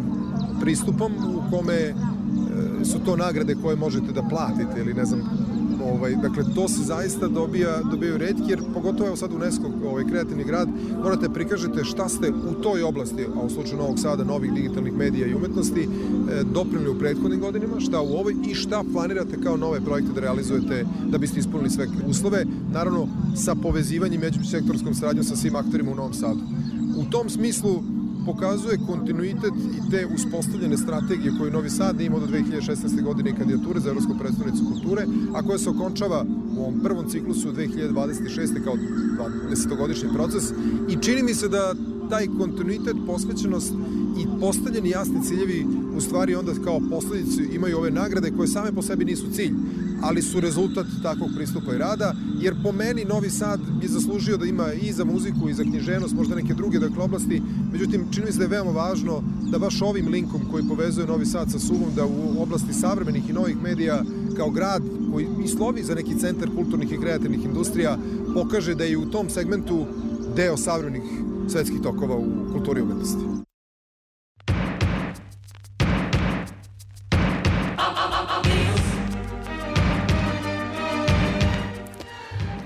pristupom 0.61 1.11
u 1.13 1.51
kome 1.51 1.73
e, 1.73 1.93
su 2.85 2.99
to 3.05 3.15
nagrade 3.17 3.55
koje 3.61 3.75
možete 3.75 4.11
da 4.11 4.23
platite 4.23 4.79
ili 4.79 4.93
ne 4.93 5.05
znam 5.05 5.42
Ovaj, 5.83 6.15
dakle, 6.15 6.43
to 6.55 6.67
se 6.67 6.83
zaista 6.83 7.27
dobija, 7.27 7.81
dobijaju 7.91 8.17
redki, 8.17 8.43
jer 8.47 8.61
pogotovo 8.73 9.07
evo 9.07 9.15
sad 9.15 9.33
UNESCO, 9.33 9.71
ovaj, 9.85 10.03
kreativni 10.09 10.43
grad, 10.43 10.69
morate 11.03 11.29
prikažete 11.29 11.83
šta 11.83 12.09
ste 12.09 12.29
u 12.29 12.53
toj 12.53 12.83
oblasti, 12.83 13.25
a 13.35 13.39
u 13.45 13.49
slučaju 13.49 13.77
Novog 13.77 13.99
Sada, 13.99 14.23
novih 14.23 14.53
digitalnih 14.53 14.93
medija 14.93 15.27
i 15.27 15.33
umetnosti, 15.33 15.81
e, 15.81 16.43
doprinili 16.43 16.89
u 16.89 16.99
prethodnim 16.99 17.39
godinama, 17.39 17.79
šta 17.79 18.01
u 18.01 18.13
ovoj 18.13 18.35
i 18.47 18.55
šta 18.55 18.83
planirate 18.93 19.41
kao 19.43 19.57
nove 19.57 19.81
projekte 19.81 20.11
da 20.13 20.21
realizujete 20.21 20.85
da 21.09 21.17
biste 21.17 21.39
ispunili 21.39 21.69
sve 21.69 21.87
uslove, 22.07 22.45
naravno 22.73 23.07
sa 23.35 23.55
povezivanjem 23.55 24.21
međusektorskom 24.21 24.93
saradnjom 24.93 25.25
sa 25.25 25.35
svim 25.35 25.55
aktorima 25.55 25.91
u 25.91 25.95
Novom 25.95 26.13
Sadu. 26.13 26.39
U 26.97 27.05
tom 27.11 27.29
smislu 27.29 27.83
pokazuje 28.25 28.79
kontinuitet 28.87 29.53
i 29.77 29.91
te 29.91 30.07
uspostavljene 30.15 30.77
strategije 30.77 31.33
koje 31.39 31.51
Novi 31.51 31.69
Sad 31.69 32.01
ima 32.01 32.17
od 32.17 32.29
2016. 32.29 33.03
godine 33.03 33.29
i 33.29 33.33
kandidature 33.33 33.79
za 33.79 33.89
Evropsku 33.89 34.15
predstavnicu 34.19 34.63
kulture, 34.73 35.05
a 35.35 35.43
koja 35.43 35.57
se 35.57 35.69
okončava 35.69 36.25
u 36.57 36.61
ovom 36.61 36.79
prvom 36.83 37.09
ciklusu 37.09 37.51
2026. 37.51 38.63
kao 38.63 38.75
20-godišnji 38.75 40.13
proces 40.13 40.43
i 40.89 40.95
čini 41.01 41.23
mi 41.23 41.33
se 41.33 41.47
da 41.49 41.75
taj 42.09 42.27
kontinuitet, 42.37 42.95
posvećenost 43.07 43.73
i 44.17 44.39
postavljeni 44.39 44.89
jasni 44.89 45.23
ciljevi 45.23 45.65
u 45.97 46.01
stvari 46.01 46.35
onda 46.35 46.51
kao 46.63 46.81
posledicu 46.89 47.41
imaju 47.55 47.77
ove 47.77 47.91
nagrade 47.91 48.31
koje 48.37 48.47
same 48.47 48.71
po 48.71 48.81
sebi 48.81 49.05
nisu 49.05 49.31
cilj, 49.31 49.53
ali 50.01 50.21
su 50.21 50.39
rezultat 50.39 50.85
takvog 51.03 51.29
pristupa 51.35 51.75
i 51.75 51.77
rada, 51.77 52.15
jer 52.39 52.55
po 52.63 52.71
meni 52.71 53.05
Novi 53.05 53.29
Sad 53.29 53.59
je 53.81 53.89
zaslužio 53.89 54.37
da 54.37 54.45
ima 54.45 54.73
i 54.73 54.93
za 54.93 55.05
muziku 55.05 55.49
i 55.49 55.53
za 55.53 55.63
književnost, 55.63 56.15
možda 56.15 56.35
neke 56.35 56.53
druge 56.53 56.79
dakle, 56.79 57.03
oblasti, 57.03 57.41
međutim 57.71 58.05
čini 58.11 58.25
mi 58.25 58.31
se 58.31 58.37
da 58.37 58.43
je 58.43 58.49
veoma 58.49 58.71
važno 58.71 59.23
da 59.51 59.59
baš 59.59 59.81
ovim 59.81 60.07
linkom 60.07 60.41
koji 60.51 60.63
povezuje 60.69 61.07
Novi 61.07 61.25
Sad 61.25 61.51
sa 61.51 61.59
Suvom, 61.59 61.95
da 61.95 62.05
u 62.05 62.41
oblasti 62.41 62.73
savremenih 62.73 63.29
i 63.29 63.33
novih 63.33 63.61
medija 63.63 64.03
kao 64.37 64.49
grad 64.49 64.83
koji 65.13 65.27
i 65.45 65.47
slovi 65.47 65.83
za 65.83 65.95
neki 65.95 66.19
centar 66.19 66.49
kulturnih 66.55 66.91
i 66.91 66.97
kreativnih 66.97 67.45
industrija 67.45 67.97
pokaže 68.33 68.75
da 68.75 68.83
je 68.83 68.97
u 68.97 69.11
tom 69.11 69.29
segmentu 69.29 69.85
deo 70.35 70.57
savremenih 70.57 71.03
svetskih 71.47 71.81
tokova 71.81 72.15
u 72.15 72.51
kulturi 72.51 72.81
umetnosti. 72.81 73.32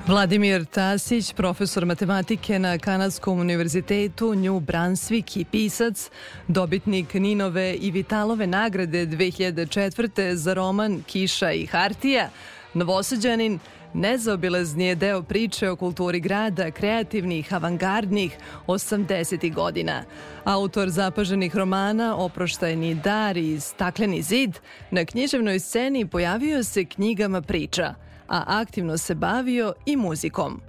Vladimir 0.08 0.66
Tasić, 0.66 1.34
profesor 1.34 1.86
matematike 1.86 2.60
na 2.60 2.78
Kanadskom 2.78 3.40
univerzitetu 3.40 4.36
New 4.36 4.60
Brunswick 4.60 5.38
i 5.38 5.46
pisac, 5.46 6.10
dobitnik 6.48 7.14
Ninove 7.14 7.74
i 7.74 7.92
Vitalove 7.92 8.48
nagrade 8.48 9.06
2004. 9.06 10.34
za 10.34 10.54
roman 10.54 11.04
Kiša 11.08 11.52
i 11.52 11.66
Hartija, 11.66 12.30
novosađanin, 12.74 13.60
nezaobilazni 13.94 14.86
je 14.86 14.96
deo 14.96 15.24
priče 15.24 15.70
o 15.70 15.76
kulturi 15.76 16.20
grada, 16.20 16.72
kreativnih, 16.72 17.54
avangardnih 17.54 18.38
80. 18.68 19.54
godina. 19.54 20.04
Autor 20.44 20.90
zapaženih 20.90 21.56
romana 21.56 22.16
Oproštajni 22.18 22.96
dar 22.96 23.38
i 23.38 23.60
Stakleni 23.60 24.22
zid 24.22 24.60
na 24.92 25.06
književnoj 25.06 25.60
sceni 25.60 26.08
pojavio 26.08 26.64
se 26.64 26.86
knjigama 26.86 27.42
priča– 27.42 27.94
a 28.30 28.44
aktivno 28.48 28.98
se 28.98 29.16
bavio 29.16 29.74
i 29.86 29.96
muzikom. 29.96 30.62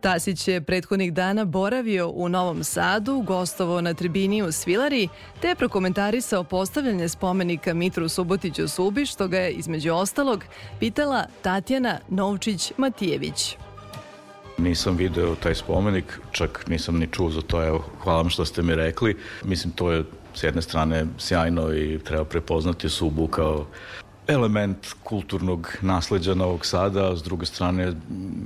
Tasić 0.00 0.48
je 0.48 0.60
prethodnih 0.60 1.12
dana 1.12 1.44
boravio 1.44 2.08
u 2.08 2.28
Novom 2.28 2.64
Sadu, 2.64 3.22
gostovo 3.26 3.80
na 3.80 3.94
tribini 3.94 4.42
u 4.42 4.52
Svilari, 4.52 5.08
te 5.40 5.48
je 5.48 5.54
prokomentarisao 5.54 6.44
postavljanje 6.44 7.08
spomenika 7.08 7.74
Mitru 7.74 8.08
Subotiću 8.08 8.68
Subi, 8.68 9.06
što 9.06 9.28
ga 9.28 9.38
je, 9.38 9.52
između 9.52 9.92
ostalog, 9.92 10.44
pitala 10.80 11.24
Tatjana 11.42 11.98
Novčić-Matijević. 12.10 13.56
Nisam 14.58 14.96
video 14.96 15.34
taj 15.34 15.54
spomenik, 15.54 16.20
čak 16.32 16.64
nisam 16.68 16.98
ni 16.98 17.06
čuo 17.12 17.30
za 17.30 17.40
to, 17.40 17.64
evo, 17.64 17.84
hvala 18.02 18.18
vam 18.18 18.30
što 18.30 18.44
ste 18.44 18.62
mi 18.62 18.74
rekli. 18.74 19.16
Mislim, 19.44 19.72
to 19.72 19.92
je 19.92 20.04
s 20.34 20.42
jedne 20.42 20.62
strane 20.62 21.06
sjajno 21.18 21.74
i 21.74 21.98
treba 21.98 22.24
prepoznati 22.24 22.88
Subu 22.88 23.26
kao 23.26 23.66
element 24.28 24.86
kulturnog 25.04 25.76
nasleđa 25.82 26.34
Novog 26.34 26.66
Sada, 26.66 27.12
a 27.12 27.16
s 27.16 27.22
druge 27.22 27.46
strane, 27.46 27.92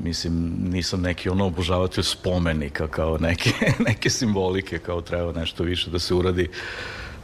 mislim, 0.04 0.56
nisam 0.72 1.00
neki 1.00 1.28
ono 1.28 1.46
obožavatelj 1.46 2.04
spomenika 2.04 2.88
kao 2.88 3.18
neke, 3.18 3.50
neke 3.88 4.10
simbolike, 4.10 4.78
kao 4.78 5.00
treba 5.00 5.32
nešto 5.32 5.64
više 5.64 5.90
da 5.90 5.98
se 5.98 6.14
uradi 6.14 6.50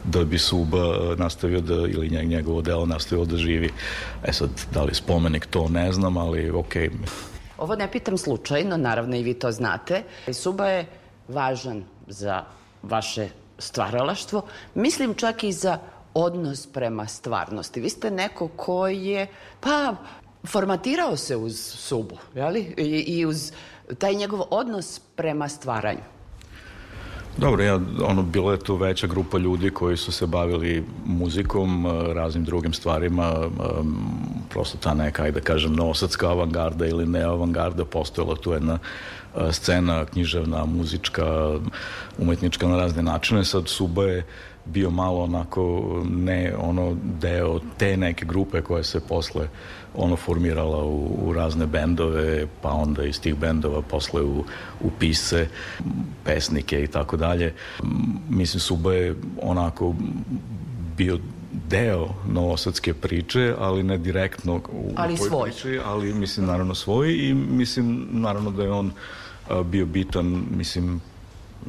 da 0.03 0.23
bi 0.23 0.37
Suba 0.37 1.15
nastavio 1.17 1.61
da, 1.61 1.73
ili 1.73 2.25
njegovo 2.25 2.61
delo 2.61 2.85
nastavio 2.85 3.25
da 3.25 3.37
živi. 3.37 3.69
E 4.23 4.33
sad, 4.33 4.49
da 4.73 4.83
li 4.83 4.95
spomenik 4.95 5.45
to 5.45 5.67
ne 5.69 5.91
znam, 5.91 6.17
ali 6.17 6.49
okej. 6.49 6.89
Okay. 6.89 6.91
Ovo 7.57 7.75
ne 7.75 7.91
pitam 7.91 8.17
slučajno, 8.17 8.77
naravno 8.77 9.15
i 9.15 9.23
vi 9.23 9.33
to 9.33 9.51
znate. 9.51 10.03
Suba 10.33 10.67
je 10.67 10.85
važan 11.27 11.83
za 12.07 12.43
vaše 12.83 13.29
stvaralaštvo, 13.59 14.41
mislim 14.75 15.13
čak 15.13 15.43
i 15.43 15.51
za 15.51 15.79
odnos 16.17 16.67
prema 16.67 17.07
stvarnosti. 17.07 17.81
Vi 17.81 17.89
ste 17.89 18.11
neko 18.11 18.47
koji 18.47 19.05
je, 19.05 19.27
pa, 19.59 19.95
formatirao 20.47 21.17
se 21.17 21.35
uz 21.35 21.59
Subu, 21.59 22.17
jeli? 22.35 22.73
I, 22.77 23.03
i 23.07 23.25
uz 23.25 23.51
taj 23.97 24.15
njegov 24.15 24.41
odnos 24.49 24.99
prema 25.15 25.49
stvaranju. 25.49 26.17
Dobro, 27.37 27.63
ja, 27.63 27.79
ono, 28.03 28.23
bila 28.23 28.51
je 28.51 28.59
tu 28.59 28.75
veća 28.75 29.07
grupa 29.07 29.37
ljudi 29.37 29.69
koji 29.69 29.97
su 29.97 30.11
se 30.11 30.27
bavili 30.27 30.85
muzikom, 31.05 31.85
raznim 32.15 32.43
drugim 32.43 32.73
stvarima, 32.73 33.33
prosto 34.49 34.77
ta 34.77 34.93
neka, 34.93 35.31
da 35.31 35.41
kažem, 35.41 35.73
novosadska 35.73 36.29
avangarda 36.29 36.85
ili 36.85 37.05
neavangarda, 37.05 37.85
postojala 37.85 38.35
tu 38.35 38.51
jedna 38.51 38.79
scena 39.51 40.05
književna, 40.05 40.65
muzička, 40.65 41.59
umetnička 42.17 42.67
na 42.67 42.77
razne 42.77 43.03
načine. 43.03 43.45
Sad 43.45 43.67
Suba 43.67 44.03
je 44.03 44.25
bio 44.73 44.89
malo 44.89 45.23
onako 45.23 45.83
ne 46.09 46.53
ono 46.59 46.95
deo 47.21 47.59
te 47.77 47.97
neke 47.97 48.25
grupe 48.25 48.61
koja 48.61 48.83
se 48.83 48.99
posle 48.99 49.47
ono 49.95 50.15
formirala 50.15 50.83
u, 50.83 51.17
u 51.25 51.33
razne 51.33 51.65
bendove, 51.65 52.47
pa 52.61 52.69
onda 52.69 53.03
iz 53.03 53.21
tih 53.21 53.35
bendova 53.35 53.81
posle 53.81 54.21
u, 54.21 54.43
u 54.81 54.89
pise, 54.99 55.47
pesnike 56.23 56.83
i 56.83 56.87
tako 56.87 57.17
dalje. 57.17 57.53
Mislim, 58.29 58.59
Suba 58.59 58.93
je 58.93 59.15
onako 59.41 59.95
bio 60.97 61.19
deo 61.69 62.07
novosadske 62.27 62.93
priče, 62.93 63.53
ali 63.59 63.83
ne 63.83 63.97
direktno 63.97 64.55
u 64.55 64.91
ali 64.95 65.17
svoj. 65.17 65.49
priči, 65.51 65.79
ali 65.85 66.13
mislim 66.13 66.45
naravno 66.45 66.75
svoj 66.75 67.13
i 67.13 67.33
mislim 67.33 68.07
naravno 68.11 68.51
da 68.51 68.63
je 68.63 68.71
on 68.71 68.91
bio 69.65 69.85
bitan, 69.85 70.43
mislim 70.57 71.01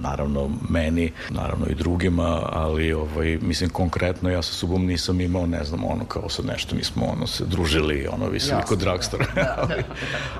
naravno 0.00 0.50
meni, 0.68 1.12
naravno 1.30 1.66
i 1.66 1.74
drugima, 1.74 2.42
ali 2.52 2.92
ovaj, 2.92 3.38
mislim 3.42 3.70
konkretno 3.70 4.30
ja 4.30 4.42
sa 4.42 4.52
sobom 4.52 4.86
nisam 4.86 5.20
imao, 5.20 5.46
ne 5.46 5.64
znam, 5.64 5.84
ono 5.84 6.04
kao 6.04 6.28
sad 6.28 6.46
nešto, 6.46 6.76
mi 6.76 6.84
smo 6.84 7.06
ono 7.06 7.26
se 7.26 7.44
družili, 7.44 8.08
ono 8.12 8.28
visili 8.28 8.62
kod 8.66 8.78
dragstora, 8.78 9.26
da. 9.34 9.56
ali, 9.62 9.82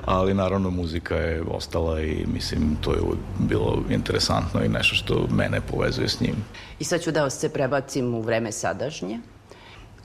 ali 0.05 0.35
naravno 0.35 0.71
muzika 0.71 1.15
je 1.15 1.43
ostala 1.43 2.01
i 2.01 2.27
mislim 2.35 2.77
to 2.81 2.93
je 2.93 3.01
bilo 3.39 3.83
interesantno 3.91 4.65
i 4.65 4.69
nešto 4.69 4.95
što 4.95 5.27
mene 5.31 5.61
povezuje 5.61 6.09
s 6.09 6.21
njim. 6.21 6.35
I 6.79 6.85
sad 6.85 7.03
ću 7.03 7.11
da 7.11 7.31
se 7.31 7.49
prebacim 7.49 8.15
u 8.15 8.21
vreme 8.21 8.53
sadašnje. 8.53 9.19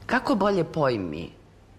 Kako 0.05 0.35
bolje 0.35 0.63
pojmi 0.63 1.29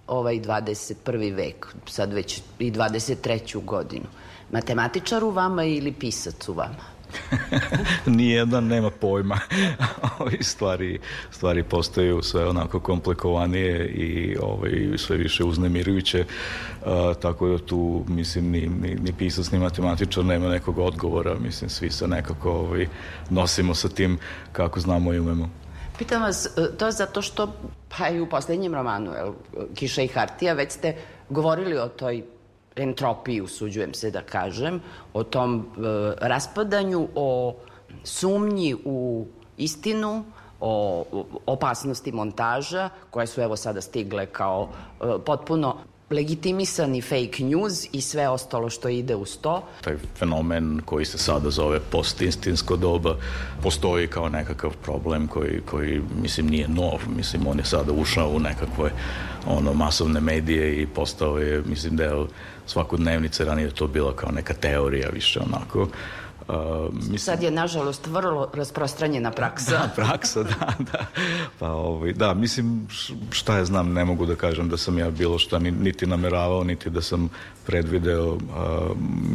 ovaj 0.06 0.40
21. 0.40 1.34
vek, 1.34 1.66
sad 1.86 2.12
već 2.12 2.40
i 2.58 2.70
23. 2.70 3.64
godinu? 3.64 4.06
Matematičar 4.52 5.24
u 5.24 5.30
vama 5.30 5.64
ili 5.64 5.92
pisac 5.92 6.48
u 6.48 6.52
vama? 6.52 6.93
Nijedan 8.06 8.66
nema 8.66 8.90
pojma. 8.90 9.38
Ovi 10.18 10.38
stvari, 10.42 10.98
stvari 11.30 11.62
postaju 11.62 12.22
sve 12.22 12.48
onako 12.48 12.80
komplikovanije 12.80 13.88
i 13.88 14.36
ovaj, 14.42 14.72
sve 14.96 15.16
više 15.16 15.44
uznemirujuće. 15.44 16.24
Uh, 16.24 17.16
tako 17.22 17.48
da 17.48 17.58
tu, 17.58 18.04
mislim, 18.08 18.50
ni, 18.50 18.60
ni, 18.60 18.94
ni 18.94 19.12
pisac, 19.18 19.50
ni 19.50 19.58
matematičar 19.58 20.24
nema 20.24 20.48
nekog 20.48 20.78
odgovora. 20.78 21.34
Mislim, 21.34 21.70
svi 21.70 21.90
se 21.90 22.08
nekako 22.08 22.50
ovaj, 22.50 22.86
nosimo 23.30 23.74
sa 23.74 23.88
tim 23.88 24.18
kako 24.52 24.80
znamo 24.80 25.12
i 25.12 25.20
umemo. 25.20 25.50
Pitam 25.98 26.22
vas, 26.22 26.46
e, 26.46 26.76
to 26.78 26.86
je 26.86 26.92
zato 26.92 27.22
što, 27.22 27.52
pa 27.98 28.08
i 28.08 28.20
u 28.20 28.28
poslednjem 28.28 28.74
romanu, 28.74 29.12
el, 29.18 29.32
Kiša 29.74 30.02
i 30.02 30.08
Hartija, 30.08 30.54
već 30.54 30.72
ste 30.72 30.96
govorili 31.28 31.78
o 31.78 31.88
toj 31.88 32.24
entropiji, 32.76 33.40
usuđujem 33.40 33.94
se 33.94 34.10
da 34.10 34.22
kažem, 34.22 34.80
o 35.12 35.24
tom 35.24 35.58
e, 35.58 35.80
raspadanju, 36.20 37.08
o 37.14 37.56
sumnji 38.04 38.74
u 38.84 39.26
istinu, 39.56 40.24
o 40.60 41.04
opasnosti 41.46 42.12
montaža, 42.12 42.88
koje 43.10 43.26
su 43.26 43.40
evo 43.40 43.56
sada 43.56 43.80
stigle 43.80 44.26
kao 44.26 44.68
e, 45.00 45.04
potpuno 45.26 45.76
legitimisani 46.10 47.00
fake 47.00 47.44
news 47.44 47.88
i 47.92 48.00
sve 48.00 48.28
ostalo 48.28 48.70
što 48.70 48.88
ide 48.88 49.16
uz 49.16 49.38
to. 49.40 49.62
Taj 49.84 49.96
fenomen 50.16 50.80
koji 50.84 51.04
se 51.04 51.18
sada 51.18 51.50
zove 51.50 51.80
postistinsko 51.80 52.76
doba 52.76 53.16
postoji 53.62 54.08
kao 54.08 54.28
nekakav 54.28 54.70
problem 54.82 55.28
koji, 55.28 55.60
koji 55.70 56.02
mislim 56.22 56.46
nije 56.46 56.68
nov, 56.68 56.98
mislim 57.16 57.46
on 57.46 57.58
je 57.58 57.64
sada 57.64 57.92
ušao 57.92 58.28
u 58.28 58.38
nekakve 58.38 58.90
ono 59.46 59.72
masovne 59.72 60.20
medije 60.20 60.82
i 60.82 60.86
postao 60.86 61.38
je 61.38 61.62
mislim 61.66 61.96
deo 61.96 62.26
svakodnevnice, 62.66 63.44
ranije 63.44 63.70
to 63.70 63.86
bila 63.86 64.16
kao 64.16 64.30
neka 64.30 64.54
teorija 64.54 65.08
više 65.08 65.40
onako 65.40 65.88
Uh, 66.48 66.94
mislim... 66.94 67.18
Sad 67.18 67.42
je, 67.42 67.50
nažalost, 67.50 68.06
vrlo 68.06 68.50
rasprostranjena 68.54 69.30
praksa. 69.30 69.70
Da, 69.70 69.88
praksa, 69.96 70.42
da, 70.42 70.72
da. 70.92 71.06
Pa, 71.58 71.68
ovaj, 71.68 72.12
da, 72.12 72.34
mislim, 72.34 72.88
šta 73.30 73.56
je 73.56 73.64
znam, 73.64 73.92
ne 73.92 74.04
mogu 74.04 74.26
da 74.26 74.34
kažem 74.34 74.68
da 74.68 74.76
sam 74.76 74.98
ja 74.98 75.10
bilo 75.10 75.38
šta 75.38 75.58
niti 75.58 76.06
nameravao, 76.06 76.64
niti 76.64 76.90
da 76.90 77.02
sam 77.02 77.28
predvideo. 77.66 78.32
Uh, 78.32 78.40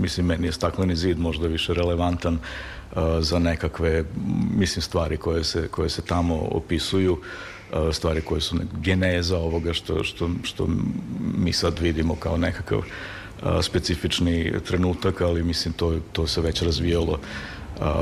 mislim, 0.01 0.25
meni 0.25 0.47
je 0.47 0.51
stakleni 0.51 0.95
zid 0.95 1.19
možda 1.19 1.47
više 1.47 1.73
relevantan 1.73 2.33
uh, 2.33 3.01
za 3.19 3.39
nekakve, 3.39 4.03
mislim, 4.57 4.81
stvari 4.81 5.17
koje 5.17 5.43
se, 5.43 5.67
koje 5.67 5.89
se 5.89 6.01
tamo 6.01 6.35
opisuju 6.35 7.13
uh, 7.13 7.93
stvari 7.93 8.21
koje 8.21 8.41
su 8.41 8.55
geneza 8.81 9.37
ovoga 9.37 9.73
što, 9.73 10.03
što, 10.03 10.29
što 10.43 10.67
mi 11.37 11.53
sad 11.53 11.79
vidimo 11.79 12.15
kao 12.15 12.37
nekakav 12.37 12.81
specifični 13.61 14.53
trenutak, 14.67 15.21
ali 15.21 15.43
mislim 15.43 15.73
to, 15.73 15.99
to 16.11 16.27
se 16.27 16.41
već 16.41 16.61
razvijalo 16.61 17.19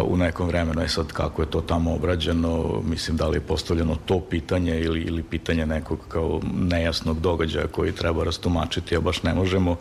u 0.04 0.18
nekom 0.18 0.48
vremenu. 0.48 0.82
E 0.82 0.88
sad 0.88 1.08
kako 1.08 1.42
je 1.42 1.50
to 1.50 1.62
tamo 1.62 1.94
obrađeno, 1.94 2.82
mislim 2.90 3.18
da 3.18 3.28
li 3.28 3.38
je 3.38 3.42
postavljeno 3.42 3.96
to 4.06 4.20
pitanje 4.20 4.80
ili, 4.80 5.02
ili 5.02 5.24
pitanje 5.24 5.66
nekog 5.66 6.00
kao 6.08 6.42
nejasnog 6.54 7.20
događaja 7.20 7.68
koji 7.68 7.92
treba 7.92 8.24
rastumačiti, 8.24 8.96
a 8.96 9.00
baš 9.00 9.24
ne 9.24 9.34
možemo. 9.34 9.76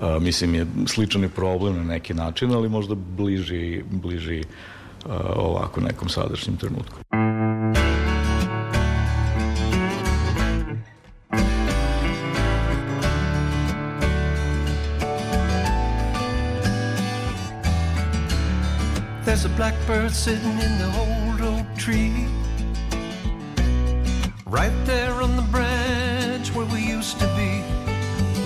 A, 0.00 0.18
mislim 0.18 0.54
je 0.54 0.66
sličan 0.86 1.28
problem 1.36 1.76
na 1.76 1.84
neki 1.84 2.14
način, 2.14 2.52
ali 2.52 2.68
možda 2.68 2.94
bliži, 2.94 3.82
bliži 3.90 4.42
a, 5.08 5.18
ovako 5.36 5.80
nekom 5.80 6.08
sadašnjem 6.08 6.56
trenutku. 6.56 6.98
There's 19.32 19.46
a 19.46 19.56
blackbird 19.56 20.10
sitting 20.10 20.58
in 20.60 20.76
the 20.76 20.90
old 21.00 21.40
oak 21.40 21.66
tree. 21.78 22.26
Right 24.44 24.76
there 24.84 25.22
on 25.22 25.36
the 25.36 25.48
branch 25.50 26.54
where 26.54 26.66
we 26.66 26.80
used 26.80 27.18
to 27.18 27.26
be. 27.28 27.62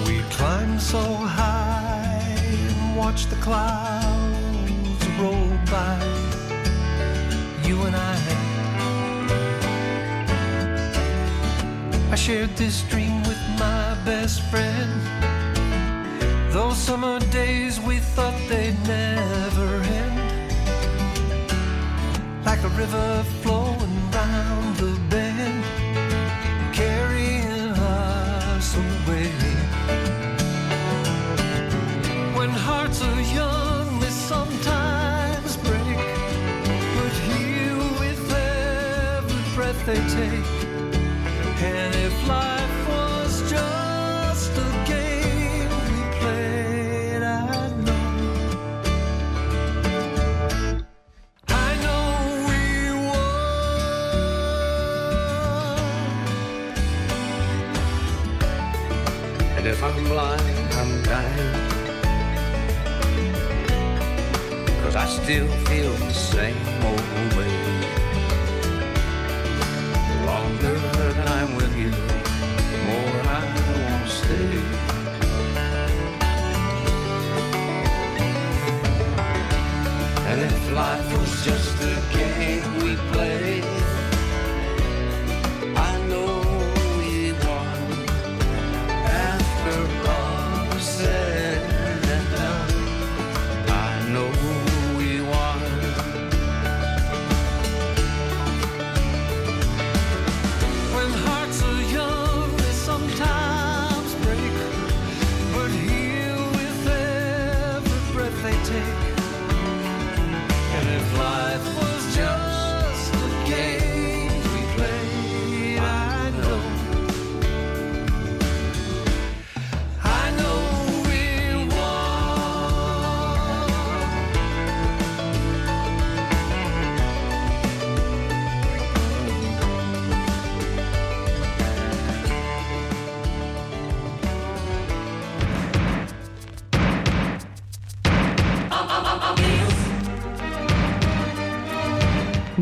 We 0.06 0.20
climbed 0.30 0.80
so 0.80 1.02
high 1.02 2.38
and 2.38 2.96
watched 2.96 3.30
the 3.30 3.36
clouds 3.42 5.08
roll 5.18 5.50
by. 5.66 5.98
You 7.64 7.82
and 7.82 7.96
I. 7.96 8.16
I 12.12 12.14
shared 12.14 12.54
this 12.56 12.82
dream 12.82 13.24
with 13.24 13.42
my 13.58 13.98
best 14.04 14.40
friend. 14.52 15.02
Those 16.52 16.76
summer 16.76 17.18
days 17.32 17.80
we 17.80 17.98
thought 17.98 18.40
they'd 18.48 18.78
never 18.86 19.85
river 22.76 23.24
flowing 23.42 24.10
round 24.12 24.76
the 24.76 25.00
bend, 25.08 25.64
carrying 26.74 27.72
us 27.72 28.76
away. 28.76 29.32
When 32.36 32.50
hearts 32.50 33.02
are 33.02 33.22
young, 33.40 33.98
they 34.00 34.10
sometimes 34.10 35.56
break, 35.56 35.98
but 36.96 37.12
heal 37.28 37.78
with 38.02 38.22
every 38.34 39.54
breath 39.54 39.80
they 39.86 40.00
take. 40.14 40.45
Still 65.26 65.65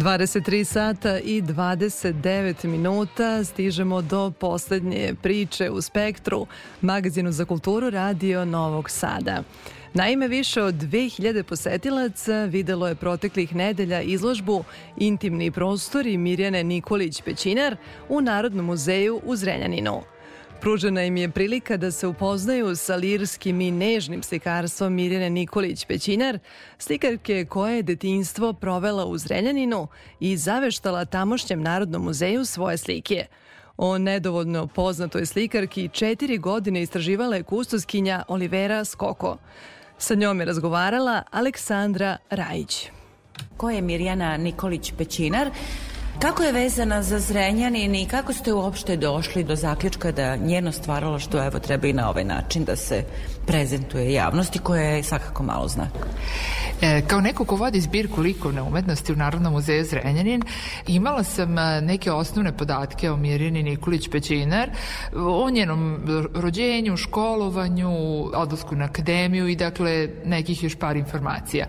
23 0.05 0.65
sata 0.65 1.19
i 1.19 1.43
29 1.43 2.67
minuta 2.67 3.45
stižemo 3.45 4.03
do 4.03 4.31
poslednje 4.31 5.15
priče 5.23 5.71
u 5.71 5.81
Spektru, 5.81 6.47
magazinu 6.81 7.33
za 7.33 7.45
kulturu 7.45 7.91
Radio 7.91 8.45
Novog 8.45 8.91
Sada. 8.91 9.43
Naime, 9.95 10.29
više 10.29 10.63
od 10.63 10.75
2000 10.75 11.43
posetilaca 11.43 12.45
videlo 12.45 12.89
je 12.89 12.95
proteklih 12.95 13.55
nedelja 13.55 14.03
izložbu 14.03 14.65
Intimni 14.97 15.51
prostori 15.51 16.17
Mirjane 16.17 16.65
Nikolić-Pećinar 16.65 17.77
u 18.09 18.21
Narodnom 18.21 18.67
muzeju 18.67 19.21
u 19.25 19.37
Zrenjaninu. 19.37 20.14
Pružena 20.65 21.03
im 21.05 21.17
je 21.17 21.31
prilika 21.31 21.77
da 21.77 21.91
se 21.91 22.07
upoznaju 22.07 22.77
sa 22.77 22.97
lirskim 22.97 23.61
i 23.61 23.71
nežnim 23.71 24.23
slikarstvom 24.23 24.95
Mirjane 24.95 25.31
Nikolić-Pećinar, 25.31 26.39
slikarke 26.79 27.45
koje 27.45 27.77
je 27.77 27.83
detinjstvo 27.83 28.53
provela 28.53 29.05
u 29.05 29.19
Zrenjaninu 29.19 29.89
i 30.21 30.37
zaveštala 30.37 31.05
tamošnjem 31.05 31.63
Narodnom 31.63 32.03
muzeju 32.03 32.45
svoje 32.45 32.77
slike. 32.77 33.27
O 33.77 33.99
nedovoljno 33.99 34.67
poznatoj 34.67 35.27
slikarki 35.27 35.89
četiri 35.93 36.39
godine 36.39 36.83
istraživala 36.83 37.37
je 37.37 37.43
kustoskinja 37.43 38.23
Olivera 38.29 38.85
Skoko. 38.85 39.39
Sa 39.99 40.15
njom 40.15 40.41
je 40.41 40.47
razgovarala 40.47 41.23
Aleksandra 41.31 42.17
Rajić. 42.31 42.89
Ko 43.57 43.71
je 43.71 43.83
Mirjana 43.83 44.39
Nikolić-Pećinar? 44.39 45.51
Kako 46.19 46.43
je 46.43 46.53
vezana 46.53 47.03
za 47.03 47.19
Zrenjanin 47.19 47.95
i 47.95 48.07
kako 48.07 48.33
ste 48.33 48.53
uopšte 48.53 48.97
došli 48.97 49.45
do 49.45 49.57
zaključka 49.57 50.13
da 50.13 50.37
njeno 50.37 50.73
stvaralaštvo 50.73 51.45
evo 51.47 51.59
treba 51.59 51.87
i 51.87 51.93
na 51.93 52.11
ovaj 52.11 52.25
način 52.25 52.65
da 52.65 52.77
se 52.77 53.05
prezentuje 53.47 54.13
javnosti 54.13 54.59
koja 54.59 54.83
je 54.83 55.03
svakako 55.03 55.43
malo 55.43 55.69
zna? 55.69 55.89
E, 56.83 57.03
kao 57.07 57.21
neko 57.21 57.45
ko 57.45 57.57
vodi 57.57 57.81
zbirku 57.81 58.21
likovne 58.21 58.63
umetnosti 58.63 59.13
u 59.13 59.17
Narodnom 59.17 59.53
muzeju 59.53 59.85
Zrenjanin, 59.85 60.43
imala 60.87 61.25
sam 61.25 61.59
e, 61.59 61.81
neke 61.81 62.13
osnovne 62.13 62.57
podatke 62.57 63.11
o 63.11 63.17
Mirjani 63.17 63.63
Nikolić 63.63 64.09
Pećinar, 64.09 64.71
o 65.17 65.51
njenom 65.51 66.01
rođenju, 66.35 66.97
školovanju, 66.97 67.91
odlasku 68.35 68.77
na 68.77 68.85
akademiju 68.85 69.49
i 69.49 69.57
dakle 69.57 70.09
nekih 70.25 70.65
još 70.65 70.75
par 70.75 70.97
informacija. 70.97 71.67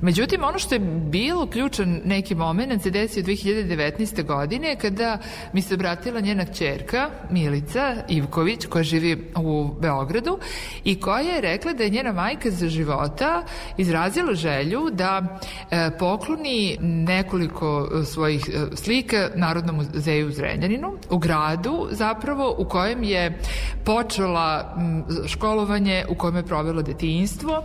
Međutim, 0.00 0.44
ono 0.44 0.58
što 0.58 0.74
je 0.74 0.78
bilo 1.10 1.46
ključan 1.46 2.00
neki 2.04 2.34
moment 2.34 2.82
se 2.82 2.90
desio 2.90 3.22
2019. 3.22 3.81
godine 4.22 4.76
kada 4.76 5.18
mi 5.52 5.62
se 5.62 5.74
obratila 5.74 6.20
njena 6.20 6.44
čerka 6.44 7.10
Milica 7.30 7.96
Ivković 8.08 8.66
koja 8.66 8.84
živi 8.84 9.30
u 9.36 9.68
Beogradu 9.80 10.38
i 10.84 11.00
koja 11.00 11.20
je 11.20 11.40
rekla 11.40 11.72
da 11.72 11.84
je 11.84 11.90
njena 11.90 12.12
majka 12.12 12.50
za 12.50 12.68
života 12.68 13.44
izrazila 13.76 14.34
želju 14.34 14.90
da 14.92 15.38
e, 15.70 15.90
pokloni 15.98 16.76
nekoliko 16.80 17.88
e, 18.00 18.04
svojih 18.04 18.48
e, 18.48 18.76
slika 18.76 19.30
Narodnom 19.34 19.76
muzeju 19.76 20.28
u 20.28 20.30
Zrenjaninu, 20.30 20.98
u 21.10 21.18
gradu 21.18 21.88
zapravo 21.90 22.54
u 22.58 22.64
kojem 22.64 23.02
je 23.02 23.38
počela 23.84 24.76
školovanje, 25.26 26.04
u 26.08 26.14
kojem 26.14 26.36
je 26.36 26.46
provela 26.46 26.82
detinjstvo 26.82 27.62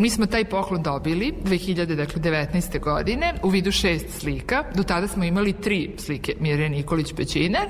Mi 0.00 0.10
smo 0.10 0.26
taj 0.26 0.44
poklon 0.44 0.82
dobili 0.82 1.34
2019. 1.44 2.80
godine 2.80 3.34
u 3.42 3.48
vidu 3.48 3.72
šest 3.72 4.20
slika. 4.20 4.64
Do 4.74 4.82
tada 4.82 5.08
smo 5.08 5.24
imali 5.24 5.52
tri 5.52 5.90
slike 5.98 6.34
Mirjana 6.40 6.76
Nikolić 6.76 7.12
Pećinar. 7.16 7.66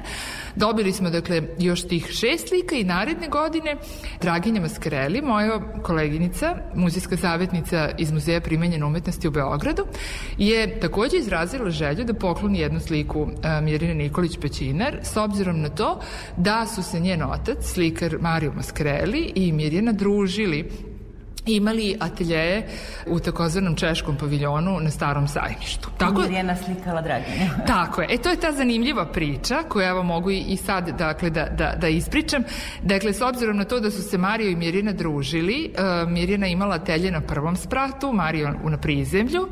Dobili 0.56 0.92
smo 0.92 1.10
dakle 1.10 1.42
još 1.58 1.88
tih 1.88 2.06
šest 2.06 2.48
slika 2.48 2.76
i 2.76 2.84
naredne 2.84 3.28
godine 3.28 3.76
Draginja 4.20 4.60
Maskareli, 4.60 5.22
moja 5.22 5.60
koleginica, 5.82 6.56
muzijska 6.74 7.16
savjetnica 7.16 7.90
iz 7.98 8.12
Muzeja 8.12 8.40
primenjene 8.40 8.84
umetnosti 8.84 9.28
u 9.28 9.30
Beogradu, 9.30 9.86
je 10.38 10.80
takođe 10.80 11.16
izrazila 11.16 11.70
želju 11.70 12.04
da 12.04 12.14
pokloni 12.14 12.58
jednu 12.58 12.80
sliku 12.80 13.28
Mirjana 13.62 13.94
Nikolić 13.94 14.38
Pećinar 14.40 14.98
s 15.02 15.16
obzirom 15.16 15.60
na 15.60 15.68
to 15.68 16.00
da 16.36 16.66
su 16.66 16.82
se 16.82 17.00
njen 17.00 17.22
otac, 17.22 17.64
slikar 17.64 18.16
Mario 18.20 18.52
Maskareli 18.52 19.32
i 19.34 19.52
Mirjana 19.52 19.92
družili 19.92 20.70
imali 21.56 21.96
ateljeje 22.00 22.66
u 23.06 23.20
takozvanom 23.20 23.74
češkom 23.76 24.16
paviljonu 24.16 24.80
na 24.80 24.90
starom 24.90 25.28
sajmištu. 25.28 25.88
Tako 25.98 26.22
je 26.22 26.56
slikala 26.64 27.02
Draginja. 27.02 27.50
Tako 27.74 28.02
je. 28.02 28.08
E, 28.10 28.18
to 28.18 28.30
je 28.30 28.40
ta 28.40 28.52
zanimljiva 28.52 29.06
priča 29.06 29.62
koju 29.68 29.86
evo 29.86 30.02
mogu 30.02 30.30
i 30.30 30.56
sad 30.56 30.98
dakle, 30.98 31.30
da, 31.30 31.44
da, 31.44 31.74
da 31.76 31.88
ispričam. 31.88 32.42
Dakle, 32.82 33.12
s 33.12 33.20
obzirom 33.20 33.56
na 33.56 33.64
to 33.64 33.80
da 33.80 33.90
su 33.90 34.02
se 34.02 34.18
Mario 34.18 34.50
i 34.50 34.56
Mirjana 34.56 34.92
družili, 34.92 35.70
uh, 35.74 36.10
Mirjana 36.10 36.46
imala 36.46 36.74
atelje 36.74 37.10
na 37.10 37.20
prvom 37.20 37.56
spratu, 37.56 38.12
Mario 38.12 38.54
na 38.64 38.78
prizemlju, 38.78 39.48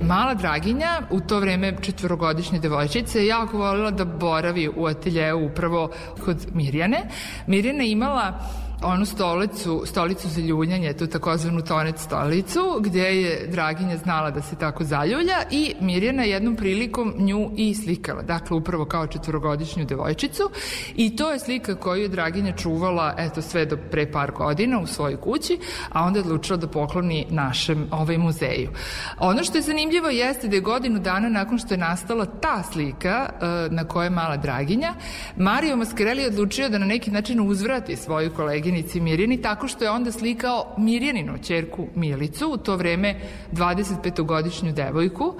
Mala 0.00 0.34
Draginja, 0.34 1.00
u 1.10 1.20
to 1.20 1.40
vreme 1.40 1.76
četvorogodišnje 1.80 2.58
devojčice, 2.58 3.18
je 3.18 3.26
jako 3.26 3.58
volila 3.58 3.90
da 3.90 4.04
boravi 4.04 4.68
u 4.76 4.86
ateljeju 4.86 5.46
upravo 5.46 5.90
kod 6.24 6.46
Mirjane. 6.54 7.02
Mirjana 7.46 7.84
imala 7.84 8.40
onu 8.82 9.04
stolicu, 9.06 9.82
stolicu 9.86 10.28
za 10.28 10.40
ljuljanje, 10.40 10.92
tu 10.92 11.06
takozvanu 11.06 11.62
tonet 11.62 11.98
stolicu, 11.98 12.60
gde 12.80 13.00
je 13.00 13.46
Draginja 13.46 13.96
znala 13.96 14.30
da 14.30 14.42
se 14.42 14.56
tako 14.56 14.84
zaljulja 14.84 15.42
i 15.50 15.74
Mirjana 15.80 16.22
jednom 16.22 16.56
prilikom 16.56 17.14
nju 17.18 17.50
i 17.56 17.74
slikala, 17.74 18.22
dakle 18.22 18.56
upravo 18.56 18.84
kao 18.84 19.06
četvorogodišnju 19.06 19.84
devojčicu 19.84 20.50
i 20.96 21.16
to 21.16 21.32
je 21.32 21.38
slika 21.38 21.74
koju 21.74 22.02
je 22.02 22.08
Draginja 22.08 22.52
čuvala 22.52 23.14
eto 23.18 23.42
sve 23.42 23.66
do 23.66 23.76
pre 23.90 24.12
par 24.12 24.32
godina 24.32 24.80
u 24.80 24.86
svojoj 24.86 25.20
kući, 25.20 25.58
a 25.92 26.04
onda 26.04 26.18
je 26.18 26.24
odlučila 26.24 26.56
da 26.56 26.68
pokloni 26.68 27.26
našem 27.30 27.88
ovaj 27.90 28.18
muzeju. 28.18 28.70
Ono 29.18 29.44
što 29.44 29.58
je 29.58 29.62
zanimljivo 29.62 30.08
jeste 30.08 30.48
da 30.48 30.56
je 30.56 30.60
godinu 30.60 30.98
dana 30.98 31.28
nakon 31.28 31.58
što 31.58 31.74
je 31.74 31.78
nastala 31.78 32.26
ta 32.26 32.62
slika 32.72 33.28
e, 33.28 33.46
na 33.70 33.84
kojoj 33.84 34.06
je 34.06 34.10
mala 34.10 34.36
Draginja, 34.36 34.94
Mario 35.36 35.76
Mascarelli 35.76 36.26
odlučio 36.26 36.68
da 36.68 36.78
na 36.78 36.86
neki 36.86 37.10
način 37.10 37.40
uzvrati 37.40 37.96
svoju 37.96 38.34
kolegi 38.34 38.65
koleginici 38.66 39.00
Mirjani 39.00 39.42
tako 39.42 39.68
što 39.68 39.84
je 39.84 39.90
onda 39.90 40.12
slikao 40.12 40.74
Mirjaninu 40.78 41.38
čerku 41.38 41.86
Milicu, 41.94 42.52
u 42.52 42.56
to 42.56 42.76
vreme 42.76 43.20
25-godišnju 43.52 44.72
devojku, 44.72 45.34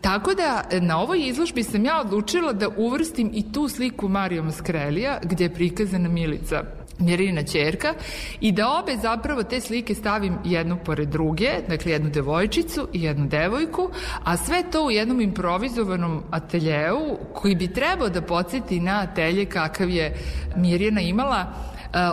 Tako 0.00 0.34
da 0.34 0.62
na 0.80 1.00
ovoj 1.00 1.26
izložbi 1.26 1.62
sam 1.62 1.84
ja 1.84 2.00
odlučila 2.00 2.52
da 2.52 2.68
uvrstim 2.76 3.30
i 3.34 3.52
tu 3.52 3.68
sliku 3.68 4.08
Mario 4.08 4.42
Maskrelija 4.42 5.18
gdje 5.22 5.44
je 5.44 5.54
prikazana 5.54 6.08
Milica 6.08 6.62
Mirina 6.98 7.42
čerka 7.42 7.94
i 8.40 8.52
da 8.52 8.78
obe 8.78 8.96
zapravo 9.02 9.42
te 9.42 9.60
slike 9.60 9.94
stavim 9.94 10.38
jednu 10.44 10.78
pored 10.84 11.08
druge, 11.08 11.50
dakle 11.68 11.92
jednu 11.92 12.10
devojčicu 12.10 12.88
i 12.92 13.02
jednu 13.02 13.26
devojku, 13.26 13.90
a 14.24 14.36
sve 14.36 14.62
to 14.72 14.84
u 14.84 14.90
jednom 14.90 15.20
improvizovanom 15.20 16.22
ateljeu 16.30 17.18
koji 17.34 17.54
bi 17.54 17.72
trebao 17.72 18.08
da 18.08 18.22
podsjeti 18.22 18.80
na 18.80 19.00
atelje 19.00 19.46
kakav 19.46 19.90
je 19.90 20.16
Mirjana 20.56 21.00
imala 21.00 21.52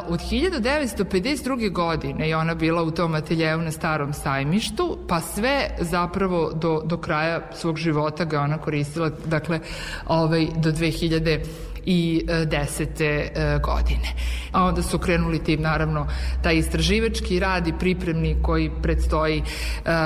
Od 0.08 0.20
1952. 0.20 1.72
godine 1.72 2.30
je 2.30 2.38
ona 2.38 2.56
bila 2.56 2.84
u 2.84 2.92
tom 2.92 3.16
ateljevu 3.16 3.62
na 3.62 3.72
starom 3.72 4.14
sajmištu, 4.14 4.98
pa 5.08 5.22
sve 5.22 5.70
zapravo 5.80 6.52
do, 6.54 6.82
do 6.86 6.98
kraja 6.98 7.42
svog 7.54 7.78
života 7.78 8.26
ga 8.26 8.42
ona 8.42 8.58
koristila, 8.58 9.12
dakle, 9.26 9.60
ovaj, 10.08 10.48
do 10.56 10.72
2000 10.72 11.46
i 11.86 12.26
desete 12.46 13.06
e, 13.06 13.60
godine. 13.64 14.14
A 14.52 14.64
onda 14.64 14.82
su 14.82 15.00
krenuli 15.00 15.44
tim, 15.44 15.62
naravno, 15.62 16.08
taj 16.44 16.56
istraživački 16.56 17.40
rad 17.40 17.68
i 17.68 17.74
pripremni 17.80 18.38
koji 18.42 18.72
predstoji 18.82 19.38
e, 19.38 19.44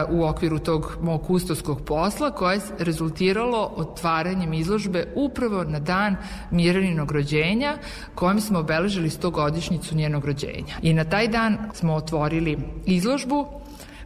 u 0.10 0.26
okviru 0.26 0.60
tog 0.60 0.98
mog 1.02 1.24
kustoskog 1.28 1.82
posla, 1.86 2.32
koje 2.32 2.56
je 2.56 2.62
rezultiralo 2.80 3.74
otvaranjem 3.76 4.54
izložbe 4.54 5.14
upravo 5.16 5.64
na 5.64 5.80
dan 5.80 6.16
Miraninog 6.52 7.12
rođenja, 7.12 7.78
kojim 8.16 8.42
smo 8.42 8.60
obeležili 8.60 9.10
100 9.10 9.32
godišnjicu 9.32 9.96
njenog 9.96 10.26
rođenja. 10.26 10.76
I 10.82 10.94
na 10.94 11.04
taj 11.04 11.28
dan 11.28 11.58
smo 11.74 11.94
otvorili 11.94 12.58
izložbu 12.86 13.48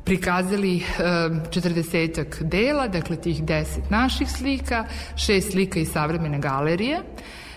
prikazali 0.03 0.77
e, 0.77 0.81
40 0.99 2.43
dela, 2.43 2.87
dakle 2.87 3.15
tih 3.15 3.43
10 3.43 3.65
naših 3.89 4.31
slika, 4.31 4.85
šest 5.15 5.51
slika 5.51 5.79
iz 5.79 5.91
savremene 5.91 6.39
galerije, 6.39 6.99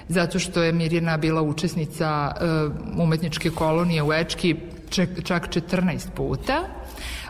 zato 0.08 0.38
što 0.38 0.62
je 0.62 0.72
Mirjana 0.72 1.16
bila 1.16 1.42
učesnica 1.42 2.32
uh, 2.36 3.00
umetničke 3.02 3.50
kolonije 3.50 4.02
u 4.02 4.12
Ečki 4.12 4.56
čak 5.24 5.48
14 5.48 6.10
puta. 6.14 6.62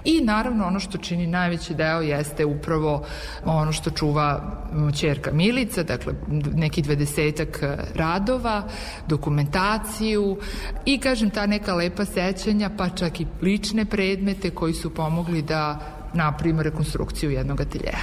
I 0.04 0.20
naravno 0.20 0.66
ono 0.66 0.80
što 0.80 0.98
čini 0.98 1.26
najveći 1.26 1.74
deo 1.74 2.00
jeste 2.00 2.44
upravo 2.44 3.06
ono 3.44 3.72
što 3.72 3.90
čuva 3.90 4.56
čerka 4.96 5.32
Milica, 5.32 5.82
dakle 5.82 6.14
neki 6.54 6.82
dvedesetak 6.82 7.62
radova, 7.94 8.68
dokumentaciju 9.06 10.38
i 10.84 10.98
kažem 10.98 11.30
ta 11.30 11.46
neka 11.46 11.74
lepa 11.74 12.04
sećanja 12.04 12.70
pa 12.78 12.88
čak 12.88 13.20
i 13.20 13.26
lične 13.42 13.84
predmete 13.84 14.50
koji 14.50 14.74
su 14.74 14.94
pomogli 14.94 15.42
da 15.42 15.80
napravimo 16.14 16.62
rekonstrukciju 16.62 17.30
jednog 17.30 17.60
ateljeja. 17.60 17.98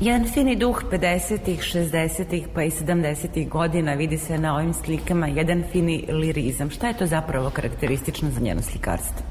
Jedan 0.00 0.24
fini 0.34 0.56
duh 0.56 0.82
50-ih, 0.90 1.58
60-ih 1.58 2.48
pa 2.54 2.62
i 2.62 2.70
70-ih 2.70 3.48
godina 3.48 3.94
vidi 3.94 4.18
se 4.18 4.38
na 4.38 4.54
ovim 4.56 4.74
slikama, 4.74 5.26
jedan 5.26 5.64
fini 5.72 6.04
lirizam. 6.08 6.70
Šta 6.70 6.88
je 6.88 6.96
to 6.96 7.06
zapravo 7.06 7.50
karakteristično 7.50 8.30
za 8.30 8.40
njeno 8.40 8.62
slikarstvo? 8.62 9.26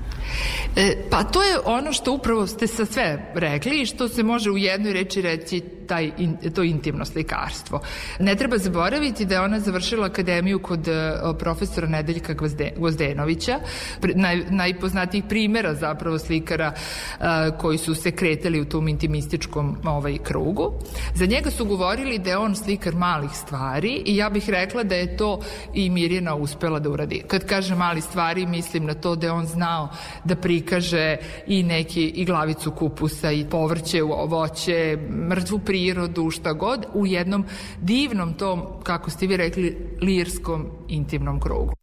E, 0.76 0.95
pa 1.10 1.23
to 1.23 1.44
je 1.44 1.60
ono 1.65 1.94
što 1.94 2.14
upravo 2.14 2.48
ste 2.48 2.68
sa 2.68 2.85
sve 2.85 3.31
rekli 3.35 3.81
i 3.81 3.85
što 3.85 4.07
se 4.07 4.23
može 4.23 4.52
u 4.52 4.57
jednoj 4.57 4.94
reči 4.94 5.22
reći 5.22 5.64
taj, 5.88 6.11
to 6.55 6.64
intimno 6.64 7.05
slikarstvo. 7.05 7.80
Ne 8.19 8.35
treba 8.35 8.57
zaboraviti 8.57 9.26
da 9.26 9.35
je 9.35 9.41
ona 9.41 9.59
završila 9.59 10.05
akademiju 10.05 10.59
kod 10.59 10.88
uh, 10.88 11.38
profesora 11.39 11.88
Nedeljka 11.88 12.34
Gvozde, 12.34 12.72
Gvozdenovića, 12.77 13.59
naj, 14.15 14.43
najpoznatijih 14.49 15.23
primera 15.30 15.73
zapravo 15.73 16.19
slikara 16.19 16.73
uh, 16.73 17.26
koji 17.57 17.77
su 17.77 17.95
se 17.95 18.11
kretali 18.11 18.61
u 18.61 18.65
tom 18.65 18.88
intimističkom 18.88 19.77
ovaj, 19.85 20.18
krugu. 20.18 20.73
Za 21.15 21.26
njega 21.26 21.51
su 21.51 21.65
govorili 21.65 22.19
da 22.19 22.30
je 22.30 22.38
on 22.38 22.55
slikar 22.55 22.95
malih 22.95 23.31
stvari 23.31 24.01
i 24.05 24.18
ja 24.18 24.30
bih 24.30 24.49
rekla 24.49 24.84
da 24.84 24.95
je 24.95 25.18
to 25.18 25.39
i 25.73 25.89
Mirjana 25.89 26.35
uspela 26.35 26.80
da 26.80 26.89
uradi. 26.89 27.23
Kad 27.27 27.45
kaže 27.45 27.76
mali 27.76 28.01
stvari, 28.01 28.45
mislim 28.45 28.85
na 28.85 28.93
to 28.93 29.15
da 29.15 29.27
je 29.27 29.31
on 29.31 29.45
znao 29.45 29.89
da 30.23 30.35
prikaže 30.35 31.18
i 31.47 31.64
neki 31.64 32.05
i 32.07 32.26
glavicu 32.26 32.72
kupusa 32.72 33.31
i 33.31 33.45
povrće, 33.49 34.01
voće, 34.01 34.97
mrtvu 35.30 35.59
prirodu, 35.78 36.32
šta 36.32 36.54
god, 36.54 36.86
u 36.94 37.06
jednom 37.06 37.45
divnom 37.82 38.34
tom, 38.34 38.62
kako 38.84 39.10
ste 39.10 39.28
vi 39.28 39.38
rekli, 39.38 39.78
lirskom 40.02 40.66
intimnom 40.88 41.40
krugu. 41.40 41.74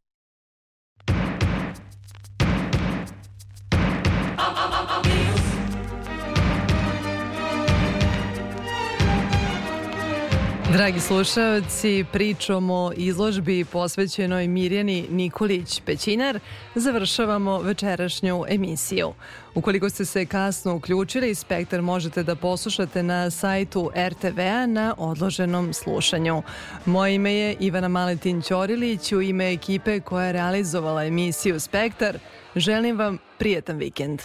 Dragi 10.75 11.01
slušalci, 11.01 12.05
pričom 12.13 12.71
o 12.71 12.93
izložbi 12.97 13.65
posvećenoj 13.65 14.49
Mirjani 14.49 15.07
Nikolić 15.11 15.81
Pećinar 15.81 16.39
završavamo 16.75 17.61
večerašnju 17.61 18.45
emisiju. 18.49 19.13
Ukoliko 19.55 19.91
ste 19.91 20.05
se 20.05 20.27
kasno 20.27 20.75
uključili, 20.75 21.35
Spektar 21.35 21.83
možete 21.83 22.23
da 22.23 22.37
poslušate 22.37 23.03
na 23.03 23.31
sajtu 23.31 23.91
RTV-a 24.09 24.67
na 24.67 24.95
odloženom 24.99 25.73
slušanju. 25.73 26.43
Moje 26.85 27.15
ime 27.15 27.35
je 27.35 27.57
Ivana 27.61 27.89
Maletin 27.89 28.43
Ćorilić, 28.43 29.13
u 29.13 29.23
ime 29.23 29.53
ekipe 29.53 30.01
koja 30.01 30.27
je 30.27 30.33
realizovala 30.33 31.05
emisiju 31.05 31.61
Spektar. 31.61 32.19
Želim 32.57 32.99
vam 32.99 33.19
prijetan 33.39 33.77
vikend. 33.77 34.23